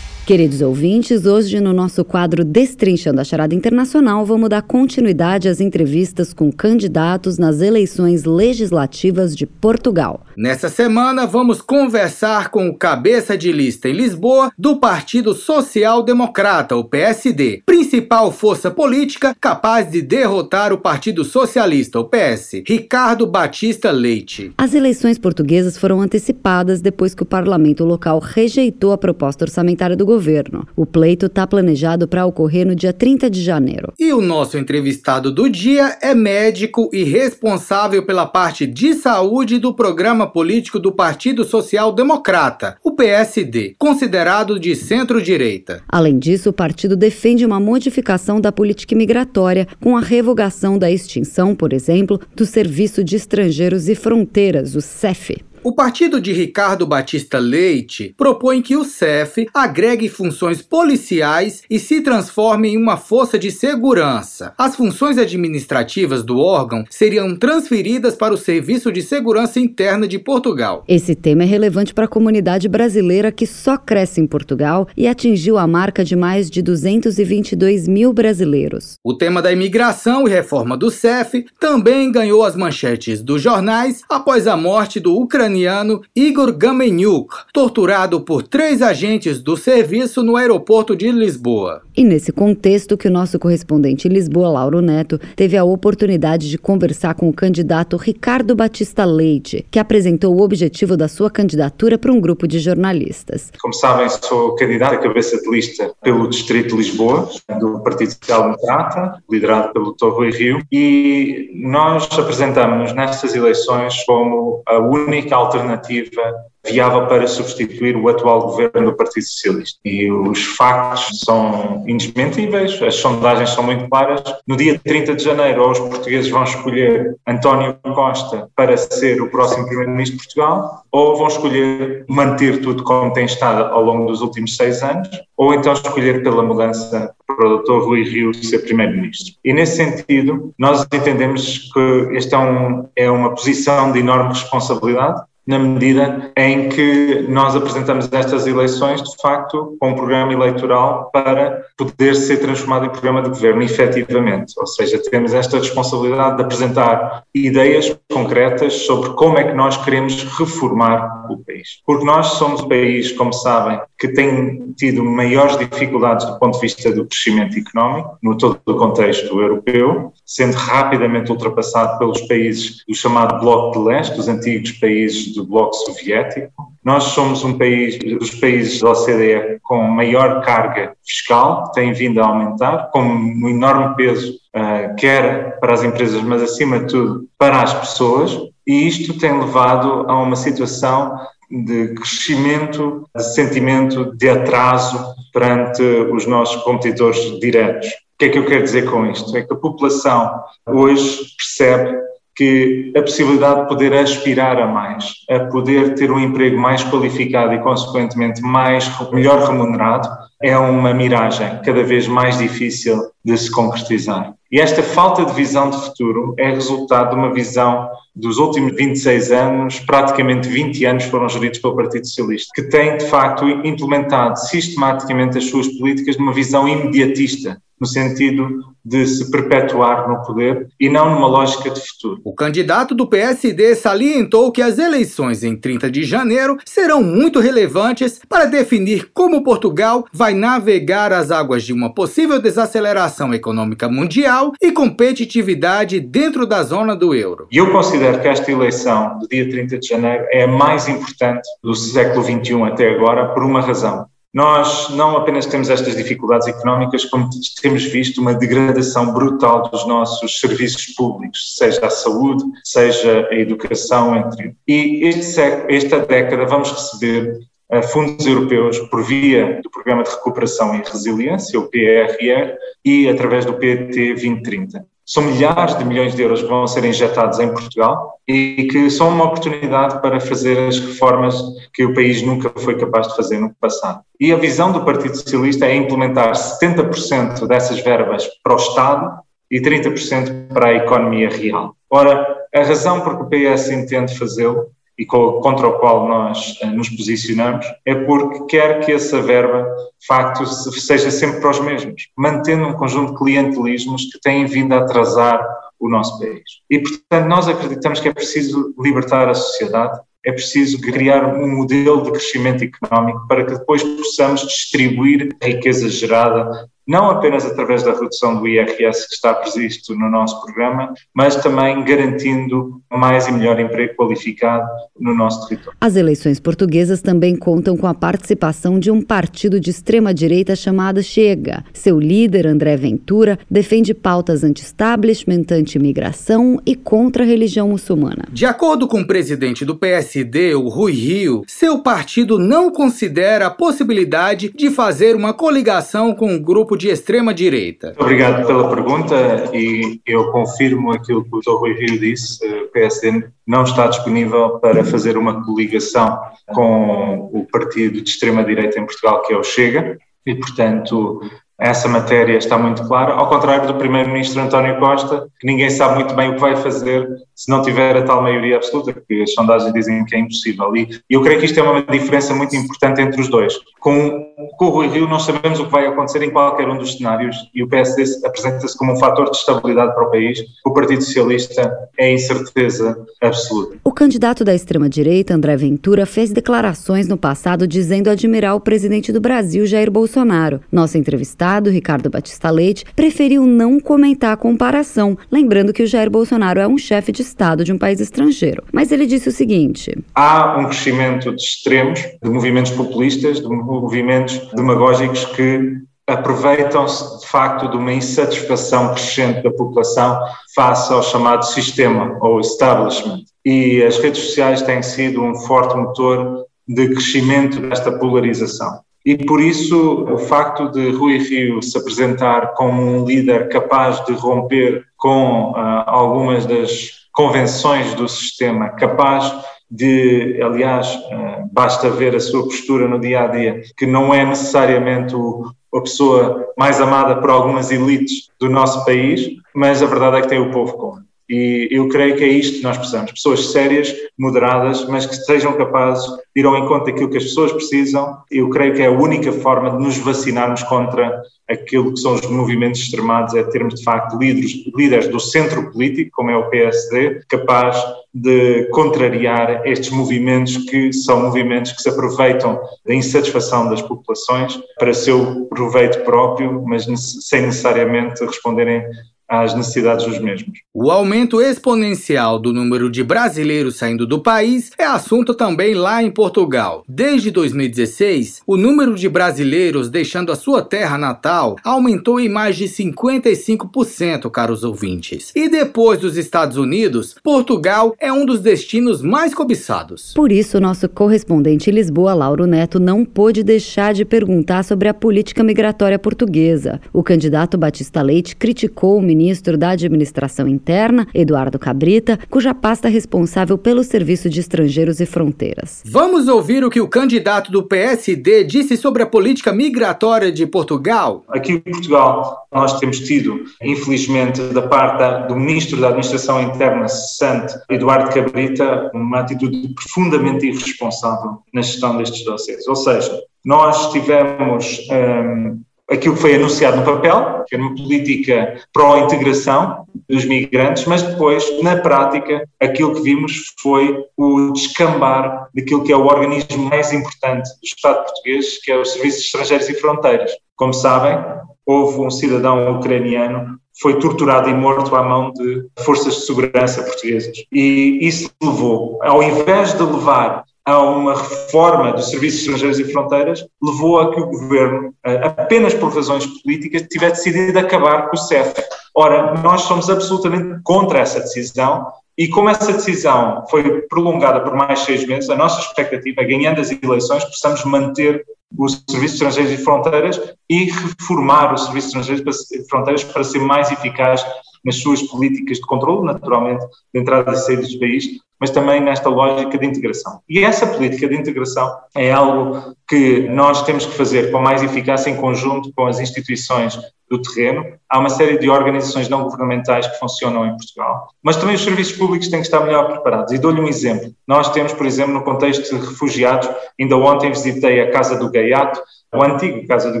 Queridos 0.26 0.60
ouvintes, 0.60 1.24
hoje 1.24 1.60
no 1.60 1.72
nosso 1.72 2.04
quadro 2.04 2.44
Destrinchando 2.44 3.20
a 3.20 3.24
Charada 3.24 3.54
Internacional, 3.54 4.26
vamos 4.26 4.48
dar 4.48 4.60
continuidade 4.60 5.48
às 5.48 5.60
entrevistas 5.60 6.34
com 6.34 6.50
candidatos 6.50 7.38
nas 7.38 7.60
eleições 7.60 8.24
legislativas 8.24 9.36
de 9.36 9.46
Portugal. 9.46 10.26
Nessa 10.36 10.68
semana, 10.68 11.28
vamos 11.28 11.62
conversar 11.62 12.48
com 12.48 12.68
o 12.68 12.74
cabeça 12.74 13.38
de 13.38 13.52
lista 13.52 13.88
em 13.88 13.92
Lisboa 13.92 14.50
do 14.58 14.80
Partido 14.80 15.32
Social 15.32 16.02
Democrata, 16.02 16.74
o 16.74 16.82
PSD, 16.82 17.62
principal 17.64 18.32
força 18.32 18.68
política 18.68 19.32
capaz 19.40 19.88
de 19.92 20.02
derrotar 20.02 20.72
o 20.72 20.78
Partido 20.78 21.22
Socialista, 21.22 22.00
o 22.00 22.04
PS, 22.04 22.64
Ricardo 22.66 23.28
Batista 23.28 23.92
Leite. 23.92 24.50
As 24.58 24.74
eleições 24.74 25.20
portuguesas 25.20 25.78
foram 25.78 26.00
antecipadas 26.00 26.80
depois 26.80 27.14
que 27.14 27.22
o 27.22 27.26
parlamento 27.26 27.84
local 27.84 28.18
rejeitou 28.18 28.90
a 28.90 28.98
proposta 28.98 29.44
orçamentária 29.44 29.94
do 29.94 30.04
governo 30.04 30.15
governo. 30.16 30.66
O 30.74 30.86
pleito 30.86 31.26
está 31.26 31.46
planejado 31.46 32.08
para 32.08 32.24
ocorrer 32.24 32.66
no 32.66 32.74
dia 32.74 32.92
30 32.92 33.28
de 33.28 33.42
janeiro. 33.42 33.92
E 33.98 34.12
o 34.14 34.20
nosso 34.22 34.56
entrevistado 34.56 35.30
do 35.30 35.48
dia 35.48 35.98
é 36.00 36.14
médico 36.14 36.88
e 36.90 37.04
responsável 37.04 38.04
pela 38.04 38.24
parte 38.26 38.66
de 38.66 38.94
saúde 38.94 39.58
do 39.58 39.74
programa 39.74 40.26
político 40.26 40.78
do 40.78 40.90
Partido 40.90 41.44
Social 41.44 41.92
Democrata, 41.92 42.78
o 42.82 42.92
PSD, 42.92 43.74
considerado 43.78 44.58
de 44.58 44.74
centro-direita. 44.74 45.82
Além 45.86 46.18
disso, 46.18 46.48
o 46.48 46.52
partido 46.52 46.96
defende 46.96 47.44
uma 47.44 47.60
modificação 47.60 48.40
da 48.40 48.50
política 48.50 48.96
migratória, 48.96 49.68
com 49.82 49.96
a 49.96 50.00
revogação 50.00 50.78
da 50.78 50.90
extinção, 50.90 51.54
por 51.54 51.74
exemplo, 51.74 52.18
do 52.34 52.46
Serviço 52.46 53.04
de 53.04 53.16
Estrangeiros 53.16 53.88
e 53.88 53.94
Fronteiras, 53.94 54.74
o 54.74 54.80
CEF. 54.80 55.36
O 55.66 55.72
partido 55.72 56.20
de 56.20 56.32
Ricardo 56.32 56.86
Batista 56.86 57.40
Leite 57.40 58.14
propõe 58.16 58.62
que 58.62 58.76
o 58.76 58.84
CEF 58.84 59.48
agregue 59.52 60.08
funções 60.08 60.62
policiais 60.62 61.64
e 61.68 61.80
se 61.80 62.00
transforme 62.02 62.68
em 62.68 62.76
uma 62.76 62.96
força 62.96 63.36
de 63.36 63.50
segurança. 63.50 64.54
As 64.56 64.76
funções 64.76 65.18
administrativas 65.18 66.22
do 66.22 66.38
órgão 66.38 66.84
seriam 66.88 67.34
transferidas 67.34 68.14
para 68.14 68.32
o 68.32 68.36
Serviço 68.36 68.92
de 68.92 69.02
Segurança 69.02 69.58
Interna 69.58 70.06
de 70.06 70.20
Portugal. 70.20 70.84
Esse 70.86 71.16
tema 71.16 71.42
é 71.42 71.46
relevante 71.46 71.92
para 71.92 72.04
a 72.04 72.08
comunidade 72.08 72.68
brasileira 72.68 73.32
que 73.32 73.44
só 73.44 73.76
cresce 73.76 74.20
em 74.20 74.26
Portugal 74.28 74.86
e 74.96 75.08
atingiu 75.08 75.58
a 75.58 75.66
marca 75.66 76.04
de 76.04 76.14
mais 76.14 76.48
de 76.48 76.62
222 76.62 77.88
mil 77.88 78.12
brasileiros. 78.12 79.00
O 79.02 79.14
tema 79.14 79.42
da 79.42 79.50
imigração 79.50 80.28
e 80.28 80.30
reforma 80.30 80.76
do 80.76 80.92
CEF 80.92 81.44
também 81.58 82.12
ganhou 82.12 82.44
as 82.44 82.54
manchetes 82.54 83.20
dos 83.20 83.42
jornais 83.42 84.02
após 84.08 84.46
a 84.46 84.56
morte 84.56 85.00
do 85.00 85.12
ucraniano 85.12 85.55
ucraniano 85.56 86.02
Igor 86.14 86.52
Gamenyuk, 86.52 87.34
torturado 87.52 88.20
por 88.20 88.42
três 88.42 88.82
agentes 88.82 89.40
do 89.40 89.56
serviço 89.56 90.22
no 90.22 90.36
aeroporto 90.36 90.94
de 90.94 91.10
Lisboa. 91.10 91.82
E 91.96 92.04
nesse 92.04 92.30
contexto 92.30 92.96
que 92.96 93.08
o 93.08 93.10
nosso 93.10 93.38
correspondente 93.38 94.06
em 94.06 94.10
Lisboa, 94.10 94.50
Lauro 94.50 94.82
Neto, 94.82 95.18
teve 95.34 95.56
a 95.56 95.64
oportunidade 95.64 96.50
de 96.50 96.58
conversar 96.58 97.14
com 97.14 97.28
o 97.28 97.32
candidato 97.32 97.96
Ricardo 97.96 98.54
Batista 98.54 99.04
Leite, 99.06 99.64
que 99.70 99.78
apresentou 99.78 100.36
o 100.36 100.42
objetivo 100.42 100.96
da 100.96 101.08
sua 101.08 101.30
candidatura 101.30 101.96
para 101.96 102.12
um 102.12 102.20
grupo 102.20 102.46
de 102.46 102.58
jornalistas. 102.58 103.50
Como 103.58 103.72
sabem, 103.72 104.08
sou 104.10 104.54
candidato 104.56 104.96
a 104.96 104.98
cabeça 104.98 105.40
de 105.40 105.48
lista 105.48 105.90
pelo 106.02 106.28
Distrito 106.28 106.68
de 106.68 106.76
Lisboa, 106.76 107.30
do 107.58 107.82
Partido 107.82 108.12
Social 108.12 108.42
Democrata, 108.42 109.22
liderado 109.30 109.72
pelo 109.72 109.92
Dr. 109.92 110.08
Rui 110.08 110.30
Rio, 110.30 110.60
e 110.70 111.50
nós 111.54 112.06
apresentamos 112.12 112.92
nestas 112.92 113.34
eleições 113.34 114.04
como 114.04 114.62
a 114.66 114.78
única 114.78 115.36
alternativa 115.46 116.22
viável 116.66 117.06
para 117.06 117.26
substituir 117.26 117.96
o 117.96 118.08
atual 118.08 118.42
governo 118.42 118.90
do 118.90 118.96
Partido 118.96 119.24
Socialista. 119.24 119.78
E 119.84 120.10
os 120.10 120.44
factos 120.56 121.20
são 121.24 121.84
indesmentíveis, 121.86 122.80
as 122.82 122.96
sondagens 122.96 123.50
são 123.50 123.62
muito 123.62 123.88
claras. 123.88 124.22
No 124.46 124.56
dia 124.56 124.78
30 124.82 125.14
de 125.14 125.24
janeiro, 125.24 125.70
os 125.70 125.78
portugueses 125.78 126.30
vão 126.30 126.44
escolher 126.44 127.16
António 127.26 127.76
Costa 127.82 128.48
para 128.54 128.76
ser 128.76 129.20
o 129.22 129.30
próximo 129.30 129.66
Primeiro-Ministro 129.66 130.18
de 130.18 130.24
Portugal, 130.24 130.82
ou 130.90 131.16
vão 131.16 131.28
escolher 131.28 132.04
manter 132.08 132.60
tudo 132.60 132.82
como 132.82 133.12
tem 133.12 133.26
estado 133.26 133.72
ao 133.72 133.82
longo 133.82 134.06
dos 134.06 134.20
últimos 134.20 134.56
seis 134.56 134.82
anos, 134.82 135.08
ou 135.36 135.54
então 135.54 135.72
escolher 135.72 136.22
pela 136.22 136.42
mudança 136.42 137.14
para 137.26 137.46
o 137.46 137.58
Dr. 137.58 137.84
Rui 137.84 138.02
Rio 138.02 138.32
ser 138.34 138.60
Primeiro-Ministro. 138.60 139.34
E 139.44 139.52
nesse 139.52 139.76
sentido, 139.76 140.54
nós 140.58 140.86
entendemos 140.92 141.70
que 141.72 142.16
esta 142.16 142.36
é, 142.36 142.38
um, 142.38 142.88
é 142.96 143.10
uma 143.10 143.34
posição 143.34 143.92
de 143.92 143.98
enorme 143.98 144.30
responsabilidade, 144.30 145.22
na 145.46 145.58
medida 145.58 146.32
em 146.36 146.68
que 146.68 147.24
nós 147.28 147.54
apresentamos 147.54 148.08
estas 148.12 148.46
eleições, 148.46 149.02
de 149.02 149.16
facto, 149.22 149.76
com 149.78 149.90
um 149.90 149.94
programa 149.94 150.32
eleitoral 150.32 151.08
para 151.12 151.62
poder 151.76 152.16
ser 152.16 152.38
transformado 152.38 152.86
em 152.86 152.90
programa 152.90 153.22
de 153.22 153.28
governo, 153.28 153.62
efetivamente. 153.62 154.54
Ou 154.58 154.66
seja, 154.66 155.00
temos 155.10 155.32
esta 155.32 155.58
responsabilidade 155.58 156.38
de 156.38 156.42
apresentar 156.42 157.22
ideias 157.32 157.96
concretas 158.10 158.72
sobre 158.86 159.10
como 159.10 159.38
é 159.38 159.44
que 159.44 159.54
nós 159.54 159.76
queremos 159.84 160.24
reformar 160.36 161.26
o 161.30 161.38
país. 161.38 161.80
Porque 161.86 162.04
nós 162.04 162.26
somos 162.26 162.62
um 162.62 162.68
país, 162.68 163.12
como 163.12 163.32
sabem, 163.32 163.80
que 163.98 164.08
tem 164.08 164.72
tido 164.76 165.04
maiores 165.04 165.56
dificuldades 165.56 166.26
do 166.26 166.38
ponto 166.38 166.54
de 166.54 166.60
vista 166.60 166.92
do 166.92 167.06
crescimento 167.06 167.56
económico, 167.56 168.18
no 168.22 168.36
todo 168.36 168.60
o 168.66 168.76
contexto 168.76 169.40
europeu, 169.40 170.12
sendo 170.24 170.54
rapidamente 170.54 171.30
ultrapassado 171.30 171.98
pelos 171.98 172.20
países 172.22 172.84
do 172.86 172.94
chamado 172.94 173.40
Bloco 173.40 173.78
de 173.78 173.84
Leste, 173.86 174.18
os 174.18 174.28
antigos 174.28 174.72
países 174.72 175.35
do 175.36 175.46
Bloco 175.46 175.74
Soviético. 175.74 176.50
Nós 176.84 177.04
somos 177.04 177.44
um 177.44 177.56
país, 177.56 177.98
dos 177.98 178.30
países 178.30 178.80
da 178.80 178.90
OCDE 178.90 179.60
com 179.62 179.82
maior 179.82 180.42
carga 180.44 180.94
fiscal, 181.04 181.70
tem 181.72 181.92
vindo 181.92 182.20
a 182.20 182.26
aumentar, 182.26 182.90
com 182.90 183.02
um 183.02 183.48
enorme 183.48 183.94
peso, 183.96 184.32
uh, 184.54 184.94
quer 184.96 185.58
para 185.60 185.74
as 185.74 185.82
empresas, 185.82 186.22
mas 186.22 186.42
acima 186.42 186.80
de 186.80 186.86
tudo 186.86 187.28
para 187.38 187.62
as 187.62 187.74
pessoas, 187.74 188.36
e 188.66 188.86
isto 188.88 189.18
tem 189.18 189.38
levado 189.38 190.06
a 190.08 190.20
uma 190.20 190.36
situação 190.36 191.16
de 191.50 191.94
crescimento, 191.94 193.08
de 193.14 193.22
sentimento 193.34 194.16
de 194.16 194.28
atraso 194.28 195.14
perante 195.32 195.82
os 195.82 196.26
nossos 196.26 196.62
competidores 196.62 197.38
diretos. 197.38 197.88
O 197.88 198.18
que 198.18 198.24
é 198.24 198.28
que 198.30 198.38
eu 198.38 198.46
quero 198.46 198.64
dizer 198.64 198.90
com 198.90 199.06
isto? 199.06 199.36
É 199.36 199.42
que 199.42 199.52
a 199.52 199.56
população 199.56 200.40
hoje 200.66 201.26
percebe 201.36 201.96
que 202.36 202.92
a 202.94 203.00
possibilidade 203.00 203.62
de 203.62 203.68
poder 203.68 203.94
aspirar 203.94 204.60
a 204.60 204.66
mais, 204.66 205.24
a 205.28 205.40
poder 205.46 205.94
ter 205.94 206.12
um 206.12 206.20
emprego 206.20 206.58
mais 206.58 206.84
qualificado 206.84 207.54
e, 207.54 207.58
consequentemente, 207.60 208.42
mais, 208.42 208.90
melhor 209.10 209.48
remunerado, 209.48 210.08
é 210.42 210.56
uma 210.56 210.92
miragem 210.92 211.60
cada 211.64 211.82
vez 211.82 212.06
mais 212.06 212.36
difícil 212.36 213.10
de 213.24 213.36
se 213.38 213.50
concretizar. 213.50 214.34
E 214.52 214.60
esta 214.60 214.82
falta 214.82 215.24
de 215.24 215.32
visão 215.32 215.70
de 215.70 215.76
futuro 215.76 216.34
é 216.38 216.50
resultado 216.50 217.10
de 217.10 217.16
uma 217.16 217.32
visão 217.32 217.88
dos 218.14 218.38
últimos 218.38 218.74
26 218.76 219.32
anos, 219.32 219.80
praticamente 219.80 220.46
20 220.48 220.84
anos 220.84 221.04
foram 221.04 221.28
geridos 221.28 221.58
pelo 221.58 221.74
Partido 221.74 222.06
Socialista, 222.06 222.52
que 222.54 222.68
tem, 222.68 222.96
de 222.96 223.06
facto, 223.06 223.48
implementado 223.48 224.38
sistematicamente 224.38 225.38
as 225.38 225.46
suas 225.46 225.66
políticas 225.68 226.16
numa 226.16 226.32
visão 226.32 226.68
imediatista, 226.68 227.60
no 227.80 227.86
sentido 227.86 228.76
de 228.86 229.04
se 229.04 229.30
perpetuar 229.30 230.08
no 230.08 230.22
poder 230.22 230.68
e 230.78 230.88
não 230.88 231.10
numa 231.10 231.26
lógica 231.26 231.68
de 231.68 231.80
futuro. 231.80 232.20
O 232.24 232.32
candidato 232.32 232.94
do 232.94 233.06
PSD 233.06 233.74
salientou 233.74 234.52
que 234.52 234.62
as 234.62 234.78
eleições 234.78 235.42
em 235.42 235.56
30 235.56 235.90
de 235.90 236.04
janeiro 236.04 236.56
serão 236.64 237.02
muito 237.02 237.40
relevantes 237.40 238.20
para 238.28 238.44
definir 238.44 239.10
como 239.12 239.42
Portugal 239.42 240.04
vai 240.12 240.34
navegar 240.34 241.12
as 241.12 241.32
águas 241.32 241.64
de 241.64 241.72
uma 241.72 241.92
possível 241.92 242.40
desaceleração 242.40 243.34
econômica 243.34 243.88
mundial 243.88 244.52
e 244.62 244.70
competitividade 244.70 245.98
dentro 245.98 246.46
da 246.46 246.62
zona 246.62 246.94
do 246.94 247.12
euro. 247.12 247.48
E 247.50 247.56
eu 247.56 247.72
considero 247.72 248.20
que 248.20 248.28
esta 248.28 248.52
eleição 248.52 249.18
do 249.18 249.26
dia 249.26 249.48
30 249.50 249.78
de 249.78 249.88
janeiro 249.88 250.24
é 250.30 250.44
a 250.44 250.48
mais 250.48 250.88
importante 250.88 251.48
do 251.62 251.74
século 251.74 252.22
XXI 252.22 252.62
até 252.62 252.90
agora 252.90 253.34
por 253.34 253.42
uma 253.42 253.60
razão 253.60 254.06
nós 254.36 254.90
não 254.90 255.16
apenas 255.16 255.46
temos 255.46 255.70
estas 255.70 255.96
dificuldades 255.96 256.46
económicas, 256.46 257.06
como 257.06 257.26
temos 257.62 257.84
visto 257.84 258.20
uma 258.20 258.34
degradação 258.34 259.14
brutal 259.14 259.62
dos 259.70 259.86
nossos 259.86 260.38
serviços 260.38 260.94
públicos, 260.94 261.56
seja 261.56 261.86
a 261.86 261.88
saúde, 261.88 262.44
seja 262.62 263.26
a 263.30 263.34
educação, 263.34 264.14
entre 264.14 264.54
E 264.68 265.06
este, 265.06 265.40
esta 265.70 266.00
década 266.00 266.44
vamos 266.44 266.70
receber 266.70 267.38
uh, 267.72 267.82
fundos 267.84 268.26
europeus 268.26 268.78
por 268.90 269.02
via 269.02 269.58
do 269.62 269.70
Programa 269.70 270.02
de 270.02 270.10
Recuperação 270.10 270.74
e 270.74 270.82
Resiliência, 270.82 271.58
o 271.58 271.70
PRR, 271.70 272.58
e 272.84 273.08
através 273.08 273.46
do 273.46 273.54
PT 273.54 274.12
2030. 274.16 274.84
São 275.06 275.22
milhares 275.22 275.78
de 275.78 275.84
milhões 275.84 276.16
de 276.16 276.22
euros 276.22 276.42
que 276.42 276.48
vão 276.48 276.66
ser 276.66 276.84
injetados 276.84 277.38
em 277.38 277.48
Portugal 277.48 278.18
e 278.26 278.66
que 278.68 278.90
são 278.90 279.08
uma 279.08 279.26
oportunidade 279.26 280.02
para 280.02 280.18
fazer 280.18 280.58
as 280.66 280.80
reformas 280.80 281.40
que 281.72 281.84
o 281.84 281.94
país 281.94 282.22
nunca 282.22 282.50
foi 282.58 282.76
capaz 282.76 283.06
de 283.06 283.14
fazer 283.14 283.38
no 283.38 283.54
passado. 283.54 284.00
E 284.18 284.32
a 284.32 284.36
visão 284.36 284.72
do 284.72 284.84
Partido 284.84 285.16
Socialista 285.16 285.64
é 285.64 285.76
implementar 285.76 286.32
70% 286.32 287.46
dessas 287.46 287.78
verbas 287.78 288.26
para 288.42 288.54
o 288.54 288.56
Estado 288.56 289.20
e 289.48 289.60
30% 289.60 290.48
para 290.48 290.70
a 290.70 290.74
economia 290.74 291.30
real. 291.30 291.76
Ora, 291.88 292.26
a 292.52 292.62
razão 292.64 293.00
por 293.02 293.16
que 293.16 293.22
o 293.22 293.54
PS 293.54 293.70
entende 293.70 294.18
fazê-lo 294.18 294.66
e 294.98 295.04
contra 295.04 295.68
o 295.68 295.78
qual 295.78 296.08
nós 296.08 296.58
eh, 296.62 296.66
nos 296.66 296.88
posicionamos, 296.88 297.66
é 297.84 297.94
porque 297.94 298.46
quer 298.46 298.84
que 298.84 298.92
essa 298.92 299.20
verba, 299.20 299.62
de 300.00 300.06
facto, 300.06 300.46
seja 300.46 301.10
sempre 301.10 301.40
para 301.40 301.50
os 301.50 301.60
mesmos, 301.60 302.08
mantendo 302.16 302.66
um 302.66 302.72
conjunto 302.72 303.12
de 303.12 303.18
clientelismos 303.18 304.06
que 304.06 304.20
têm 304.20 304.46
vindo 304.46 304.72
a 304.72 304.78
atrasar 304.78 305.46
o 305.78 305.88
nosso 305.88 306.18
país. 306.18 306.42
E, 306.70 306.78
portanto, 306.78 307.28
nós 307.28 307.46
acreditamos 307.46 308.00
que 308.00 308.08
é 308.08 308.12
preciso 308.14 308.74
libertar 308.78 309.28
a 309.28 309.34
sociedade, 309.34 310.00
é 310.24 310.32
preciso 310.32 310.80
criar 310.80 311.36
um 311.36 311.56
modelo 311.56 312.02
de 312.02 312.10
crescimento 312.10 312.64
económico 312.64 313.26
para 313.28 313.44
que 313.44 313.54
depois 313.54 313.82
possamos 313.82 314.40
distribuir 314.40 315.36
a 315.42 315.46
riqueza 315.46 315.88
gerada 315.88 316.68
não 316.86 317.10
apenas 317.10 317.44
através 317.44 317.82
da 317.82 317.92
redução 317.92 318.38
do 318.38 318.46
IRS 318.46 319.08
que 319.08 319.14
está 319.14 319.34
previsto 319.34 319.94
no 319.94 320.08
nosso 320.08 320.40
programa, 320.44 320.94
mas 321.14 321.36
também 321.36 321.84
garantindo 321.84 322.80
mais 322.90 323.26
e 323.26 323.32
melhor 323.32 323.58
emprego 323.58 323.94
qualificado 323.96 324.66
no 324.98 325.14
nosso 325.14 325.48
território. 325.48 325.76
As 325.80 325.96
eleições 325.96 326.38
portuguesas 326.38 327.02
também 327.02 327.36
contam 327.36 327.76
com 327.76 327.86
a 327.86 327.94
participação 327.94 328.78
de 328.78 328.90
um 328.90 329.02
partido 329.02 329.58
de 329.58 329.70
extrema-direita 329.70 330.54
chamado 330.54 331.02
Chega. 331.02 331.64
Seu 331.72 331.98
líder, 331.98 332.46
André 332.46 332.76
Ventura, 332.76 333.38
defende 333.50 333.92
pautas 333.92 334.44
anti-establishment, 334.44 335.46
anti-imigração 335.50 336.60
e 336.64 336.76
contra 336.76 337.24
a 337.24 337.26
religião 337.26 337.68
muçulmana. 337.68 338.26
De 338.30 338.46
acordo 338.46 338.86
com 338.86 339.00
o 339.00 339.06
presidente 339.06 339.64
do 339.64 339.76
PSD, 339.76 340.54
o 340.54 340.68
Rui 340.68 340.92
Rio, 340.92 341.42
seu 341.46 341.80
partido 341.80 342.38
não 342.38 342.70
considera 342.70 343.46
a 343.46 343.50
possibilidade 343.50 344.52
de 344.54 344.70
fazer 344.70 345.16
uma 345.16 345.32
coligação 345.32 346.14
com 346.14 346.34
o 346.34 346.40
grupo 346.40 346.75
de 346.76 346.88
extrema-direita? 346.88 347.94
Obrigado 347.98 348.46
pela 348.46 348.68
pergunta 348.68 349.50
e 349.52 350.00
eu 350.06 350.30
confirmo 350.30 350.92
aquilo 350.92 351.24
que 351.24 351.34
o 351.34 351.40
Dr. 351.40 351.58
Rui 351.58 351.72
Rio 351.74 351.98
disse. 351.98 352.46
O 352.46 352.68
PSD 352.68 353.28
não 353.46 353.64
está 353.64 353.86
disponível 353.86 354.58
para 354.58 354.84
fazer 354.84 355.16
uma 355.16 355.44
coligação 355.44 356.18
com 356.48 357.30
o 357.32 357.46
partido 357.50 358.00
de 358.00 358.10
extrema-direita 358.10 358.78
em 358.78 358.86
Portugal, 358.86 359.22
que 359.22 359.32
é 359.32 359.36
o 359.36 359.42
Chega, 359.42 359.98
e, 360.24 360.34
portanto, 360.34 361.20
essa 361.58 361.88
matéria 361.88 362.36
está 362.36 362.58
muito 362.58 362.86
clara, 362.86 363.14
ao 363.14 363.30
contrário 363.30 363.66
do 363.66 363.74
Primeiro-Ministro 363.74 364.42
António 364.42 364.78
Costa, 364.78 365.26
que 365.40 365.46
ninguém 365.46 365.70
sabe 365.70 365.94
muito 365.94 366.14
bem 366.14 366.30
o 366.30 366.34
que 366.34 366.40
vai 366.40 366.54
fazer 366.56 367.08
se 367.34 367.50
não 367.50 367.62
tiver 367.62 367.96
a 367.96 368.02
tal 368.02 368.22
maioria 368.22 368.56
absoluta, 368.56 368.92
que 368.92 369.22
as 369.22 369.32
sondagens 369.32 369.72
dizem 369.72 370.04
que 370.04 370.14
é 370.14 370.18
impossível. 370.18 370.76
E 370.76 371.00
eu 371.08 371.22
creio 371.22 371.38
que 371.38 371.46
isto 371.46 371.58
é 371.58 371.62
uma 371.62 371.82
diferença 371.82 372.34
muito 372.34 372.54
importante 372.54 373.00
entre 373.00 373.20
os 373.20 373.28
dois. 373.28 373.54
Com, 373.80 374.26
com 374.58 374.66
o 374.66 374.68
Rui 374.68 374.88
Rio, 374.88 375.08
nós 375.08 375.22
sabemos 375.22 375.58
o 375.58 375.66
que 375.66 375.72
vai 375.72 375.86
acontecer 375.86 376.22
em 376.22 376.30
qualquer 376.30 376.68
um 376.68 376.76
dos 376.76 376.96
cenários 376.96 377.36
e 377.54 377.62
o 377.62 377.68
PSD 377.68 378.04
apresenta-se 378.24 378.76
como 378.76 378.92
um 378.92 378.96
fator 378.96 379.30
de 379.30 379.36
estabilidade 379.36 379.94
para 379.94 380.06
o 380.06 380.10
país. 380.10 380.40
O 380.64 380.72
Partido 380.72 381.02
Socialista 381.02 381.72
é 381.98 382.12
incerteza 382.12 382.98
absoluta. 383.22 383.76
O 383.82 383.92
candidato 383.92 384.44
da 384.44 384.54
extrema-direita, 384.54 385.34
André 385.34 385.56
Ventura, 385.56 386.04
fez 386.04 386.30
declarações 386.30 387.08
no 387.08 387.16
passado 387.16 387.66
dizendo 387.66 388.10
admirar 388.10 388.54
o 388.54 388.60
presidente 388.60 389.12
do 389.12 389.20
Brasil, 389.20 389.66
Jair 389.66 389.90
Bolsonaro. 389.90 390.60
Nossa 390.70 390.98
entrevistada 390.98 391.45
deputado 391.46 391.70
Ricardo 391.70 392.10
Batista 392.10 392.50
Leite 392.50 392.84
preferiu 392.96 393.46
não 393.46 393.78
comentar 393.78 394.32
a 394.32 394.36
comparação, 394.36 395.16
lembrando 395.30 395.72
que 395.72 395.82
o 395.82 395.86
Jair 395.86 396.10
Bolsonaro 396.10 396.58
é 396.58 396.66
um 396.66 396.76
chefe 396.76 397.12
de 397.12 397.22
Estado 397.22 397.62
de 397.62 397.72
um 397.72 397.78
país 397.78 398.00
estrangeiro. 398.00 398.64
Mas 398.72 398.90
ele 398.90 399.06
disse 399.06 399.28
o 399.28 399.32
seguinte: 399.32 399.96
há 400.14 400.58
um 400.58 400.64
crescimento 400.64 401.34
de 401.34 401.42
extremos, 401.42 402.00
de 402.00 402.28
movimentos 402.28 402.72
populistas, 402.72 403.40
de 403.40 403.48
movimentos 403.48 404.40
demagógicos 404.54 405.24
que 405.24 405.76
aproveitam-se 406.08 407.20
de 407.20 407.26
facto 407.26 407.68
de 407.68 407.76
uma 407.76 407.92
insatisfação 407.92 408.94
crescente 408.94 409.42
da 409.42 409.50
população 409.50 410.20
face 410.54 410.92
ao 410.92 411.02
chamado 411.02 411.44
sistema 411.44 412.16
ou 412.20 412.40
establishment. 412.40 413.22
E 413.44 413.82
as 413.82 413.98
redes 413.98 414.20
sociais 414.20 414.62
têm 414.62 414.82
sido 414.82 415.22
um 415.22 415.34
forte 415.34 415.76
motor 415.76 416.44
de 416.66 416.88
crescimento 416.88 417.60
desta 417.60 417.92
polarização. 417.92 418.85
E 419.06 419.16
por 419.16 419.40
isso 419.40 420.04
o 420.12 420.18
facto 420.18 420.68
de 420.68 420.90
Rui 420.90 421.18
Rio 421.18 421.62
se 421.62 421.78
apresentar 421.78 422.54
como 422.54 422.82
um 422.82 423.04
líder 423.04 423.48
capaz 423.48 424.04
de 424.04 424.12
romper 424.12 424.84
com 424.96 425.52
uh, 425.52 425.84
algumas 425.86 426.44
das 426.44 427.06
convenções 427.12 427.94
do 427.94 428.08
sistema, 428.08 428.70
capaz 428.70 429.32
de, 429.70 430.42
aliás, 430.42 430.92
uh, 430.92 431.48
basta 431.52 431.88
ver 431.88 432.16
a 432.16 432.20
sua 432.20 432.42
postura 432.42 432.88
no 432.88 432.98
dia 432.98 433.22
a 433.22 433.26
dia, 433.28 433.62
que 433.76 433.86
não 433.86 434.12
é 434.12 434.24
necessariamente 434.24 435.14
o, 435.14 435.52
a 435.72 435.80
pessoa 435.82 436.44
mais 436.58 436.80
amada 436.80 437.20
por 437.20 437.30
algumas 437.30 437.70
elites 437.70 438.28
do 438.40 438.50
nosso 438.50 438.84
país, 438.84 439.28
mas 439.54 439.84
a 439.84 439.86
verdade 439.86 440.16
é 440.16 440.22
que 440.22 440.28
tem 440.28 440.40
o 440.40 440.50
povo 440.50 440.72
com 440.72 440.98
e 441.28 441.68
eu 441.70 441.88
creio 441.88 442.16
que 442.16 442.24
é 442.24 442.28
isto 442.28 442.58
que 442.58 442.62
nós 442.62 442.76
precisamos: 442.76 443.12
pessoas 443.12 443.50
sérias, 443.52 443.92
moderadas, 444.18 444.86
mas 444.88 445.06
que 445.06 445.14
sejam 445.14 445.52
capazes 445.54 446.06
de 446.06 446.40
ir 446.40 446.46
ao 446.46 446.56
encontro 446.56 446.86
daquilo 446.86 447.10
que 447.10 447.16
as 447.16 447.24
pessoas 447.24 447.52
precisam. 447.52 448.18
Eu 448.30 448.48
creio 448.50 448.74
que 448.74 448.82
é 448.82 448.86
a 448.86 448.92
única 448.92 449.32
forma 449.32 449.70
de 449.70 449.82
nos 449.82 449.98
vacinarmos 449.98 450.62
contra 450.62 451.20
aquilo 451.48 451.92
que 451.92 452.00
são 452.00 452.14
os 452.14 452.26
movimentos 452.26 452.80
extremados, 452.80 453.34
é 453.34 453.42
termos 453.44 453.74
de 453.74 453.84
facto 453.84 454.18
líderes, 454.18 454.52
líderes 454.76 455.08
do 455.08 455.20
centro 455.20 455.70
político, 455.70 456.10
como 456.12 456.30
é 456.30 456.36
o 456.36 456.48
PSD, 456.48 457.22
capaz 457.28 457.76
de 458.12 458.64
contrariar 458.70 459.66
estes 459.66 459.90
movimentos 459.90 460.56
que 460.56 460.92
são 460.92 461.22
movimentos 461.22 461.72
que 461.72 461.82
se 461.82 461.88
aproveitam 461.88 462.60
da 462.84 462.94
insatisfação 462.94 463.68
das 463.68 463.82
populações 463.82 464.58
para 464.78 464.94
seu 464.94 465.46
proveito 465.46 466.02
próprio, 466.04 466.64
mas 466.66 466.86
sem 467.20 467.42
necessariamente 467.42 468.24
responderem 468.24 468.82
às 469.28 469.54
necessidades 469.54 470.06
dos 470.06 470.18
mesmos. 470.18 470.60
O 470.72 470.90
aumento 470.90 471.40
exponencial 471.40 472.38
do 472.38 472.52
número 472.52 472.90
de 472.90 473.02
brasileiros 473.02 473.76
saindo 473.76 474.06
do 474.06 474.20
país 474.20 474.70
é 474.78 474.84
assunto 474.84 475.34
também 475.34 475.74
lá 475.74 476.02
em 476.02 476.10
Portugal. 476.10 476.84
Desde 476.88 477.30
2016, 477.30 478.42
o 478.46 478.56
número 478.56 478.94
de 478.94 479.08
brasileiros 479.08 479.88
deixando 479.88 480.30
a 480.30 480.36
sua 480.36 480.62
terra 480.62 480.98
natal 480.98 481.56
aumentou 481.64 482.20
em 482.20 482.28
mais 482.28 482.56
de 482.56 482.66
55%, 482.66 484.30
caros 484.30 484.64
ouvintes. 484.64 485.32
E 485.34 485.48
depois 485.48 486.00
dos 486.00 486.16
Estados 486.16 486.56
Unidos, 486.56 487.16
Portugal 487.22 487.94
é 487.98 488.12
um 488.12 488.24
dos 488.24 488.40
destinos 488.40 489.02
mais 489.02 489.34
cobiçados. 489.34 490.12
Por 490.14 490.30
isso, 490.30 490.60
nosso 490.60 490.88
correspondente 490.88 491.70
em 491.70 491.72
Lisboa, 491.74 492.14
Lauro 492.14 492.46
Neto, 492.46 492.78
não 492.78 493.04
pôde 493.04 493.42
deixar 493.42 493.94
de 493.94 494.04
perguntar 494.04 494.62
sobre 494.62 494.88
a 494.88 494.94
política 494.94 495.42
migratória 495.42 495.98
portuguesa. 495.98 496.80
O 496.92 497.02
candidato 497.02 497.58
Batista 497.58 498.02
Leite 498.02 498.36
criticou 498.36 498.98
o 498.98 499.02
ministro 499.16 499.56
da 499.56 499.70
Administração 499.70 500.46
Interna, 500.46 501.06
Eduardo 501.14 501.58
Cabrita, 501.58 502.18
cuja 502.28 502.52
pasta 502.52 502.88
é 502.88 502.90
responsável 502.90 503.56
pelo 503.56 503.82
Serviço 503.82 504.28
de 504.28 504.40
Estrangeiros 504.40 505.00
e 505.00 505.06
Fronteiras. 505.06 505.82
Vamos 505.86 506.28
ouvir 506.28 506.62
o 506.62 506.70
que 506.70 506.80
o 506.80 506.88
candidato 506.88 507.50
do 507.50 507.62
PSD 507.62 508.44
disse 508.44 508.76
sobre 508.76 509.02
a 509.02 509.06
política 509.06 509.52
migratória 509.52 510.30
de 510.30 510.46
Portugal? 510.46 511.24
Aqui 511.28 511.52
em 511.52 511.60
Portugal, 511.60 512.46
nós 512.52 512.78
temos 512.78 513.00
tido, 513.00 513.44
infelizmente, 513.62 514.40
da 514.52 514.62
parte 514.62 515.28
do 515.28 515.36
ministro 515.36 515.80
da 515.80 515.88
Administração 515.88 516.42
Interna, 516.42 516.86
cessante, 516.88 517.54
Eduardo 517.70 518.10
Cabrita, 518.12 518.90
uma 518.92 519.20
atitude 519.20 519.74
profundamente 519.74 520.46
irresponsável 520.46 521.38
na 521.54 521.62
gestão 521.62 521.96
destes 521.96 522.24
dossiês. 522.24 522.66
Ou 522.66 522.76
seja, 522.76 523.20
nós 523.44 523.92
tivemos 523.92 524.80
um, 524.90 525.60
aquilo 525.90 526.14
que 526.14 526.20
foi 526.20 526.34
anunciado 526.34 526.78
no 526.78 526.84
papel, 526.84 527.44
que 527.46 527.54
era 527.54 527.62
uma 527.62 527.74
política 527.74 528.60
pró-integração 528.72 529.86
dos 530.08 530.24
migrantes, 530.24 530.84
mas 530.84 531.02
depois, 531.02 531.44
na 531.62 531.76
prática, 531.76 532.46
aquilo 532.60 532.94
que 532.94 533.02
vimos 533.02 533.54
foi 533.60 534.04
o 534.16 534.52
descambar 534.52 535.48
daquilo 535.54 535.84
que 535.84 535.92
é 535.92 535.96
o 535.96 536.06
organismo 536.06 536.64
mais 536.64 536.92
importante 536.92 537.48
do 537.48 537.64
Estado 537.64 538.04
português, 538.04 538.58
que 538.62 538.70
é 538.70 538.76
os 538.76 538.92
Serviços 538.92 539.24
Estrangeiros 539.24 539.68
e 539.68 539.74
Fronteiras. 539.74 540.32
Como 540.56 540.72
sabem, 540.72 541.18
houve 541.64 542.00
um 542.00 542.10
cidadão 542.10 542.78
ucraniano 542.78 543.58
foi 543.80 543.98
torturado 543.98 544.48
e 544.48 544.54
morto 544.54 544.94
à 544.96 545.02
mão 545.02 545.32
de 545.32 545.68
forças 545.80 546.14
de 546.14 546.20
segurança 546.22 546.82
portuguesas. 546.82 547.36
E 547.52 547.98
isso 548.00 548.30
levou, 548.42 548.98
ao 549.02 549.22
invés 549.22 549.74
de 549.74 549.82
levar 549.82 550.44
a 550.66 550.82
uma 550.82 551.14
reforma 551.14 551.92
dos 551.92 552.10
Serviços 552.10 552.40
Estrangeiros 552.40 552.80
e 552.80 552.92
Fronteiras, 552.92 553.46
levou 553.62 554.00
a 554.00 554.12
que 554.12 554.20
o 554.20 554.26
governo, 554.26 554.92
apenas 555.22 555.72
por 555.72 555.94
razões 555.94 556.26
políticas, 556.42 556.82
tivesse 556.90 557.30
decidido 557.30 557.58
acabar 557.58 558.08
com 558.08 558.16
o 558.16 558.18
CEF. 558.18 558.52
Ora, 558.92 559.34
nós 559.42 559.62
somos 559.62 559.88
absolutamente 559.88 560.60
contra 560.64 560.98
essa 560.98 561.20
decisão 561.20 561.86
e 562.18 562.28
como 562.28 562.48
essa 562.48 562.72
decisão 562.72 563.44
foi 563.48 563.82
prolongada 563.82 564.40
por 564.40 564.56
mais 564.56 564.80
seis 564.80 565.06
meses, 565.06 565.28
a 565.28 565.36
nossa 565.36 565.60
expectativa 565.60 566.22
é, 566.22 566.24
ganhando 566.24 566.60
as 566.60 566.70
eleições, 566.70 567.24
possamos 567.24 567.62
manter 567.64 568.24
os 568.58 568.82
Serviços 568.88 569.16
Estrangeiros 569.16 569.52
e 569.52 569.62
Fronteiras 569.62 570.34
e 570.48 570.64
reformar 570.64 571.52
os 571.52 571.66
Serviços 571.66 571.94
Estrangeiros 571.94 572.50
e 572.50 572.68
Fronteiras 572.68 573.04
para 573.04 573.22
ser 573.22 573.40
mais 573.40 573.70
eficaz 573.70 574.24
nas 574.64 574.76
suas 574.76 575.02
políticas 575.02 575.58
de 575.58 575.66
controle, 575.66 576.06
naturalmente, 576.06 576.64
de 576.92 577.00
entrada 577.00 577.32
e 577.32 577.36
saída 577.36 577.62
do 577.62 577.78
país, 577.78 578.06
mas 578.40 578.50
também 578.50 578.80
nesta 578.80 579.08
lógica 579.08 579.58
de 579.58 579.66
integração. 579.66 580.20
E 580.28 580.44
essa 580.44 580.66
política 580.66 581.08
de 581.08 581.16
integração 581.16 581.74
é 581.94 582.12
algo 582.12 582.74
que 582.88 583.28
nós 583.28 583.62
temos 583.62 583.86
que 583.86 583.92
fazer 583.96 584.30
com 584.30 584.40
mais 584.40 584.62
eficácia 584.62 585.10
em 585.10 585.16
conjunto 585.16 585.72
com 585.74 585.86
as 585.86 585.98
instituições 585.98 586.78
do 587.08 587.22
terreno. 587.22 587.64
Há 587.88 587.98
uma 587.98 588.10
série 588.10 588.38
de 588.38 588.50
organizações 588.50 589.08
não 589.08 589.22
governamentais 589.22 589.86
que 589.86 589.98
funcionam 589.98 590.46
em 590.46 590.56
Portugal, 590.56 591.08
mas 591.22 591.36
também 591.36 591.54
os 591.54 591.62
serviços 591.62 591.96
públicos 591.96 592.28
têm 592.28 592.40
que 592.40 592.46
estar 592.46 592.60
melhor 592.60 592.88
preparados. 592.88 593.32
E 593.32 593.38
dou-lhe 593.38 593.60
um 593.60 593.68
exemplo. 593.68 594.12
Nós 594.26 594.50
temos, 594.50 594.72
por 594.72 594.86
exemplo, 594.86 595.14
no 595.14 595.22
contexto 595.22 595.62
de 595.62 595.86
refugiados, 595.86 596.48
ainda 596.80 596.96
ontem 596.96 597.30
visitei 597.30 597.80
a 597.80 597.90
Casa 597.90 598.18
do 598.18 598.30
Gaiato, 598.30 598.80
o 599.14 599.22
antigo 599.22 599.66
Casa 599.66 599.92
do 599.92 600.00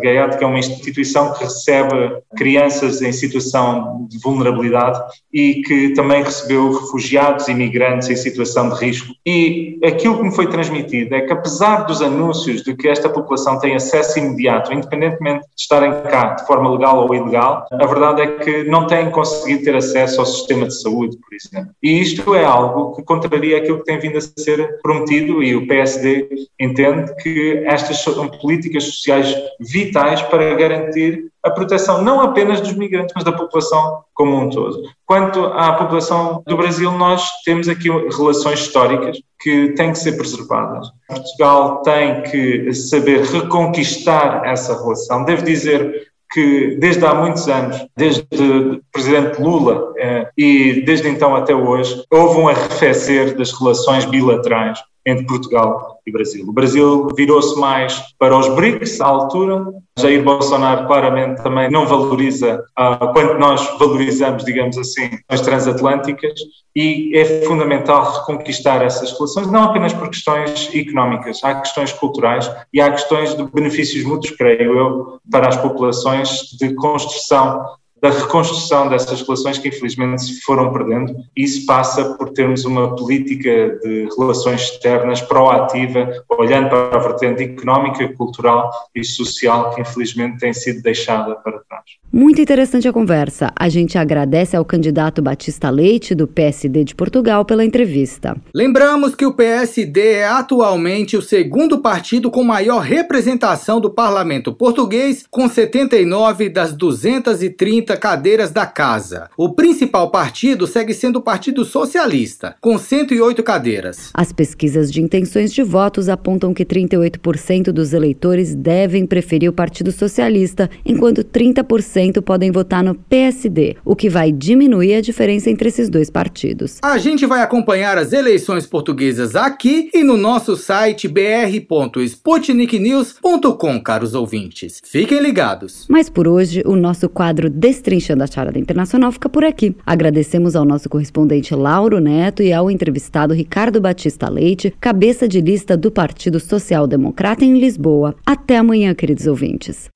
Gaiato, 0.00 0.36
que 0.36 0.44
é 0.44 0.46
uma 0.46 0.58
instituição 0.58 1.32
que 1.32 1.44
recebe 1.44 2.22
crianças 2.36 3.00
em 3.00 3.12
situação 3.12 4.06
de 4.10 4.18
vulnerabilidade 4.18 5.00
e 5.32 5.62
que 5.62 5.90
também 5.94 6.22
recebeu 6.22 6.72
refugiados 6.72 7.48
e 7.48 7.52
imigrantes 7.52 8.10
em 8.10 8.16
situação 8.30 8.68
de 8.70 8.76
risco. 8.76 9.14
E 9.24 9.78
aquilo 9.84 10.18
que 10.18 10.24
me 10.24 10.34
foi 10.34 10.48
transmitido 10.48 11.14
é 11.14 11.20
que, 11.20 11.32
apesar 11.32 11.84
dos 11.86 12.02
anúncios 12.02 12.62
de 12.62 12.74
que 12.74 12.88
esta 12.88 13.08
população 13.08 13.58
tem 13.58 13.74
acesso 13.74 14.18
imediato, 14.18 14.72
independentemente 14.72 15.46
de 15.46 15.62
estarem 15.62 15.92
cá 16.02 16.34
de 16.34 16.46
forma 16.46 16.70
legal 16.70 17.04
ou 17.04 17.14
ilegal, 17.14 17.66
a 17.70 17.86
verdade 17.86 18.22
é 18.22 18.26
que 18.38 18.64
não 18.64 18.86
têm 18.86 19.10
conseguido 19.10 19.64
ter 19.64 19.76
acesso 19.76 20.20
ao 20.20 20.26
sistema 20.26 20.66
de 20.66 20.80
saúde, 20.80 21.16
por 21.18 21.34
exemplo. 21.34 21.72
E 21.82 22.00
isto 22.00 22.34
é 22.34 22.44
algo 22.44 22.94
que 22.96 23.02
contraria 23.02 23.58
aquilo 23.58 23.78
que 23.78 23.84
tem 23.84 23.98
vindo 23.98 24.18
a 24.18 24.20
ser 24.20 24.80
prometido 24.82 25.42
e 25.42 25.54
o 25.54 25.66
PSD 25.66 26.28
entende 26.58 27.14
que 27.22 27.62
estas 27.66 28.02
são 28.02 28.28
políticas 28.28 28.84
sociais 28.84 29.34
vitais 29.60 30.22
para 30.22 30.54
garantir 30.54 31.30
a 31.46 31.50
proteção 31.50 32.02
não 32.02 32.20
apenas 32.20 32.60
dos 32.60 32.74
migrantes, 32.74 33.12
mas 33.14 33.24
da 33.24 33.32
população 33.32 34.02
como 34.12 34.36
um 34.36 34.50
todo. 34.50 34.82
Quanto 35.06 35.46
à 35.46 35.72
população 35.74 36.42
do 36.46 36.56
Brasil, 36.56 36.90
nós 36.90 37.30
temos 37.44 37.68
aqui 37.68 37.88
relações 37.88 38.60
históricas 38.60 39.18
que 39.40 39.68
têm 39.74 39.92
que 39.92 39.98
ser 39.98 40.16
preservadas. 40.16 40.88
Portugal 41.06 41.82
tem 41.82 42.22
que 42.22 42.74
saber 42.74 43.22
reconquistar 43.22 44.42
essa 44.44 44.74
relação. 44.74 45.24
Devo 45.24 45.44
dizer 45.44 46.08
que 46.32 46.76
desde 46.80 47.06
há 47.06 47.14
muitos 47.14 47.48
anos, 47.48 47.86
desde 47.96 48.24
o 48.32 48.82
presidente 48.92 49.40
Lula 49.40 49.92
eh, 49.96 50.28
e 50.36 50.82
desde 50.84 51.08
então 51.08 51.36
até 51.36 51.54
hoje, 51.54 52.02
houve 52.10 52.40
um 52.40 52.48
arrefecer 52.48 53.36
das 53.36 53.52
relações 53.52 54.04
bilaterais 54.04 54.80
entre 55.06 55.24
Portugal 55.24 56.00
e 56.04 56.10
Brasil. 56.10 56.44
O 56.48 56.52
Brasil 56.52 57.08
virou-se 57.16 57.58
mais 57.58 58.02
para 58.18 58.36
os 58.36 58.48
BRICS 58.48 59.00
à 59.00 59.06
altura. 59.06 59.64
Jair 59.98 60.22
Bolsonaro 60.22 60.86
claramente 60.86 61.42
também 61.42 61.70
não 61.70 61.86
valoriza 61.86 62.62
uh, 62.78 63.12
quanto 63.12 63.38
nós 63.38 63.66
valorizamos, 63.78 64.44
digamos 64.44 64.76
assim, 64.76 65.10
as 65.28 65.40
transatlânticas 65.40 66.38
e 66.74 67.16
é 67.16 67.42
fundamental 67.46 68.20
reconquistar 68.20 68.84
essas 68.84 69.12
relações, 69.12 69.50
não 69.50 69.62
apenas 69.62 69.94
por 69.94 70.10
questões 70.10 70.68
económicas, 70.74 71.42
há 71.42 71.54
questões 71.60 71.92
culturais 71.92 72.50
e 72.72 72.80
há 72.80 72.90
questões 72.90 73.34
de 73.34 73.42
benefícios 73.44 74.04
mútuos, 74.04 74.36
creio 74.36 74.78
eu, 74.78 75.20
para 75.30 75.48
as 75.48 75.56
populações 75.56 76.50
de 76.58 76.74
construção 76.74 77.64
da 78.00 78.10
reconstrução 78.10 78.88
dessas 78.88 79.22
relações 79.22 79.58
que 79.58 79.68
infelizmente 79.68 80.22
se 80.22 80.40
foram 80.40 80.72
perdendo. 80.72 81.14
Isso 81.34 81.64
passa 81.64 82.04
por 82.14 82.30
termos 82.30 82.64
uma 82.64 82.94
política 82.94 83.78
de 83.82 84.08
relações 84.18 84.62
externas 84.62 85.20
proativa, 85.22 86.12
olhando 86.28 86.68
para 86.68 86.96
a 86.96 86.98
vertente 86.98 87.42
económica, 87.42 88.06
cultural 88.14 88.70
e 88.94 89.02
social 89.02 89.70
que 89.70 89.80
infelizmente 89.80 90.38
tem 90.38 90.52
sido 90.52 90.82
deixada 90.82 91.34
para 91.36 91.60
trás. 91.68 91.84
Muito 92.12 92.40
interessante 92.40 92.86
a 92.86 92.92
conversa. 92.92 93.52
A 93.56 93.68
gente 93.68 93.98
agradece 93.98 94.56
ao 94.56 94.64
candidato 94.64 95.22
Batista 95.22 95.70
Leite, 95.70 96.14
do 96.14 96.26
PSD 96.26 96.84
de 96.84 96.94
Portugal, 96.94 97.44
pela 97.44 97.64
entrevista. 97.64 98.36
Lembramos 98.54 99.14
que 99.14 99.26
o 99.26 99.32
PSD 99.32 100.12
é 100.12 100.28
atualmente 100.28 101.16
o 101.16 101.22
segundo 101.22 101.78
partido 101.78 102.30
com 102.30 102.44
maior 102.44 102.80
representação 102.80 103.80
do 103.80 103.90
parlamento 103.90 104.52
português, 104.52 105.24
com 105.30 105.48
79 105.48 106.48
das 106.48 106.72
230 106.72 107.85
cadeiras 107.94 108.50
da 108.50 108.64
casa. 108.64 109.28
O 109.36 109.50
principal 109.50 110.10
partido 110.10 110.66
segue 110.66 110.94
sendo 110.94 111.16
o 111.16 111.22
Partido 111.22 111.62
Socialista, 111.62 112.56
com 112.58 112.78
108 112.78 113.42
cadeiras. 113.42 114.10
As 114.14 114.32
pesquisas 114.32 114.90
de 114.90 115.02
intenções 115.02 115.52
de 115.52 115.62
votos 115.62 116.08
apontam 116.08 116.54
que 116.54 116.64
38% 116.64 117.64
dos 117.64 117.92
eleitores 117.92 118.54
devem 118.54 119.04
preferir 119.04 119.50
o 119.50 119.52
Partido 119.52 119.92
Socialista, 119.92 120.70
enquanto 120.86 121.22
30% 121.22 122.22
podem 122.22 122.50
votar 122.50 122.82
no 122.82 122.94
PSD, 122.94 123.76
o 123.84 123.94
que 123.94 124.08
vai 124.08 124.32
diminuir 124.32 124.94
a 124.94 125.02
diferença 125.02 125.50
entre 125.50 125.68
esses 125.68 125.90
dois 125.90 126.08
partidos. 126.08 126.78
A 126.82 126.96
gente 126.96 127.26
vai 127.26 127.42
acompanhar 127.42 127.98
as 127.98 128.14
eleições 128.14 128.66
portuguesas 128.66 129.36
aqui 129.36 129.90
e 129.92 130.02
no 130.02 130.16
nosso 130.16 130.56
site 130.56 131.08
br.sputniknews.com, 131.08 133.82
caros 133.82 134.14
ouvintes. 134.14 134.80
Fiquem 134.84 135.20
ligados. 135.20 135.84
Mas 135.88 136.08
por 136.08 136.28
hoje, 136.28 136.62
o 136.64 136.76
nosso 136.76 137.08
quadro 137.08 137.50
Destrinchando 137.76 138.24
a 138.24 138.26
Charada 138.26 138.58
Internacional 138.58 139.12
fica 139.12 139.28
por 139.28 139.44
aqui. 139.44 139.76
Agradecemos 139.84 140.56
ao 140.56 140.64
nosso 140.64 140.88
correspondente 140.88 141.54
Lauro 141.54 142.00
Neto 142.00 142.42
e 142.42 142.50
ao 142.52 142.70
entrevistado 142.70 143.34
Ricardo 143.34 143.80
Batista 143.80 144.30
Leite, 144.30 144.74
cabeça 144.80 145.28
de 145.28 145.42
lista 145.42 145.76
do 145.76 145.90
Partido 145.90 146.40
Social 146.40 146.86
Democrata 146.86 147.44
em 147.44 147.58
Lisboa. 147.58 148.14
Até 148.24 148.56
amanhã, 148.56 148.94
queridos 148.94 149.26
ouvintes. 149.26 149.90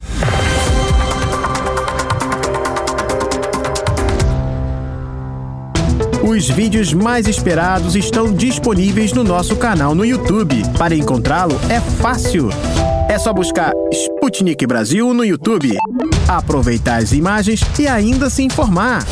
Os 6.23 6.51
vídeos 6.51 6.93
mais 6.93 7.27
esperados 7.27 7.97
estão 7.97 8.33
disponíveis 8.33 9.15
no 9.15 9.25
nosso 9.25 9.57
canal 9.57 9.95
no 9.95 10.05
YouTube. 10.05 10.57
Para 10.79 10.95
encontrá-lo 10.95 11.55
é 11.71 11.81
fácil. 11.81 12.51
É 13.11 13.19
só 13.19 13.33
buscar 13.33 13.73
Sputnik 13.93 14.65
Brasil 14.69 15.13
no 15.13 15.25
YouTube, 15.25 15.77
aproveitar 16.29 17.03
as 17.03 17.11
imagens 17.11 17.61
e 17.77 17.89
ainda 17.89 18.31
se 18.31 18.45
informar. 18.45 19.05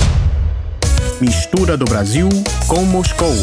Mistura 1.20 1.76
do 1.76 1.84
Brasil 1.84 2.28
com 2.68 2.84
Moscou. 2.84 3.34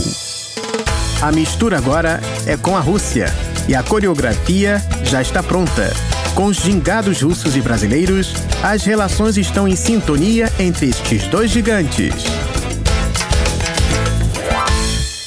A 1.22 1.30
mistura 1.30 1.78
agora 1.78 2.22
é 2.48 2.56
com 2.56 2.78
a 2.78 2.80
Rússia 2.80 3.26
e 3.68 3.76
a 3.76 3.84
coreografia 3.84 4.82
já 5.04 5.22
está 5.22 5.44
pronta. 5.44 5.92
Com 6.36 6.46
os 6.46 6.56
gingados 6.56 7.22
russos 7.22 7.58
e 7.58 7.62
brasileiros, 7.62 8.34
as 8.64 8.86
relações 8.86 9.36
estão 9.36 9.68
em 9.68 9.76
sintonia 9.76 10.50
entre 10.58 10.86
estes 10.86 11.28
dois 11.28 11.52
gigantes. 11.52 12.14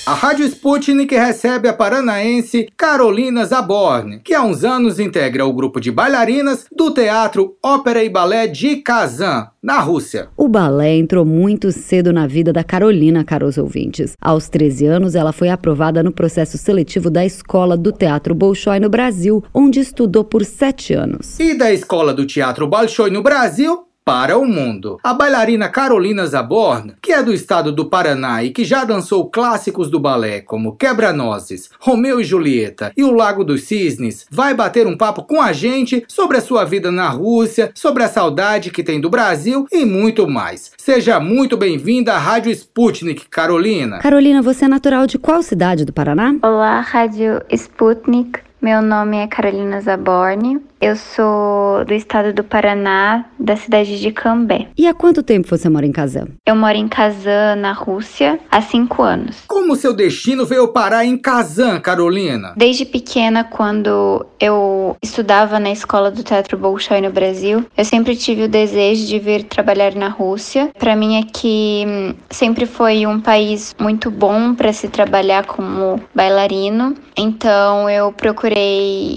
A 0.09 0.14
Rádio 0.14 0.46
Sputnik 0.46 1.14
recebe 1.14 1.68
a 1.68 1.72
paranaense 1.74 2.66
Carolina 2.78 3.44
Zaborne, 3.44 4.20
que 4.24 4.32
há 4.32 4.42
uns 4.42 4.64
anos 4.64 4.98
integra 4.98 5.44
o 5.44 5.52
grupo 5.52 5.78
de 5.78 5.92
bailarinas 5.92 6.64
do 6.74 6.90
Teatro 6.90 7.59
Ópera 7.62 8.02
e 8.02 8.09
Balé 8.09 8.46
de 8.46 8.76
Kazan, 8.76 9.48
na 9.62 9.80
Rússia. 9.80 10.30
O 10.34 10.48
balé 10.48 10.96
entrou 10.96 11.26
muito 11.26 11.70
cedo 11.70 12.11
na 12.11 12.26
vida 12.26 12.54
da 12.54 12.64
Carolina, 12.64 13.22
caros 13.22 13.59
ouvintes. 13.59 14.14
Aos 14.18 14.48
13 14.48 14.86
anos, 14.86 15.14
ela 15.14 15.30
foi 15.30 15.50
aprovada 15.50 16.02
no 16.02 16.11
processo 16.11 16.56
seletivo 16.56 17.11
da 17.11 17.26
Escola 17.26 17.76
do 17.76 17.92
Teatro 17.92 18.34
Bolshoi 18.34 18.80
no 18.80 18.88
Brasil, 18.88 19.44
onde 19.52 19.80
estudou 19.80 20.24
por 20.24 20.42
sete 20.42 20.94
anos. 20.94 21.38
E 21.38 21.52
da 21.52 21.70
Escola 21.70 22.14
do 22.14 22.24
Teatro 22.24 22.66
Bolshoi 22.66 23.11
no 23.11 23.22
Brasil, 23.22 23.88
para 24.09 24.38
o 24.38 24.46
mundo. 24.46 24.98
A 25.04 25.12
bailarina 25.12 25.68
Carolina 25.68 26.26
Zaborn, 26.26 26.94
que 27.02 27.12
é 27.12 27.22
do 27.22 27.30
estado 27.30 27.70
do 27.70 27.90
Paraná 27.90 28.42
e 28.42 28.48
que 28.48 28.64
já 28.64 28.82
dançou 28.82 29.28
clássicos 29.28 29.90
do 29.90 30.00
balé 30.00 30.40
como 30.40 30.74
Quebra-Nozes, 30.76 31.68
Romeu 31.78 32.18
e 32.18 32.24
Julieta 32.24 32.90
e 32.96 33.04
O 33.04 33.12
Lago 33.12 33.44
dos 33.44 33.64
Cisnes, 33.64 34.24
vai 34.30 34.54
bater 34.54 34.86
um 34.86 34.96
papo 34.96 35.24
com 35.24 35.42
a 35.42 35.52
gente 35.52 36.06
sobre 36.09 36.38
a 36.38 36.40
sua 36.40 36.64
vida 36.64 36.90
na 36.90 37.11
Rússia, 37.11 37.70
sobre 37.74 38.02
a 38.02 38.09
saudade 38.09 38.70
que 38.70 38.82
tem 38.82 38.98
do 38.98 39.11
Brasil 39.11 39.66
e 39.70 39.84
muito 39.84 40.26
mais. 40.26 40.72
Seja 40.78 41.20
muito 41.20 41.54
bem-vinda 41.54 42.14
à 42.14 42.18
Rádio 42.18 42.50
Sputnik, 42.50 43.28
Carolina. 43.28 43.98
Carolina, 43.98 44.40
você 44.40 44.64
é 44.64 44.68
natural 44.68 45.06
de 45.06 45.18
qual 45.18 45.42
cidade 45.42 45.84
do 45.84 45.92
Paraná? 45.92 46.34
Olá, 46.42 46.80
Rádio 46.80 47.42
Sputnik. 47.50 48.47
Meu 48.61 48.82
nome 48.82 49.18
é 49.18 49.28
Carolina 49.28 49.80
Zaborni. 49.80 50.61
Eu 50.80 50.96
sou 50.96 51.84
do 51.84 51.94
estado 51.94 52.32
do 52.32 52.44
Paraná, 52.44 53.24
da 53.38 53.56
cidade 53.56 54.00
de 54.00 54.12
Cambé. 54.12 54.68
E 54.76 54.86
há 54.86 54.94
quanto 54.94 55.24
tempo 55.24 55.48
você 55.48 55.68
mora 55.68 55.86
em 55.86 55.90
Kazan? 55.92 56.28
Eu 56.46 56.54
moro 56.54 56.76
em 56.76 56.86
Kazan, 56.86 57.56
na 57.56 57.72
Rússia, 57.72 58.38
há 58.50 58.61
cinco 58.61 59.02
anos. 59.02 59.42
Como 59.46 59.74
seu 59.74 59.92
destino 59.92 60.46
veio 60.46 60.68
parar 60.68 61.04
em 61.04 61.16
Kazan, 61.16 61.80
Carolina? 61.80 62.54
Desde 62.56 62.84
pequena, 62.84 63.42
quando 63.42 64.24
eu 64.38 64.96
estudava 65.02 65.59
na 65.59 65.70
escola 65.70 66.12
do 66.12 66.22
Teatro 66.22 66.56
Bolshoi 66.56 67.00
no 67.00 67.11
Brasil, 67.11 67.64
eu 67.76 67.84
sempre 67.84 68.14
tive 68.16 68.44
o 68.44 68.48
desejo 68.48 69.06
de 69.06 69.18
vir 69.18 69.44
trabalhar 69.44 69.94
na 69.94 70.09
Rússia. 70.09 70.70
Para 70.78 70.94
mim 70.94 71.18
aqui 71.18 71.84
hum, 71.86 72.14
sempre 72.30 72.66
foi 72.66 73.04
um 73.04 73.20
país 73.20 73.74
muito 73.80 74.12
bom 74.12 74.54
para 74.54 74.72
se 74.72 74.88
trabalhar 74.88 75.44
como 75.46 76.00
bailarino. 76.14 76.94
Então 77.16 77.90
eu 77.90 78.12
procurei 78.12 78.47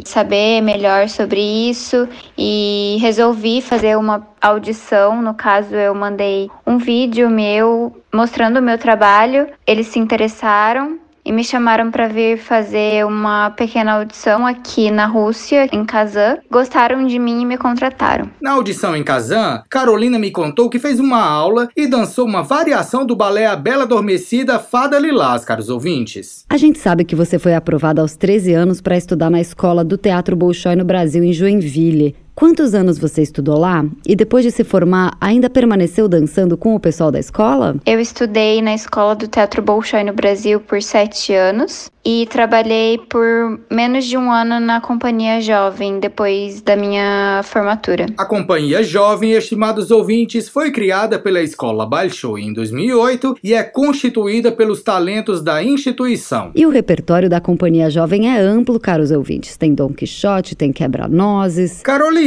saber 0.05 0.61
melhor 0.61 1.07
sobre 1.09 1.41
isso 1.41 2.07
e 2.37 2.97
resolvi 2.99 3.61
fazer 3.61 3.97
uma 3.97 4.27
audição. 4.41 5.21
No 5.21 5.33
caso, 5.33 5.75
eu 5.75 5.93
mandei 5.93 6.49
um 6.65 6.77
vídeo 6.77 7.29
meu 7.29 7.95
mostrando 8.13 8.57
o 8.57 8.61
meu 8.61 8.77
trabalho. 8.77 9.47
Eles 9.65 9.87
se 9.87 9.99
interessaram 9.99 10.99
e 11.23 11.31
me 11.31 11.43
chamaram 11.43 11.91
para 11.91 12.07
vir 12.07 12.37
fazer 12.37 13.05
uma 13.05 13.49
pequena 13.51 13.93
audição 13.93 14.45
aqui 14.45 14.89
na 14.89 15.05
Rússia, 15.05 15.67
em 15.71 15.85
Kazan. 15.85 16.37
Gostaram 16.49 17.05
de 17.05 17.19
mim 17.19 17.41
e 17.41 17.45
me 17.45 17.57
contrataram. 17.57 18.29
Na 18.41 18.51
audição 18.51 18.95
em 18.95 19.03
Kazan, 19.03 19.63
Carolina 19.69 20.17
me 20.17 20.31
contou 20.31 20.69
que 20.69 20.79
fez 20.79 20.99
uma 20.99 21.23
aula 21.23 21.69
e 21.75 21.87
dançou 21.87 22.25
uma 22.25 22.41
variação 22.41 23.05
do 23.05 23.15
balé 23.15 23.45
A 23.45 23.55
Bela 23.55 23.83
Adormecida 23.83 24.59
Fada 24.59 24.97
Lilás, 24.99 25.45
caros 25.45 25.69
ouvintes. 25.69 26.45
A 26.49 26.57
gente 26.57 26.79
sabe 26.79 27.05
que 27.05 27.15
você 27.15 27.37
foi 27.37 27.53
aprovada 27.53 28.01
aos 28.01 28.15
13 28.15 28.53
anos 28.53 28.81
para 28.81 28.97
estudar 28.97 29.29
na 29.29 29.39
escola 29.41 29.83
do 29.83 29.97
Teatro 29.97 30.35
Bolshoi 30.35 30.75
no 30.75 30.85
Brasil, 30.85 31.23
em 31.23 31.33
Joinville. 31.33 32.15
Quantos 32.33 32.73
anos 32.73 32.97
você 32.97 33.21
estudou 33.21 33.59
lá? 33.59 33.85
E 34.07 34.15
depois 34.15 34.43
de 34.43 34.51
se 34.51 34.63
formar, 34.63 35.15
ainda 35.19 35.49
permaneceu 35.49 36.07
dançando 36.07 36.57
com 36.57 36.73
o 36.73 36.79
pessoal 36.79 37.11
da 37.11 37.19
escola? 37.19 37.75
Eu 37.85 37.99
estudei 37.99 38.61
na 38.61 38.73
escola 38.73 39.15
do 39.15 39.27
Teatro 39.27 39.61
Bolshoi 39.61 40.03
no 40.03 40.13
Brasil 40.13 40.59
por 40.59 40.81
sete 40.81 41.33
anos 41.33 41.91
e 42.03 42.25
trabalhei 42.31 42.97
por 42.97 43.59
menos 43.69 44.05
de 44.05 44.17
um 44.17 44.31
ano 44.31 44.59
na 44.59 44.81
Companhia 44.81 45.39
Jovem 45.39 45.99
depois 45.99 46.61
da 46.61 46.75
minha 46.75 47.41
formatura. 47.43 48.07
A 48.17 48.25
Companhia 48.25 48.81
Jovem, 48.81 49.33
estimados 49.33 49.91
ouvintes, 49.91 50.49
foi 50.49 50.71
criada 50.71 51.19
pela 51.19 51.41
Escola 51.41 51.85
Bolshoi 51.85 52.41
em 52.41 52.53
2008 52.53 53.35
e 53.43 53.53
é 53.53 53.61
constituída 53.61 54.51
pelos 54.51 54.81
talentos 54.81 55.43
da 55.43 55.61
instituição. 55.61 56.51
E 56.55 56.65
o 56.65 56.69
repertório 56.69 57.29
da 57.29 57.39
Companhia 57.39 57.89
Jovem 57.89 58.33
é 58.33 58.39
amplo, 58.39 58.79
caros 58.79 59.11
ouvintes. 59.11 59.57
Tem 59.57 59.75
Dom 59.75 59.93
Quixote, 59.93 60.55
tem 60.55 60.71
Quebra-Nozes. 60.71 61.81
Carolina, 61.83 62.20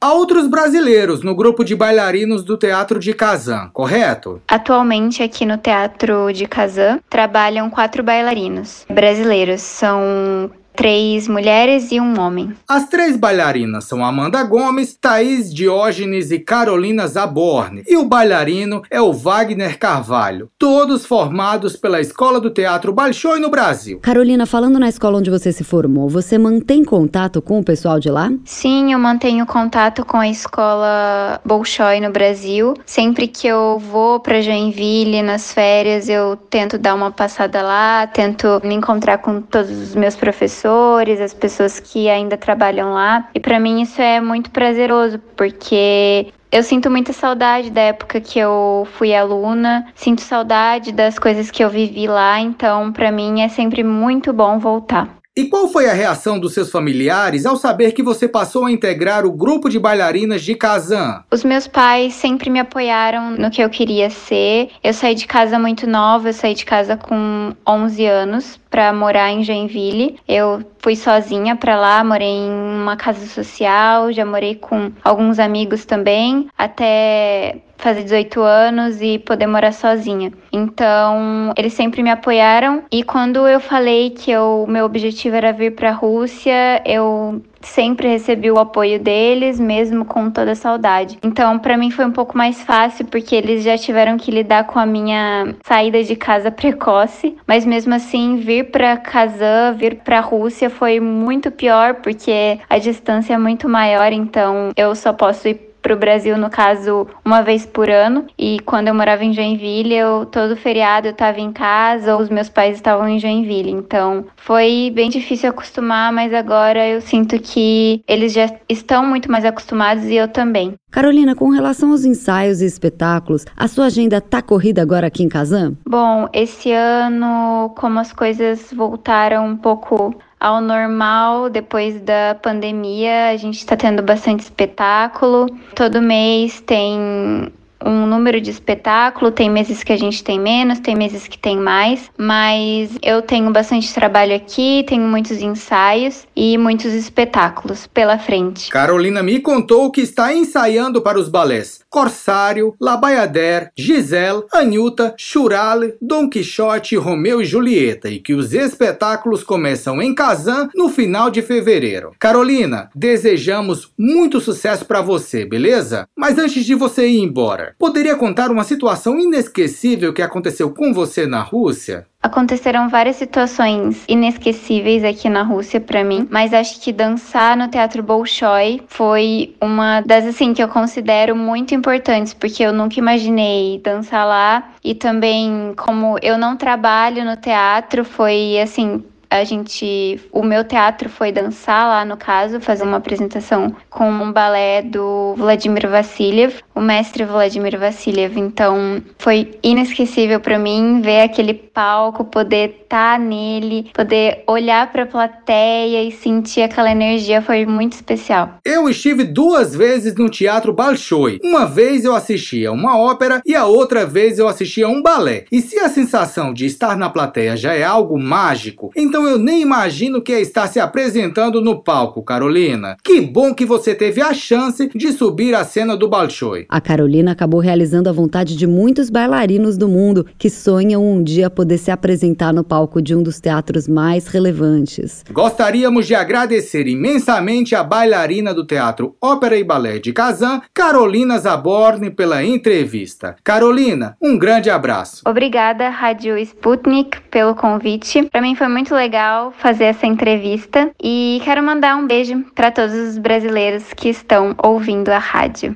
há 0.00 0.12
outros 0.12 0.46
brasileiros 0.46 1.22
no 1.22 1.34
grupo 1.34 1.64
de 1.64 1.74
bailarinos 1.74 2.44
do 2.44 2.56
Teatro 2.56 3.00
de 3.00 3.12
Kazan, 3.12 3.70
correto? 3.72 4.40
Atualmente 4.46 5.22
aqui 5.22 5.44
no 5.44 5.58
Teatro 5.58 6.32
de 6.32 6.46
Kazan 6.46 7.00
trabalham 7.08 7.68
quatro 7.68 8.02
bailarinos 8.02 8.84
brasileiros. 8.88 9.60
São 9.62 10.50
três 10.74 11.28
mulheres 11.28 11.92
e 11.92 12.00
um 12.00 12.18
homem. 12.18 12.52
As 12.68 12.88
três 12.88 13.16
bailarinas 13.16 13.84
são 13.84 14.04
Amanda 14.04 14.42
Gomes, 14.42 14.94
Thaís 14.94 15.52
Diógenes 15.52 16.30
e 16.30 16.38
Carolina 16.38 17.06
Zaborne. 17.06 17.82
E 17.86 17.96
o 17.96 18.04
bailarino 18.04 18.82
é 18.90 19.00
o 19.00 19.12
Wagner 19.12 19.78
Carvalho. 19.78 20.50
Todos 20.58 21.04
formados 21.04 21.76
pela 21.76 22.00
Escola 22.00 22.40
do 22.40 22.50
Teatro 22.50 22.92
Bolshoi 22.92 23.40
no 23.40 23.50
Brasil. 23.50 23.98
Carolina, 24.00 24.46
falando 24.46 24.78
na 24.78 24.88
escola 24.88 25.18
onde 25.18 25.30
você 25.30 25.52
se 25.52 25.64
formou, 25.64 26.08
você 26.08 26.38
mantém 26.38 26.84
contato 26.84 27.42
com 27.42 27.58
o 27.58 27.64
pessoal 27.64 27.98
de 27.98 28.10
lá? 28.10 28.30
Sim, 28.44 28.92
eu 28.92 28.98
mantenho 28.98 29.46
contato 29.46 30.04
com 30.04 30.16
a 30.16 30.28
Escola 30.28 31.40
Bolshoi 31.44 32.00
no 32.00 32.10
Brasil. 32.10 32.74
Sempre 32.86 33.28
que 33.28 33.46
eu 33.46 33.78
vou 33.78 34.20
para 34.20 34.40
Joinville 34.40 35.22
nas 35.22 35.52
férias, 35.52 36.08
eu 36.08 36.36
tento 36.36 36.78
dar 36.78 36.94
uma 36.94 37.10
passada 37.10 37.62
lá, 37.62 38.06
tento 38.06 38.60
me 38.64 38.74
encontrar 38.74 39.18
com 39.18 39.40
todos 39.40 39.70
os 39.70 39.94
meus 39.94 40.16
professores 40.16 40.59
professores, 40.60 41.20
as 41.20 41.32
pessoas 41.34 41.80
que 41.80 42.08
ainda 42.08 42.36
trabalham 42.36 42.92
lá. 42.92 43.28
E 43.34 43.40
para 43.40 43.58
mim 43.58 43.80
isso 43.82 44.00
é 44.00 44.20
muito 44.20 44.50
prazeroso, 44.50 45.18
porque 45.36 46.32
eu 46.52 46.62
sinto 46.62 46.90
muita 46.90 47.12
saudade 47.12 47.70
da 47.70 47.80
época 47.80 48.20
que 48.20 48.38
eu 48.38 48.86
fui 48.92 49.14
aluna, 49.14 49.86
sinto 49.94 50.20
saudade 50.20 50.92
das 50.92 51.18
coisas 51.18 51.50
que 51.50 51.64
eu 51.64 51.70
vivi 51.70 52.06
lá, 52.06 52.40
então 52.40 52.92
para 52.92 53.10
mim 53.10 53.40
é 53.40 53.48
sempre 53.48 53.82
muito 53.82 54.32
bom 54.32 54.58
voltar. 54.58 55.19
E 55.36 55.44
qual 55.44 55.68
foi 55.68 55.88
a 55.88 55.92
reação 55.92 56.40
dos 56.40 56.52
seus 56.52 56.70
familiares 56.70 57.46
ao 57.46 57.56
saber 57.56 57.92
que 57.92 58.02
você 58.02 58.28
passou 58.28 58.64
a 58.66 58.72
integrar 58.72 59.24
o 59.24 59.32
grupo 59.32 59.70
de 59.70 59.78
bailarinas 59.78 60.42
de 60.42 60.56
Kazan? 60.56 61.24
Os 61.30 61.44
meus 61.44 61.68
pais 61.68 62.14
sempre 62.14 62.50
me 62.50 62.58
apoiaram 62.58 63.30
no 63.30 63.48
que 63.48 63.62
eu 63.62 63.70
queria 63.70 64.10
ser. 64.10 64.70
Eu 64.82 64.92
saí 64.92 65.14
de 65.14 65.28
casa 65.28 65.56
muito 65.58 65.86
nova, 65.86 66.28
eu 66.28 66.32
saí 66.32 66.52
de 66.52 66.66
casa 66.66 66.96
com 66.96 67.54
11 67.66 68.04
anos 68.04 68.60
para 68.68 68.92
morar 68.92 69.30
em 69.30 69.44
Joinville. 69.44 70.18
Eu 70.28 70.64
fui 70.80 70.96
sozinha 70.96 71.54
para 71.54 71.78
lá, 71.78 72.02
morei 72.02 72.28
em 72.28 72.50
uma 72.50 72.96
casa 72.96 73.24
social, 73.26 74.12
já 74.12 74.26
morei 74.26 74.56
com 74.56 74.90
alguns 75.02 75.38
amigos 75.38 75.84
também, 75.84 76.48
até 76.58 77.62
fazer 77.80 78.04
18 78.04 78.40
anos 78.40 79.00
e 79.00 79.18
poder 79.18 79.46
morar 79.46 79.72
sozinha. 79.72 80.32
Então, 80.52 81.52
eles 81.56 81.72
sempre 81.72 82.02
me 82.02 82.10
apoiaram 82.10 82.82
e 82.90 83.02
quando 83.02 83.46
eu 83.48 83.60
falei 83.60 84.10
que 84.10 84.36
o 84.36 84.66
meu 84.66 84.84
objetivo 84.84 85.36
era 85.36 85.52
vir 85.52 85.74
para 85.74 85.90
a 85.90 85.94
Rússia, 85.94 86.82
eu 86.84 87.42
sempre 87.60 88.08
recebi 88.08 88.50
o 88.50 88.58
apoio 88.58 88.98
deles, 88.98 89.60
mesmo 89.60 90.04
com 90.04 90.30
toda 90.30 90.52
a 90.52 90.54
saudade. 90.54 91.18
Então, 91.22 91.58
para 91.58 91.76
mim 91.76 91.90
foi 91.90 92.04
um 92.04 92.12
pouco 92.12 92.36
mais 92.36 92.62
fácil 92.62 93.04
porque 93.06 93.34
eles 93.34 93.62
já 93.62 93.76
tiveram 93.76 94.16
que 94.16 94.30
lidar 94.30 94.64
com 94.64 94.78
a 94.78 94.86
minha 94.86 95.54
saída 95.64 96.02
de 96.02 96.16
casa 96.16 96.50
precoce, 96.50 97.36
mas 97.46 97.64
mesmo 97.64 97.94
assim 97.94 98.36
vir 98.36 98.70
para 98.70 98.96
Kazan, 98.96 99.74
vir 99.76 99.96
para 99.96 100.18
a 100.18 100.22
Rússia 100.22 100.70
foi 100.70 101.00
muito 101.00 101.50
pior 101.50 101.96
porque 101.96 102.58
a 102.68 102.78
distância 102.78 103.34
é 103.34 103.38
muito 103.38 103.68
maior, 103.68 104.12
então 104.12 104.70
eu 104.76 104.94
só 104.94 105.12
posso 105.12 105.48
ir 105.48 105.69
para 105.80 105.94
o 105.94 105.98
Brasil, 105.98 106.36
no 106.36 106.50
caso, 106.50 107.06
uma 107.24 107.42
vez 107.42 107.66
por 107.66 107.88
ano. 107.88 108.26
E 108.38 108.58
quando 108.60 108.88
eu 108.88 108.94
morava 108.94 109.24
em 109.24 109.32
Joinville, 109.32 109.94
eu 109.94 110.26
todo 110.26 110.56
feriado 110.56 111.08
eu 111.08 111.12
estava 111.12 111.40
em 111.40 111.52
casa, 111.52 112.14
ou 112.14 112.20
os 112.20 112.28
meus 112.28 112.48
pais 112.48 112.76
estavam 112.76 113.08
em 113.08 113.18
Joinville. 113.18 113.70
Então 113.70 114.24
foi 114.36 114.92
bem 114.94 115.10
difícil 115.10 115.50
acostumar, 115.50 116.12
mas 116.12 116.32
agora 116.32 116.86
eu 116.86 117.00
sinto 117.00 117.38
que 117.38 118.02
eles 118.06 118.32
já 118.32 118.50
estão 118.68 119.04
muito 119.04 119.30
mais 119.30 119.44
acostumados 119.44 120.04
e 120.04 120.14
eu 120.14 120.28
também. 120.28 120.74
Carolina, 120.90 121.36
com 121.36 121.50
relação 121.50 121.92
aos 121.92 122.04
ensaios 122.04 122.60
e 122.60 122.66
espetáculos, 122.66 123.46
a 123.56 123.68
sua 123.68 123.86
agenda 123.86 124.20
tá 124.20 124.42
corrida 124.42 124.82
agora 124.82 125.06
aqui 125.06 125.22
em 125.22 125.28
Kazan? 125.28 125.74
Bom, 125.86 126.28
esse 126.32 126.72
ano, 126.72 127.72
como 127.76 128.00
as 128.00 128.12
coisas 128.12 128.72
voltaram 128.72 129.46
um 129.46 129.56
pouco 129.56 130.14
ao 130.40 130.60
normal 130.60 131.50
depois 131.50 132.00
da 132.00 132.34
pandemia. 132.42 133.28
A 133.28 133.36
gente 133.36 133.58
está 133.58 133.76
tendo 133.76 134.02
bastante 134.02 134.40
espetáculo. 134.40 135.46
Todo 135.74 136.00
mês 136.00 136.60
tem 136.62 137.52
um 137.84 138.06
número 138.06 138.40
de 138.40 138.50
espetáculo, 138.50 139.30
tem 139.30 139.48
meses 139.48 139.82
que 139.82 139.92
a 139.92 139.96
gente 139.96 140.22
tem 140.22 140.38
menos, 140.38 140.80
tem 140.80 140.94
meses 140.94 141.26
que 141.26 141.38
tem 141.38 141.56
mais, 141.56 142.10
mas 142.16 142.90
eu 143.02 143.22
tenho 143.22 143.50
bastante 143.50 143.92
trabalho 143.94 144.34
aqui, 144.34 144.84
tenho 144.86 145.06
muitos 145.06 145.40
ensaios 145.40 146.26
e 146.36 146.58
muitos 146.58 146.92
espetáculos 146.92 147.86
pela 147.86 148.18
frente. 148.18 148.70
Carolina 148.70 149.22
me 149.22 149.40
contou 149.40 149.90
que 149.90 150.02
está 150.02 150.34
ensaiando 150.34 151.00
para 151.00 151.18
os 151.18 151.28
balés 151.28 151.79
Corsário, 151.90 152.74
La 152.80 152.96
Bayadère, 152.96 153.70
Giselle, 153.76 154.44
Anilta, 154.52 155.12
Churale, 155.18 155.94
Dom 156.00 156.30
Quixote, 156.30 156.96
Romeu 156.96 157.42
e 157.42 157.44
Julieta 157.44 158.08
e 158.08 158.20
que 158.20 158.32
os 158.32 158.54
espetáculos 158.54 159.42
começam 159.42 160.00
em 160.00 160.14
Kazan 160.14 160.70
no 160.74 160.88
final 160.88 161.30
de 161.30 161.42
fevereiro. 161.42 162.12
Carolina, 162.18 162.88
desejamos 162.94 163.90
muito 163.98 164.40
sucesso 164.40 164.84
para 164.84 165.02
você, 165.02 165.44
beleza? 165.44 166.06
Mas 166.16 166.38
antes 166.38 166.64
de 166.64 166.76
você 166.76 167.08
ir 167.08 167.18
embora, 167.18 167.74
poderia 167.76 168.14
contar 168.14 168.52
uma 168.52 168.62
situação 168.62 169.18
inesquecível 169.18 170.14
que 170.14 170.22
aconteceu 170.22 170.70
com 170.70 170.94
você 170.94 171.26
na 171.26 171.42
Rússia? 171.42 172.06
Aconteceram 172.22 172.86
várias 172.90 173.16
situações 173.16 174.04
inesquecíveis 174.06 175.02
aqui 175.02 175.26
na 175.28 175.42
Rússia 175.42 175.80
para 175.80 176.04
mim, 176.04 176.28
mas 176.30 176.52
acho 176.52 176.78
que 176.78 176.92
dançar 176.92 177.56
no 177.56 177.66
Teatro 177.66 178.02
Bolshoi 178.02 178.82
foi 178.88 179.56
uma 179.58 180.02
das 180.02 180.26
assim 180.26 180.52
que 180.52 180.62
eu 180.62 180.68
considero 180.68 181.34
muito 181.34 181.74
importantes, 181.74 182.34
porque 182.34 182.62
eu 182.62 182.74
nunca 182.74 182.98
imaginei 182.98 183.80
dançar 183.82 184.26
lá. 184.26 184.70
E 184.84 184.94
também 184.94 185.72
como 185.78 186.18
eu 186.20 186.36
não 186.36 186.56
trabalho 186.58 187.24
no 187.24 187.36
teatro, 187.36 188.04
foi 188.04 188.60
assim 188.60 189.02
a 189.30 189.44
gente, 189.44 190.20
o 190.32 190.42
meu 190.42 190.64
teatro 190.64 191.08
foi 191.08 191.30
dançar 191.30 191.86
lá 191.86 192.04
no 192.04 192.16
caso, 192.16 192.60
fazer 192.60 192.82
uma 192.82 192.96
apresentação 192.96 193.74
com 193.88 194.10
um 194.10 194.32
balé 194.32 194.82
do 194.82 195.34
Vladimir 195.36 195.88
Vassiliev, 195.88 196.56
o 196.74 196.80
mestre 196.80 197.24
Vladimir 197.24 197.78
Vassiliev. 197.78 198.36
Então, 198.36 199.00
foi 199.18 199.58
inesquecível 199.62 200.40
para 200.40 200.58
mim 200.58 201.00
ver 201.00 201.20
aquele 201.20 201.54
palco, 201.54 202.24
poder 202.24 202.70
estar 202.82 203.16
tá 203.16 203.18
nele, 203.18 203.90
poder 203.94 204.42
olhar 204.46 204.90
para 204.90 205.04
a 205.04 205.06
plateia 205.06 206.02
e 206.02 206.10
sentir 206.10 206.62
aquela 206.62 206.90
energia, 206.90 207.40
foi 207.40 207.64
muito 207.64 207.92
especial. 207.92 208.56
Eu 208.64 208.88
estive 208.88 209.24
duas 209.24 209.74
vezes 209.74 210.16
no 210.16 210.28
Teatro 210.28 210.72
Bolshoi. 210.72 211.38
Uma 211.42 211.66
vez 211.66 212.04
eu 212.04 212.14
assisti 212.14 212.66
a 212.66 212.72
uma 212.72 212.98
ópera 212.98 213.40
e 213.46 213.54
a 213.54 213.66
outra 213.66 214.04
vez 214.04 214.38
eu 214.38 214.48
assisti 214.48 214.82
a 214.82 214.88
um 214.88 215.00
balé. 215.00 215.44
E 215.52 215.60
se 215.60 215.78
a 215.78 215.88
sensação 215.88 216.52
de 216.52 216.66
estar 216.66 216.96
na 216.96 217.08
plateia 217.08 217.56
já 217.56 217.74
é 217.74 217.84
algo 217.84 218.18
mágico, 218.18 218.90
então 218.96 219.19
então 219.20 219.28
eu 219.28 219.38
nem 219.38 219.60
imagino 219.60 220.22
que 220.22 220.32
é 220.32 220.40
estar 220.40 220.66
se 220.66 220.80
apresentando 220.80 221.60
no 221.60 221.82
palco, 221.82 222.22
Carolina. 222.22 222.96
Que 223.04 223.20
bom 223.20 223.52
que 223.52 223.66
você 223.66 223.94
teve 223.94 224.22
a 224.22 224.32
chance 224.32 224.88
de 224.94 225.12
subir 225.12 225.54
a 225.54 225.62
cena 225.62 225.94
do 225.94 226.08
Bolshoi. 226.08 226.64
A 226.70 226.80
Carolina 226.80 227.32
acabou 227.32 227.60
realizando 227.60 228.08
a 228.08 228.12
vontade 228.12 228.56
de 228.56 228.66
muitos 228.66 229.10
bailarinos 229.10 229.76
do 229.76 229.86
mundo 229.86 230.26
que 230.38 230.48
sonham 230.48 231.04
um 231.04 231.22
dia 231.22 231.50
poder 231.50 231.76
se 231.76 231.90
apresentar 231.90 232.50
no 232.54 232.64
palco 232.64 233.02
de 233.02 233.14
um 233.14 233.22
dos 233.22 233.40
teatros 233.40 233.86
mais 233.86 234.26
relevantes. 234.26 235.22
Gostaríamos 235.30 236.06
de 236.06 236.14
agradecer 236.14 236.86
imensamente 236.86 237.74
a 237.74 237.84
bailarina 237.84 238.54
do 238.54 238.66
Teatro 238.66 239.16
Ópera 239.20 239.58
e 239.58 239.62
Balé 239.62 239.98
de 239.98 240.14
Kazan, 240.14 240.62
Carolina 240.72 241.38
Zaborni, 241.38 242.10
pela 242.10 242.42
entrevista. 242.42 243.36
Carolina, 243.44 244.16
um 244.18 244.38
grande 244.38 244.70
abraço. 244.70 245.20
Obrigada, 245.26 245.90
Rádio 245.90 246.38
Sputnik, 246.38 247.20
pelo 247.30 247.54
convite. 247.54 248.22
Para 248.30 248.40
mim 248.40 248.54
foi 248.54 248.68
muito 248.68 248.94
legal 248.94 249.09
legal 249.10 249.52
fazer 249.58 249.86
essa 249.86 250.06
entrevista 250.06 250.92
e 251.02 251.40
quero 251.42 251.60
mandar 251.60 251.96
um 251.96 252.06
beijo 252.06 252.44
para 252.54 252.70
todos 252.70 252.94
os 252.94 253.18
brasileiros 253.18 253.92
que 253.92 254.08
estão 254.08 254.54
ouvindo 254.62 255.08
a 255.08 255.18
rádio. 255.18 255.74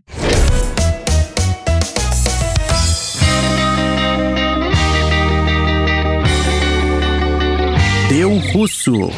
Deu 8.09 8.31
Russo. 8.53 9.11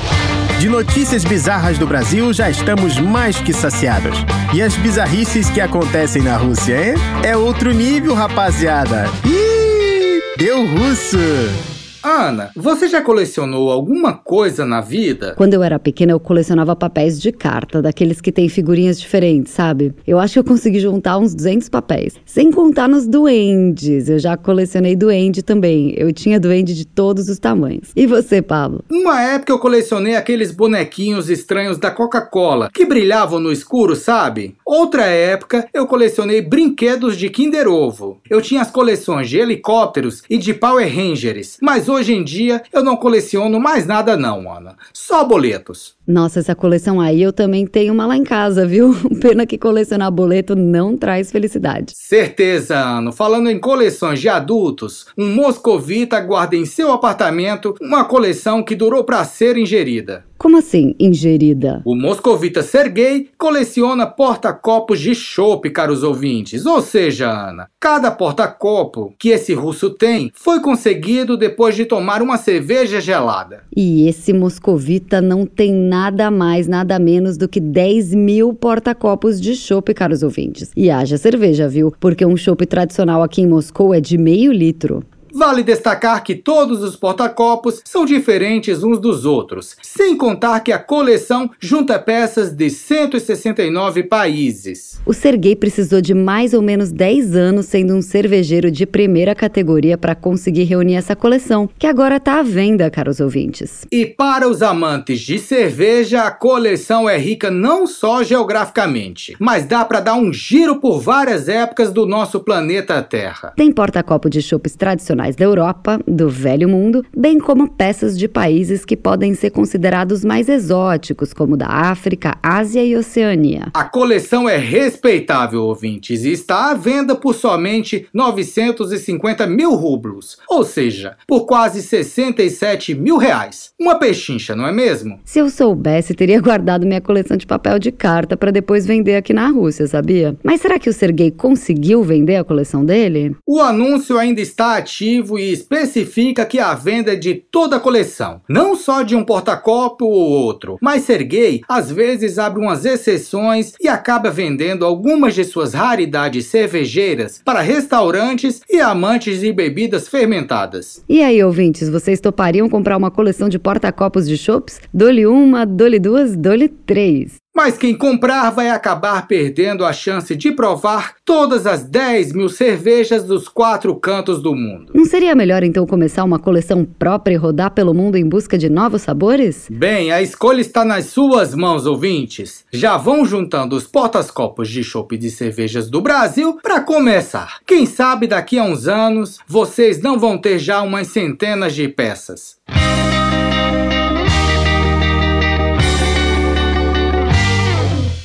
De 0.59 0.71
notícias 0.71 1.23
bizarras 1.23 1.77
do 1.77 1.87
Brasil 1.87 2.33
já 2.33 2.49
estamos 2.49 2.99
mais 2.99 3.39
que 3.39 3.53
saciados. 3.53 4.17
E 4.55 4.62
as 4.62 4.75
bizarrices 4.77 5.51
que 5.51 5.61
acontecem 5.61 6.23
na 6.23 6.39
Rússia, 6.39 6.93
hein? 6.93 6.95
É 7.23 7.37
outro 7.37 7.75
nível, 7.75 8.14
rapaziada. 8.14 9.05
Ih, 9.27 10.23
deu 10.39 10.64
russo! 10.67 11.76
Ana, 12.07 12.51
você 12.55 12.87
já 12.87 13.03
colecionou 13.03 13.69
alguma 13.69 14.13
coisa 14.13 14.65
na 14.65 14.81
vida? 14.81 15.35
Quando 15.37 15.55
eu 15.55 15.63
era 15.63 15.77
pequena, 15.77 16.13
eu 16.13 16.21
colecionava 16.21 16.77
papéis 16.77 17.21
de 17.21 17.33
carta, 17.33 17.83
daqueles 17.83 18.21
que 18.21 18.31
têm 18.31 18.49
figurinhas 18.49 19.01
diferentes, 19.01 19.53
sabe? 19.53 19.93
Eu 20.07 20.21
acho 20.21 20.35
que 20.35 20.39
eu 20.39 20.45
consegui 20.45 20.79
juntar 20.79 21.19
uns 21.19 21.35
200 21.35 21.69
papéis. 21.69 22.15
Sem 22.25 22.53
contar 22.53 22.89
nos 22.89 23.09
duendes. 23.09 24.09
Eu 24.09 24.21
já 24.21 24.37
colecionei 24.37 24.95
duende 24.95 25.43
também. 25.43 25.95
Eu 25.97 26.13
tinha 26.13 26.39
duende 26.39 26.77
de 26.77 26.87
todos 26.87 27.29
os 27.29 27.41
tamanhos. 27.41 27.91
E 27.97 28.07
você, 28.07 28.41
Pablo? 28.41 28.85
Uma 28.89 29.21
época 29.21 29.53
eu 29.53 29.59
colecionei 29.59 30.15
aqueles 30.15 30.53
bonequinhos 30.53 31.29
estranhos 31.29 31.77
da 31.77 31.91
Coca-Cola, 31.91 32.71
que 32.73 32.87
brilhavam 32.87 33.41
no 33.41 33.51
escuro, 33.51 33.97
sabe? 33.97 34.55
Outra 34.65 35.07
época 35.07 35.67
eu 35.75 35.89
colecionei 35.89 36.41
brinquedos 36.41 37.17
de 37.17 37.29
Kinder 37.31 37.67
Ovo. 37.67 38.21
Eu 38.31 38.41
tinha 38.41 38.63
as 38.63 38.71
coleções 38.71 39.29
de 39.29 39.39
helicópteros 39.39 40.23
e 40.31 40.39
de 40.39 40.55
Power 40.55 40.87
Rangers, 40.87 41.57
mas 41.61 41.89
hoje 41.89 41.96
hoje 41.97 42.15
em 42.15 42.23
dia 42.23 42.63
eu 42.73 42.83
não 42.83 42.97
coleciono 42.97 43.59
mais 43.59 43.87
nada 43.87 44.17
não, 44.17 44.51
Ana. 44.51 44.77
Só 44.93 45.25
boletos. 45.25 45.97
Nossa, 46.07 46.39
essa 46.39 46.55
coleção 46.55 47.01
aí 47.01 47.21
eu 47.21 47.33
também 47.33 47.67
tenho 47.67 47.93
uma 47.93 48.07
lá 48.07 48.17
em 48.17 48.23
casa, 48.23 48.65
viu? 48.65 48.95
Pena 49.21 49.45
que 49.45 49.59
colecionar 49.59 50.11
boleto 50.11 50.55
não 50.55 50.97
traz 50.97 51.33
felicidade. 51.33 51.93
Certeza, 51.97 52.79
Ana. 52.79 53.11
Falando 53.11 53.51
em 53.51 53.59
coleções 53.59 54.21
de 54.21 54.29
adultos, 54.29 55.07
um 55.19 55.35
moscovita 55.35 56.21
guarda 56.21 56.55
em 56.55 56.65
seu 56.65 56.93
apartamento 56.93 57.75
uma 57.81 58.05
coleção 58.05 58.63
que 58.63 58.77
durou 58.77 59.03
para 59.03 59.25
ser 59.25 59.57
ingerida. 59.57 60.25
Como 60.39 60.59
assim, 60.59 60.95
ingerida? 61.01 61.80
O 61.84 61.95
moscovita 61.95 62.62
Sergei 62.62 63.28
coleciona 63.39 64.07
porta-copos 64.07 65.01
de 65.01 65.14
chopp, 65.14 65.68
caros 65.70 66.03
ouvintes. 66.03 66.66
Ou 66.66 66.82
seja, 66.82 67.30
Ana, 67.30 67.68
cada 67.80 68.11
porta-copo 68.11 69.14
que 69.18 69.30
esse 69.30 69.55
russo 69.55 69.91
tem 69.91 70.30
foi 70.34 70.61
conseguido 70.61 71.37
depois 71.37 71.74
de 71.74 71.84
tomar 71.87 72.20
uma 72.20 72.37
cerveja 72.37 73.01
gelada. 73.01 73.64
E 73.74 74.09
esse 74.09 74.32
moscovita 74.32 75.20
não 75.20 75.47
tem 75.47 75.72
nada 75.72 76.30
mais, 76.30 76.68
nada 76.68 76.99
menos 76.99 77.37
do 77.37 77.49
que 77.49 77.61
10 77.61 78.14
mil 78.14 78.53
porta-copos 78.53 79.41
de 79.41 79.55
chopp, 79.57 79.93
caros 79.95 80.22
ouvintes. 80.22 80.70
E 80.76 80.91
haja 80.91 81.16
cerveja, 81.16 81.68
viu? 81.68 81.93
Porque 81.99 82.26
um 82.26 82.37
chopp 82.37 82.66
tradicional 82.66 83.22
aqui 83.22 83.41
em 83.41 83.47
Moscou 83.47 83.95
é 83.95 84.01
de 84.01 84.18
meio 84.18 84.53
litro. 84.53 85.03
Vale 85.39 85.62
destacar 85.62 86.24
que 86.24 86.34
todos 86.34 86.82
os 86.82 86.97
porta-copos 86.97 87.82
são 87.84 88.07
diferentes 88.07 88.82
uns 88.82 88.99
dos 88.99 89.26
outros, 89.26 89.76
sem 89.82 90.16
contar 90.16 90.61
que 90.61 90.72
a 90.72 90.78
coleção 90.78 91.51
junta 91.61 91.99
peças 91.99 92.53
de 92.55 92.70
169 92.70 94.05
países. 94.05 94.99
O 95.05 95.12
Sergei 95.12 95.55
precisou 95.55 96.01
de 96.01 96.14
mais 96.14 96.55
ou 96.55 96.62
menos 96.62 96.91
10 96.91 97.37
anos 97.37 97.66
sendo 97.66 97.95
um 97.95 98.01
cervejeiro 98.01 98.70
de 98.70 98.87
primeira 98.87 99.34
categoria 99.34 99.99
para 99.99 100.14
conseguir 100.14 100.64
reunir 100.64 100.95
essa 100.95 101.14
coleção, 101.14 101.68
que 101.78 101.87
agora 101.87 102.16
está 102.16 102.39
à 102.39 102.43
venda, 102.43 102.91
caros 102.91 103.20
ouvintes. 103.20 103.84
E 103.93 104.07
para 104.07 104.49
os 104.49 104.62
amantes 104.62 105.20
de 105.20 105.39
cerveja, 105.39 106.22
a 106.22 106.30
coleção 106.30 107.07
é 107.07 107.18
rica 107.18 107.51
não 107.51 107.87
só 107.87 108.24
geograficamente, 108.24 109.37
mas 109.39 109.66
dá 109.66 109.84
para 109.84 110.01
dar 110.01 110.14
um 110.14 110.32
giro 110.32 110.80
por 110.80 110.99
várias 110.99 111.47
épocas 111.47 111.93
do 111.93 112.07
nosso 112.07 112.41
planeta 112.41 113.03
Terra. 113.03 113.53
Tem 113.55 113.70
porta-copo 113.70 114.30
de 114.30 114.41
chopes 114.41 114.74
tradicionais 114.74 115.26
da 115.35 115.45
Europa, 115.45 115.99
do 116.07 116.29
Velho 116.29 116.68
Mundo, 116.68 117.05
bem 117.16 117.39
como 117.39 117.68
peças 117.68 118.18
de 118.18 118.29
países 118.29 118.85
que 118.85 118.97
podem 118.97 119.35
ser 119.35 119.51
considerados 119.51 120.24
mais 120.24 120.49
exóticos, 120.49 121.33
como 121.33 121.57
da 121.57 121.66
África, 121.66 122.37
Ásia 122.43 122.85
e 122.85 122.95
Oceania. 122.95 123.68
A 123.72 123.85
coleção 123.85 124.47
é 124.49 124.59
respeitável, 124.59 125.62
ouvintes, 125.62 126.24
e 126.24 126.33
está 126.33 126.70
à 126.70 126.74
venda 126.74 127.16
por 127.16 127.35
somente 127.35 128.07
950 128.12 129.47
mil 129.47 129.74
rublos, 129.74 130.37
ou 130.49 130.62
seja, 130.62 131.16
por 131.27 131.47
quase 131.47 131.83
67 131.83 132.95
mil 132.95 133.16
reais. 133.16 133.72
Uma 133.81 133.99
pechincha, 133.99 134.55
não 134.55 134.66
é 134.66 134.72
mesmo? 134.72 135.18
Se 135.24 135.39
eu 135.39 135.49
soubesse, 135.49 136.14
teria 136.14 136.41
guardado 136.41 136.87
minha 136.87 137.01
coleção 137.01 137.37
de 137.37 137.47
papel 137.47 137.79
de 137.79 137.91
carta 137.91 138.37
para 138.37 138.51
depois 138.51 138.85
vender 138.87 139.16
aqui 139.16 139.33
na 139.33 139.49
Rússia, 139.49 139.87
sabia? 139.87 140.37
Mas 140.43 140.61
será 140.61 140.79
que 140.79 140.91
o 140.91 140.93
Sergei 140.93 141.31
conseguiu 141.31 142.03
vender 142.03 142.37
a 142.37 142.45
coleção 142.45 142.85
dele? 142.85 143.35
O 143.47 143.61
anúncio 143.61 144.18
ainda 144.18 144.41
está 144.41 144.77
ativo 144.77 145.06
e 145.39 145.53
especifica 145.53 146.45
que 146.45 146.59
a 146.59 146.75
venda 146.75 147.13
é 147.13 147.17
de 147.17 147.35
toda 147.35 147.77
a 147.77 147.81
coleção, 147.81 148.41
não 148.49 148.75
só 148.75 149.03
de 149.03 149.15
um 149.15 149.25
porta-copo 149.25 150.05
ou 150.05 150.31
outro. 150.31 150.77
Mas 150.81 151.05
Sergei 151.05 151.61
às 151.69 151.91
vezes 151.91 152.39
abre 152.39 152.61
umas 152.61 152.85
exceções 152.85 153.75
e 153.81 153.89
acaba 153.89 154.31
vendendo 154.31 154.85
algumas 154.85 155.35
de 155.35 155.45
suas 155.45 155.75
raridades 155.75 156.47
cervejeiras 156.47 157.41
para 157.45 157.61
restaurantes 157.61 158.61
e 158.69 158.81
amantes 158.81 159.41
de 159.41 159.53
bebidas 159.53 160.09
fermentadas. 160.09 161.03
E 161.09 161.23
aí, 161.23 161.43
ouvintes, 161.43 161.89
vocês 161.89 162.21
topariam 162.21 162.69
comprar 162.69 162.97
uma 162.97 163.11
coleção 163.11 163.49
de 163.49 163.59
porta-copos 163.59 164.29
de 164.29 164.37
chopps? 164.37 164.81
Dole 164.93 165.27
uma, 165.27 165.65
dole 165.65 165.99
duas, 165.99 166.37
dole 166.37 166.69
três. 166.69 167.37
Mas 167.57 167.79
quem 167.79 167.97
comprar 167.97 168.51
vai 168.51 168.69
acabar 168.69 169.27
perdendo 169.27 169.87
a 169.87 169.91
chance 169.91 170.37
de 170.37 170.53
provar 170.53 171.15
todas 171.25 171.67
as 171.67 171.85
10 171.85 172.35
mil 172.35 172.51
cervejas 172.51 173.25
dos 173.25 173.49
quatro 173.49 173.97
cantos 173.97 174.43
do 174.43 174.55
mundo. 174.55 174.93
Não 174.95 175.07
seria 175.07 175.35
melhor 175.35 175.63
então 175.63 175.87
começar 175.87 176.23
uma 176.23 176.39
coleção 176.39 176.85
própria 176.85 177.33
e 177.33 177.37
rodar 177.39 177.71
pelo 177.71 177.95
mundo 177.95 178.17
em 178.17 178.29
busca 178.29 178.59
de 178.59 178.69
novos 178.69 179.01
sabores? 179.01 179.69
Bem, 179.71 180.13
a 180.13 180.21
escolha 180.21 180.61
está 180.61 180.85
nas 180.85 181.07
suas 181.07 181.55
mãos, 181.55 181.87
ouvintes. 181.87 182.63
Já 182.71 182.99
vão 182.99 183.25
juntando 183.25 183.75
os 183.75 183.87
portas-copos 183.87 184.69
de 184.69 184.85
chopp 184.85 185.17
de 185.17 185.31
cervejas 185.31 185.89
do 185.89 186.03
Brasil 186.03 186.59
para 186.63 186.83
começar. 186.83 187.61
Quem 187.67 187.87
sabe 187.87 188.27
daqui 188.27 188.59
a 188.59 188.65
uns 188.65 188.87
anos 188.87 189.39
vocês 189.49 190.03
não 190.03 190.19
vão 190.19 190.37
ter 190.37 190.59
já 190.59 190.83
umas 190.83 191.07
centenas 191.07 191.75
de 191.75 191.89
peças. 191.89 192.59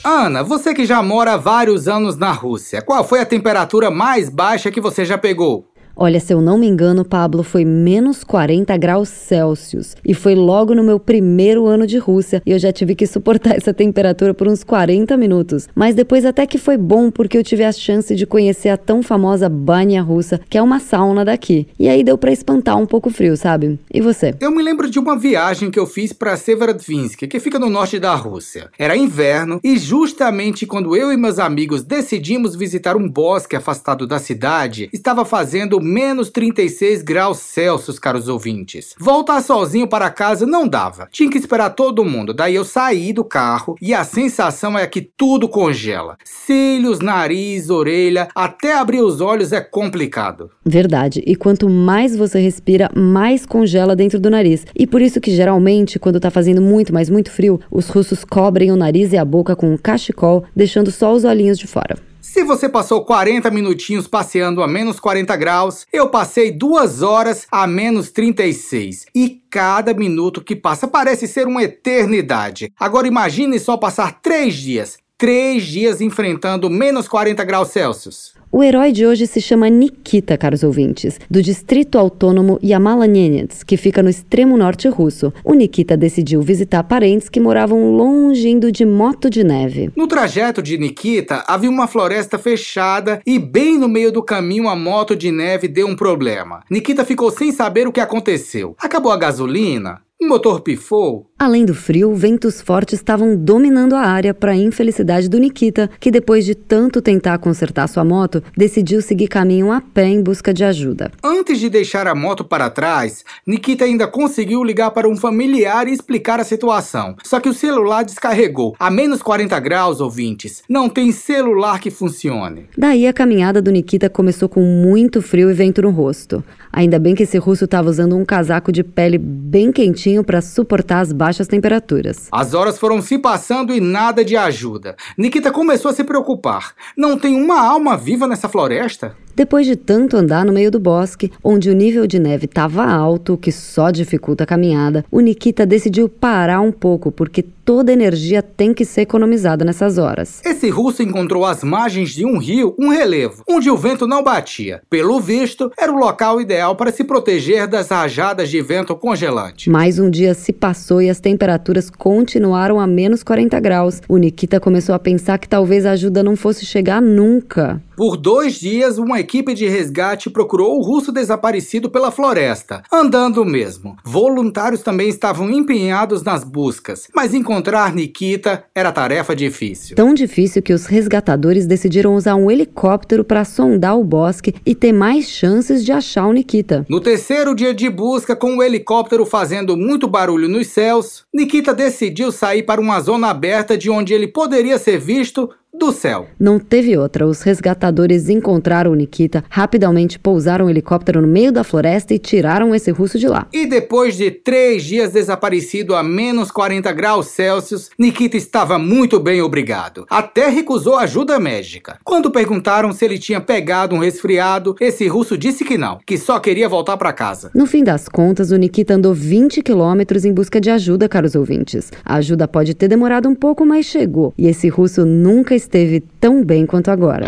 Ana, 0.03 0.43
você 0.43 0.73
que 0.73 0.83
já 0.83 1.03
mora 1.03 1.37
vários 1.37 1.87
anos 1.87 2.17
na 2.17 2.31
Rússia, 2.31 2.81
qual 2.81 3.03
foi 3.03 3.19
a 3.19 3.25
temperatura 3.25 3.91
mais 3.91 4.29
baixa 4.29 4.71
que 4.71 4.81
você 4.81 5.05
já 5.05 5.15
pegou? 5.15 5.70
Olha, 5.95 6.19
se 6.19 6.33
eu 6.33 6.41
não 6.41 6.57
me 6.57 6.67
engano, 6.67 7.03
Pablo, 7.03 7.43
foi 7.43 7.65
menos 7.65 8.23
40 8.23 8.75
graus 8.77 9.09
Celsius. 9.09 9.95
E 10.05 10.13
foi 10.13 10.35
logo 10.35 10.73
no 10.73 10.83
meu 10.83 10.99
primeiro 10.99 11.67
ano 11.67 11.85
de 11.85 11.97
Rússia. 11.97 12.41
E 12.45 12.51
eu 12.51 12.59
já 12.59 12.71
tive 12.71 12.95
que 12.95 13.05
suportar 13.05 13.55
essa 13.57 13.73
temperatura 13.73 14.33
por 14.33 14.47
uns 14.47 14.63
40 14.63 15.15
minutos. 15.17 15.67
Mas 15.75 15.95
depois 15.95 16.25
até 16.25 16.45
que 16.45 16.57
foi 16.57 16.77
bom, 16.77 17.11
porque 17.11 17.37
eu 17.37 17.43
tive 17.43 17.63
a 17.63 17.71
chance 17.71 18.15
de 18.15 18.25
conhecer 18.25 18.69
a 18.69 18.77
tão 18.77 19.03
famosa 19.03 19.49
banha 19.49 20.01
russa, 20.01 20.39
que 20.49 20.57
é 20.57 20.61
uma 20.61 20.79
sauna 20.79 21.25
daqui. 21.25 21.67
E 21.77 21.89
aí 21.89 22.03
deu 22.03 22.17
para 22.17 22.31
espantar 22.31 22.77
um 22.77 22.85
pouco 22.85 23.09
o 23.09 23.11
frio, 23.11 23.35
sabe? 23.35 23.79
E 23.93 24.01
você? 24.01 24.33
Eu 24.39 24.51
me 24.51 24.63
lembro 24.63 24.89
de 24.89 24.99
uma 24.99 25.17
viagem 25.17 25.69
que 25.69 25.79
eu 25.79 25.85
fiz 25.85 26.13
para 26.13 26.37
Severodvinsk, 26.37 27.27
que 27.27 27.39
fica 27.39 27.59
no 27.59 27.69
norte 27.69 27.99
da 27.99 28.15
Rússia. 28.15 28.69
Era 28.77 28.95
inverno 28.95 29.59
e 29.63 29.77
justamente 29.77 30.65
quando 30.65 30.95
eu 30.95 31.11
e 31.11 31.17
meus 31.17 31.39
amigos 31.39 31.83
decidimos 31.83 32.55
visitar 32.55 32.95
um 32.95 33.09
bosque 33.09 33.55
afastado 33.55 34.07
da 34.07 34.19
cidade, 34.19 34.89
estava 34.93 35.25
fazendo 35.25 35.80
menos 35.81 36.29
36 36.29 37.01
graus 37.01 37.39
Celsius, 37.39 37.99
caros 37.99 38.27
ouvintes. 38.27 38.95
Voltar 38.99 39.41
sozinho 39.41 39.87
para 39.87 40.09
casa 40.09 40.45
não 40.45 40.67
dava. 40.67 41.07
Tinha 41.11 41.29
que 41.29 41.37
esperar 41.37 41.71
todo 41.71 42.05
mundo. 42.05 42.33
Daí 42.33 42.55
eu 42.55 42.63
saí 42.63 43.13
do 43.13 43.23
carro 43.23 43.75
e 43.81 43.93
a 43.93 44.03
sensação 44.03 44.77
é 44.77 44.85
que 44.87 45.01
tudo 45.01 45.49
congela. 45.49 46.17
Cílios, 46.23 46.99
nariz, 46.99 47.69
orelha, 47.69 48.27
até 48.35 48.75
abrir 48.75 49.01
os 49.01 49.21
olhos 49.21 49.51
é 49.51 49.61
complicado. 49.61 50.51
Verdade. 50.65 51.23
E 51.25 51.35
quanto 51.35 51.69
mais 51.69 52.15
você 52.15 52.39
respira, 52.39 52.89
mais 52.95 53.45
congela 53.45 53.95
dentro 53.95 54.19
do 54.19 54.29
nariz. 54.29 54.65
E 54.75 54.85
por 54.85 55.01
isso 55.01 55.19
que 55.19 55.35
geralmente, 55.35 55.99
quando 55.99 56.19
tá 56.19 56.29
fazendo 56.29 56.61
muito, 56.61 56.93
mas 56.93 57.09
muito 57.09 57.31
frio, 57.31 57.59
os 57.71 57.89
russos 57.89 58.23
cobrem 58.23 58.71
o 58.71 58.75
nariz 58.75 59.13
e 59.13 59.17
a 59.17 59.25
boca 59.25 59.55
com 59.55 59.73
um 59.73 59.77
cachecol, 59.77 60.43
deixando 60.55 60.91
só 60.91 61.13
os 61.13 61.23
olhinhos 61.23 61.57
de 61.57 61.67
fora. 61.67 62.10
Se 62.33 62.45
você 62.45 62.69
passou 62.69 63.03
40 63.03 63.51
minutinhos 63.51 64.07
passeando 64.07 64.63
a 64.63 64.67
menos 64.67 65.01
40 65.01 65.35
graus, 65.35 65.85
eu 65.91 66.07
passei 66.07 66.49
duas 66.49 67.01
horas 67.01 67.45
a 67.51 67.67
menos 67.67 68.09
36. 68.09 69.05
E 69.13 69.41
cada 69.49 69.93
minuto 69.93 70.41
que 70.41 70.55
passa 70.55 70.87
parece 70.87 71.27
ser 71.27 71.45
uma 71.45 71.61
eternidade. 71.61 72.71
Agora 72.79 73.05
imagine 73.05 73.59
só 73.59 73.75
passar 73.75 74.21
três 74.21 74.55
dias. 74.55 74.97
Três 75.17 75.65
dias 75.65 75.99
enfrentando 75.99 76.69
menos 76.69 77.05
40 77.05 77.43
graus 77.43 77.67
Celsius. 77.67 78.33
O 78.53 78.61
herói 78.61 78.91
de 78.91 79.07
hoje 79.07 79.27
se 79.27 79.39
chama 79.39 79.69
Nikita, 79.69 80.37
caros 80.37 80.61
ouvintes, 80.61 81.17
do 81.29 81.41
distrito 81.41 81.97
autônomo 81.97 82.59
Yamala-Nenets, 82.61 83.63
que 83.63 83.77
fica 83.77 84.03
no 84.03 84.09
extremo 84.09 84.57
norte 84.57 84.89
russo. 84.89 85.31
O 85.45 85.53
Nikita 85.53 85.95
decidiu 85.95 86.41
visitar 86.41 86.83
parentes 86.83 87.29
que 87.29 87.39
moravam 87.39 87.95
longe 87.95 88.49
indo 88.49 88.69
de 88.69 88.85
moto 88.85 89.29
de 89.29 89.41
neve. 89.41 89.89
No 89.95 90.05
trajeto 90.05 90.61
de 90.61 90.77
Nikita, 90.77 91.45
havia 91.47 91.69
uma 91.69 91.87
floresta 91.87 92.37
fechada 92.37 93.21
e 93.25 93.39
bem 93.39 93.77
no 93.77 93.87
meio 93.87 94.11
do 94.11 94.21
caminho 94.21 94.67
a 94.67 94.75
moto 94.75 95.15
de 95.15 95.31
neve 95.31 95.69
deu 95.69 95.87
um 95.87 95.95
problema. 95.95 96.61
Nikita 96.69 97.05
ficou 97.05 97.31
sem 97.31 97.53
saber 97.53 97.87
o 97.87 97.91
que 97.93 98.01
aconteceu. 98.01 98.75
Acabou 98.77 99.13
a 99.13 99.17
gasolina? 99.17 100.01
O 100.21 100.27
motor 100.27 100.61
pifou? 100.61 101.30
Além 101.41 101.65
do 101.65 101.73
frio, 101.73 102.13
ventos 102.13 102.61
fortes 102.61 102.99
estavam 102.99 103.35
dominando 103.35 103.95
a 103.95 104.01
área 104.01 104.31
para 104.31 104.51
a 104.51 104.55
infelicidade 104.55 105.27
do 105.27 105.39
Nikita, 105.39 105.89
que 105.99 106.11
depois 106.11 106.45
de 106.45 106.53
tanto 106.53 107.01
tentar 107.01 107.39
consertar 107.39 107.87
sua 107.87 108.05
moto, 108.05 108.43
decidiu 108.55 109.01
seguir 109.01 109.27
caminho 109.27 109.71
a 109.71 109.81
pé 109.81 110.05
em 110.05 110.21
busca 110.21 110.53
de 110.53 110.63
ajuda. 110.63 111.11
Antes 111.23 111.59
de 111.59 111.67
deixar 111.67 112.05
a 112.05 112.13
moto 112.13 112.43
para 112.43 112.69
trás, 112.69 113.25
Nikita 113.43 113.85
ainda 113.85 114.05
conseguiu 114.05 114.63
ligar 114.63 114.91
para 114.91 115.09
um 115.09 115.17
familiar 115.17 115.87
e 115.87 115.93
explicar 115.93 116.39
a 116.39 116.43
situação. 116.43 117.15
Só 117.25 117.39
que 117.39 117.49
o 117.49 117.55
celular 117.55 118.03
descarregou. 118.03 118.75
A 118.77 118.91
menos 118.91 119.23
40 119.23 119.59
graus, 119.61 119.99
ouvintes, 119.99 120.61
não 120.69 120.87
tem 120.87 121.11
celular 121.11 121.79
que 121.79 121.89
funcione. 121.89 122.67
Daí 122.77 123.07
a 123.07 123.13
caminhada 123.13 123.63
do 123.63 123.71
Nikita 123.71 124.11
começou 124.11 124.47
com 124.47 124.61
muito 124.61 125.23
frio 125.23 125.49
e 125.49 125.55
vento 125.55 125.81
no 125.81 125.89
rosto. 125.89 126.43
Ainda 126.71 126.99
bem 126.99 127.15
que 127.15 127.23
esse 127.23 127.39
russo 127.39 127.65
estava 127.65 127.89
usando 127.89 128.15
um 128.15 128.23
casaco 128.23 128.71
de 128.71 128.83
pele 128.83 129.17
bem 129.17 129.71
quentinho 129.71 130.23
para 130.23 130.39
suportar 130.39 130.99
as 130.99 131.11
baixas 131.11 131.30
temperaturas. 131.47 132.27
As 132.31 132.53
horas 132.53 132.77
foram 132.77 133.01
se 133.01 133.17
passando 133.17 133.73
e 133.73 133.79
nada 133.79 134.23
de 134.23 134.35
ajuda. 134.35 134.95
Nikita 135.17 135.51
começou 135.51 135.91
a 135.91 135.93
se 135.93 136.03
preocupar. 136.03 136.73
Não 136.95 137.17
tem 137.17 137.35
uma 137.35 137.59
alma 137.59 137.97
viva 137.97 138.27
nessa 138.27 138.49
floresta? 138.49 139.15
Depois 139.35 139.65
de 139.65 139.75
tanto 139.75 140.17
andar 140.17 140.45
no 140.45 140.53
meio 140.53 140.69
do 140.69 140.79
bosque, 140.79 141.31
onde 141.43 141.69
o 141.69 141.73
nível 141.73 142.05
de 142.05 142.19
neve 142.19 142.45
estava 142.45 142.83
alto, 142.83 143.33
o 143.33 143.37
que 143.37 143.51
só 143.51 143.91
dificulta 143.91 144.43
a 144.43 144.47
caminhada, 144.47 145.05
o 145.11 145.19
Nikita 145.19 145.65
decidiu 145.65 146.09
parar 146.09 146.61
um 146.61 146.71
pouco, 146.71 147.11
porque 147.11 147.41
toda 147.71 147.93
energia 147.93 148.41
tem 148.41 148.73
que 148.73 148.83
ser 148.83 149.01
economizada 149.01 149.63
nessas 149.63 149.97
horas. 149.97 150.41
Esse 150.43 150.69
russo 150.69 151.01
encontrou 151.01 151.45
às 151.45 151.63
margens 151.63 152.09
de 152.09 152.25
um 152.25 152.37
rio 152.37 152.75
um 152.77 152.89
relevo, 152.89 153.43
onde 153.47 153.69
o 153.69 153.77
vento 153.77 154.05
não 154.05 154.21
batia. 154.21 154.81
Pelo 154.89 155.21
visto, 155.21 155.71
era 155.79 155.89
o 155.89 155.97
local 155.97 156.41
ideal 156.41 156.75
para 156.75 156.91
se 156.91 157.05
proteger 157.05 157.67
das 157.67 157.87
rajadas 157.87 158.49
de 158.49 158.61
vento 158.61 158.93
congelante. 158.93 159.69
Mais 159.69 159.99
um 159.99 160.09
dia 160.09 160.33
se 160.33 160.51
passou 160.51 161.01
e 161.01 161.09
as 161.09 161.21
temperaturas 161.21 161.89
continuaram 161.89 162.77
a 162.77 162.85
menos 162.85 163.23
40 163.23 163.57
graus. 163.61 164.01
O 164.09 164.17
Nikita 164.17 164.59
começou 164.59 164.93
a 164.93 164.99
pensar 164.99 165.37
que 165.37 165.47
talvez 165.47 165.85
a 165.85 165.91
ajuda 165.91 166.21
não 166.21 166.35
fosse 166.35 166.65
chegar 166.65 167.01
nunca. 167.01 167.81
Por 167.95 168.17
dois 168.17 168.55
dias, 168.55 168.97
uma 168.97 169.20
equipe 169.21 169.53
de 169.53 169.67
resgate 169.67 170.29
procurou 170.29 170.77
o 170.77 170.83
russo 170.83 171.11
desaparecido 171.11 171.89
pela 171.89 172.11
floresta, 172.11 172.83
andando 172.91 173.45
mesmo. 173.45 173.95
Voluntários 174.03 174.81
também 174.81 175.07
estavam 175.07 175.49
empenhados 175.49 176.23
nas 176.23 176.43
buscas, 176.43 177.07
mas 177.15 177.33
encontrar 177.33 177.93
Nikita 177.93 178.65
era 178.75 178.91
tarefa 178.91 179.33
difícil. 179.33 179.95
Tão 179.95 180.13
difícil 180.13 180.61
que 180.61 180.73
os 180.73 180.85
resgatadores 180.85 181.65
decidiram 181.65 182.15
usar 182.15 182.35
um 182.35 182.51
helicóptero 182.51 183.23
para 183.23 183.45
sondar 183.45 183.97
o 183.97 184.03
bosque 184.03 184.53
e 184.65 184.75
ter 184.75 184.91
mais 184.91 185.29
chances 185.29 185.85
de 185.85 185.91
achar 185.91 186.27
o 186.27 186.33
Nikita. 186.33 186.85
No 186.89 186.99
terceiro 186.99 187.55
dia 187.55 187.73
de 187.73 187.89
busca, 187.89 188.35
com 188.35 188.57
o 188.57 188.63
helicóptero 188.63 189.25
fazendo 189.25 189.77
muito 189.77 190.07
barulho 190.07 190.49
nos 190.49 190.67
céus, 190.67 191.23
Nikita 191.33 191.73
decidiu 191.73 192.31
sair 192.31 192.63
para 192.63 192.81
uma 192.81 192.99
zona 192.99 193.29
aberta 193.29 193.77
de 193.77 193.89
onde 193.89 194.13
ele 194.13 194.27
poderia 194.27 194.77
ser 194.77 194.99
visto 194.99 195.49
do 195.73 195.91
céu. 195.91 196.27
Não 196.39 196.59
teve 196.59 196.97
outra. 196.97 197.25
Os 197.25 197.41
resgatadores 197.41 198.29
encontraram 198.29 198.91
o 198.91 198.95
Nikita, 198.95 199.43
rapidamente 199.49 200.19
pousaram 200.19 200.65
o 200.65 200.69
helicóptero 200.69 201.21
no 201.21 201.27
meio 201.27 201.51
da 201.51 201.63
floresta 201.63 202.13
e 202.13 202.19
tiraram 202.19 202.75
esse 202.75 202.91
russo 202.91 203.17
de 203.17 203.27
lá. 203.27 203.47
E 203.53 203.65
depois 203.65 204.15
de 204.17 204.29
três 204.29 204.83
dias 204.83 205.11
desaparecido 205.13 205.95
a 205.95 206.03
menos 206.03 206.51
40 206.51 206.91
graus 206.91 207.27
Celsius, 207.27 207.89
Nikita 207.97 208.37
estava 208.37 208.77
muito 208.77 209.19
bem, 209.19 209.41
obrigado. 209.41 210.05
Até 210.09 210.49
recusou 210.49 210.95
ajuda 210.95 211.39
médica. 211.39 211.97
Quando 212.03 212.29
perguntaram 212.29 212.91
se 212.91 213.05
ele 213.05 213.17
tinha 213.17 213.39
pegado 213.39 213.95
um 213.95 213.99
resfriado, 213.99 214.75
esse 214.79 215.07
russo 215.07 215.37
disse 215.37 215.63
que 215.63 215.77
não, 215.77 215.99
que 216.05 216.17
só 216.17 216.39
queria 216.39 216.67
voltar 216.67 216.97
para 216.97 217.13
casa. 217.13 217.49
No 217.55 217.65
fim 217.65 217.83
das 217.83 218.09
contas, 218.09 218.51
o 218.51 218.57
Nikita 218.57 218.95
andou 218.95 219.13
20 219.13 219.61
quilômetros 219.61 220.25
em 220.25 220.33
busca 220.33 220.59
de 220.59 220.69
ajuda, 220.69 221.07
caros 221.07 221.35
ouvintes. 221.35 221.91
A 222.03 222.15
ajuda 222.15 222.47
pode 222.47 222.73
ter 222.73 222.87
demorado 222.87 223.29
um 223.29 223.35
pouco, 223.35 223.65
mas 223.65 223.85
chegou. 223.85 224.33
E 224.37 224.47
esse 224.47 224.67
russo 224.67 225.05
nunca 225.05 225.55
esteve 225.61 226.01
tão 226.19 226.43
bem 226.43 226.65
quanto 226.65 226.91
agora. 226.91 227.27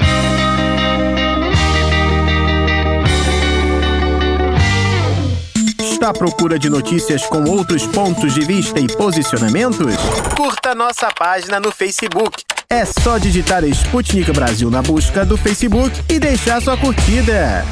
Está 5.80 6.10
à 6.10 6.14
procura 6.14 6.60
de 6.60 6.70
notícias 6.70 7.26
com 7.26 7.50
outros 7.50 7.88
pontos 7.88 8.34
de 8.34 8.42
vista 8.42 8.78
e 8.80 8.88
posicionamentos? 8.88 9.96
Curta 10.36 10.76
nossa 10.76 11.08
página 11.18 11.62
no 11.62 11.72
Facebook. 11.72 12.44
É 12.70 12.84
só 12.86 13.18
digitar 13.18 13.64
Sputnik 13.64 14.30
Brasil 14.34 14.70
na 14.70 14.82
busca 14.82 15.24
do 15.24 15.38
Facebook 15.38 15.98
e 16.10 16.20
deixar 16.20 16.62
sua 16.62 16.76
curtida. 16.76 17.64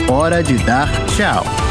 Hora 0.08 0.44
de 0.44 0.56
dar 0.58 0.88
tchau. 1.08 1.65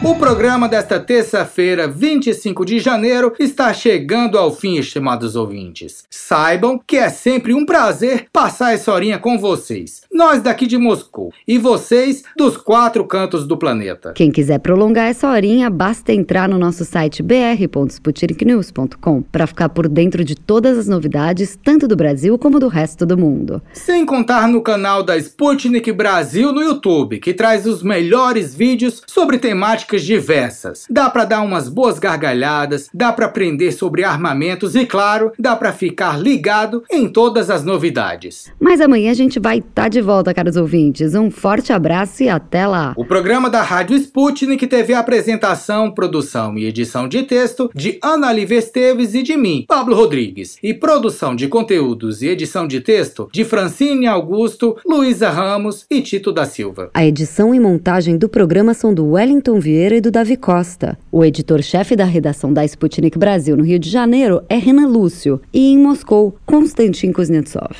O 0.00 0.14
programa 0.14 0.68
desta 0.68 1.00
terça-feira, 1.00 1.88
25 1.88 2.64
de 2.64 2.78
janeiro, 2.78 3.32
está 3.36 3.74
chegando 3.74 4.38
ao 4.38 4.54
fim, 4.54 4.78
estimados 4.78 5.34
ouvintes. 5.34 6.04
Saibam 6.08 6.80
que 6.86 6.96
é 6.96 7.08
sempre 7.08 7.52
um 7.52 7.66
prazer 7.66 8.26
passar 8.32 8.72
essa 8.72 8.92
horinha 8.92 9.18
com 9.18 9.36
vocês. 9.36 10.02
Nós 10.12 10.40
daqui 10.40 10.68
de 10.68 10.78
Moscou 10.78 11.32
e 11.48 11.58
vocês 11.58 12.22
dos 12.36 12.56
quatro 12.56 13.04
cantos 13.04 13.44
do 13.44 13.56
planeta. 13.56 14.12
Quem 14.12 14.30
quiser 14.30 14.60
prolongar 14.60 15.08
essa 15.08 15.28
horinha, 15.28 15.68
basta 15.68 16.12
entrar 16.12 16.48
no 16.48 16.58
nosso 16.58 16.84
site 16.84 17.20
br.sputniknews.com 17.20 19.22
para 19.22 19.48
ficar 19.48 19.68
por 19.68 19.88
dentro 19.88 20.22
de 20.22 20.36
todas 20.36 20.78
as 20.78 20.86
novidades, 20.86 21.58
tanto 21.64 21.88
do 21.88 21.96
Brasil 21.96 22.38
como 22.38 22.60
do 22.60 22.68
resto 22.68 23.04
do 23.04 23.18
mundo. 23.18 23.60
Sem 23.72 24.06
contar 24.06 24.46
no 24.46 24.62
canal 24.62 25.02
da 25.02 25.16
Sputnik 25.16 25.90
Brasil 25.90 26.52
no 26.52 26.62
YouTube, 26.62 27.18
que 27.18 27.34
traz 27.34 27.66
os 27.66 27.82
melhores 27.82 28.54
vídeos 28.54 29.02
sobre 29.08 29.38
temáticas 29.38 29.88
diversas. 30.02 30.86
Dá 30.90 31.08
para 31.10 31.24
dar 31.24 31.42
umas 31.42 31.68
boas 31.68 31.98
gargalhadas, 31.98 32.88
dá 32.92 33.12
para 33.12 33.26
aprender 33.26 33.72
sobre 33.72 34.04
armamentos 34.04 34.74
e, 34.74 34.86
claro, 34.86 35.32
dá 35.38 35.56
para 35.56 35.72
ficar 35.72 36.18
ligado 36.18 36.82
em 36.90 37.08
todas 37.08 37.50
as 37.50 37.64
novidades. 37.64 38.52
Mas 38.60 38.80
amanhã 38.80 39.10
a 39.10 39.14
gente 39.14 39.38
vai 39.38 39.58
estar 39.58 39.82
tá 39.84 39.88
de 39.88 40.00
volta, 40.00 40.34
caros 40.34 40.56
ouvintes. 40.56 41.14
Um 41.14 41.30
forte 41.30 41.72
abraço 41.72 42.22
e 42.22 42.28
até 42.28 42.66
lá. 42.66 42.92
O 42.96 43.04
programa 43.04 43.48
da 43.48 43.62
Rádio 43.62 43.96
Sputnik 43.96 44.66
teve 44.66 44.92
a 44.94 45.00
apresentação, 45.00 45.90
produção 45.90 46.56
e 46.58 46.66
edição 46.66 47.08
de 47.08 47.22
texto 47.22 47.70
de 47.74 47.98
Ana 48.02 48.32
Lívia 48.32 48.58
Esteves 48.58 49.14
e 49.14 49.22
de 49.22 49.36
mim, 49.36 49.64
Pablo 49.66 49.94
Rodrigues, 49.94 50.58
e 50.62 50.74
produção 50.74 51.34
de 51.34 51.48
conteúdos 51.48 52.22
e 52.22 52.28
edição 52.28 52.66
de 52.66 52.80
texto 52.80 53.28
de 53.32 53.44
Francine 53.44 54.06
Augusto, 54.06 54.76
Luísa 54.86 55.30
Ramos 55.30 55.86
e 55.90 56.00
Tito 56.00 56.32
da 56.32 56.44
Silva. 56.44 56.90
A 56.92 57.04
edição 57.04 57.54
e 57.54 57.60
montagem 57.60 58.16
do 58.16 58.28
programa 58.28 58.74
são 58.74 58.92
do 58.92 59.12
Wellington 59.12 59.58
Vieira 59.60 59.77
e 59.78 60.00
do 60.00 60.10
Davi 60.10 60.36
Costa. 60.36 60.98
O 61.10 61.24
editor-chefe 61.24 61.94
da 61.94 62.04
redação 62.04 62.52
da 62.52 62.64
Sputnik 62.64 63.18
Brasil 63.18 63.56
no 63.56 63.64
Rio 63.64 63.78
de 63.78 63.88
Janeiro 63.88 64.42
é 64.48 64.56
Renan 64.56 64.88
Lúcio 64.88 65.40
e 65.52 65.72
em 65.72 65.78
Moscou, 65.78 66.36
Konstantin 66.44 67.12
Kuznetsov. 67.12 67.76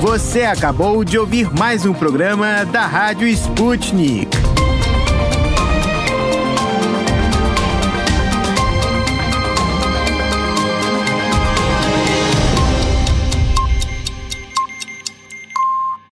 Você 0.00 0.42
acabou 0.42 1.04
de 1.04 1.18
ouvir 1.18 1.52
mais 1.56 1.86
um 1.86 1.92
programa 1.92 2.64
da 2.64 2.86
Rádio 2.86 3.26
Sputnik. 3.28 4.45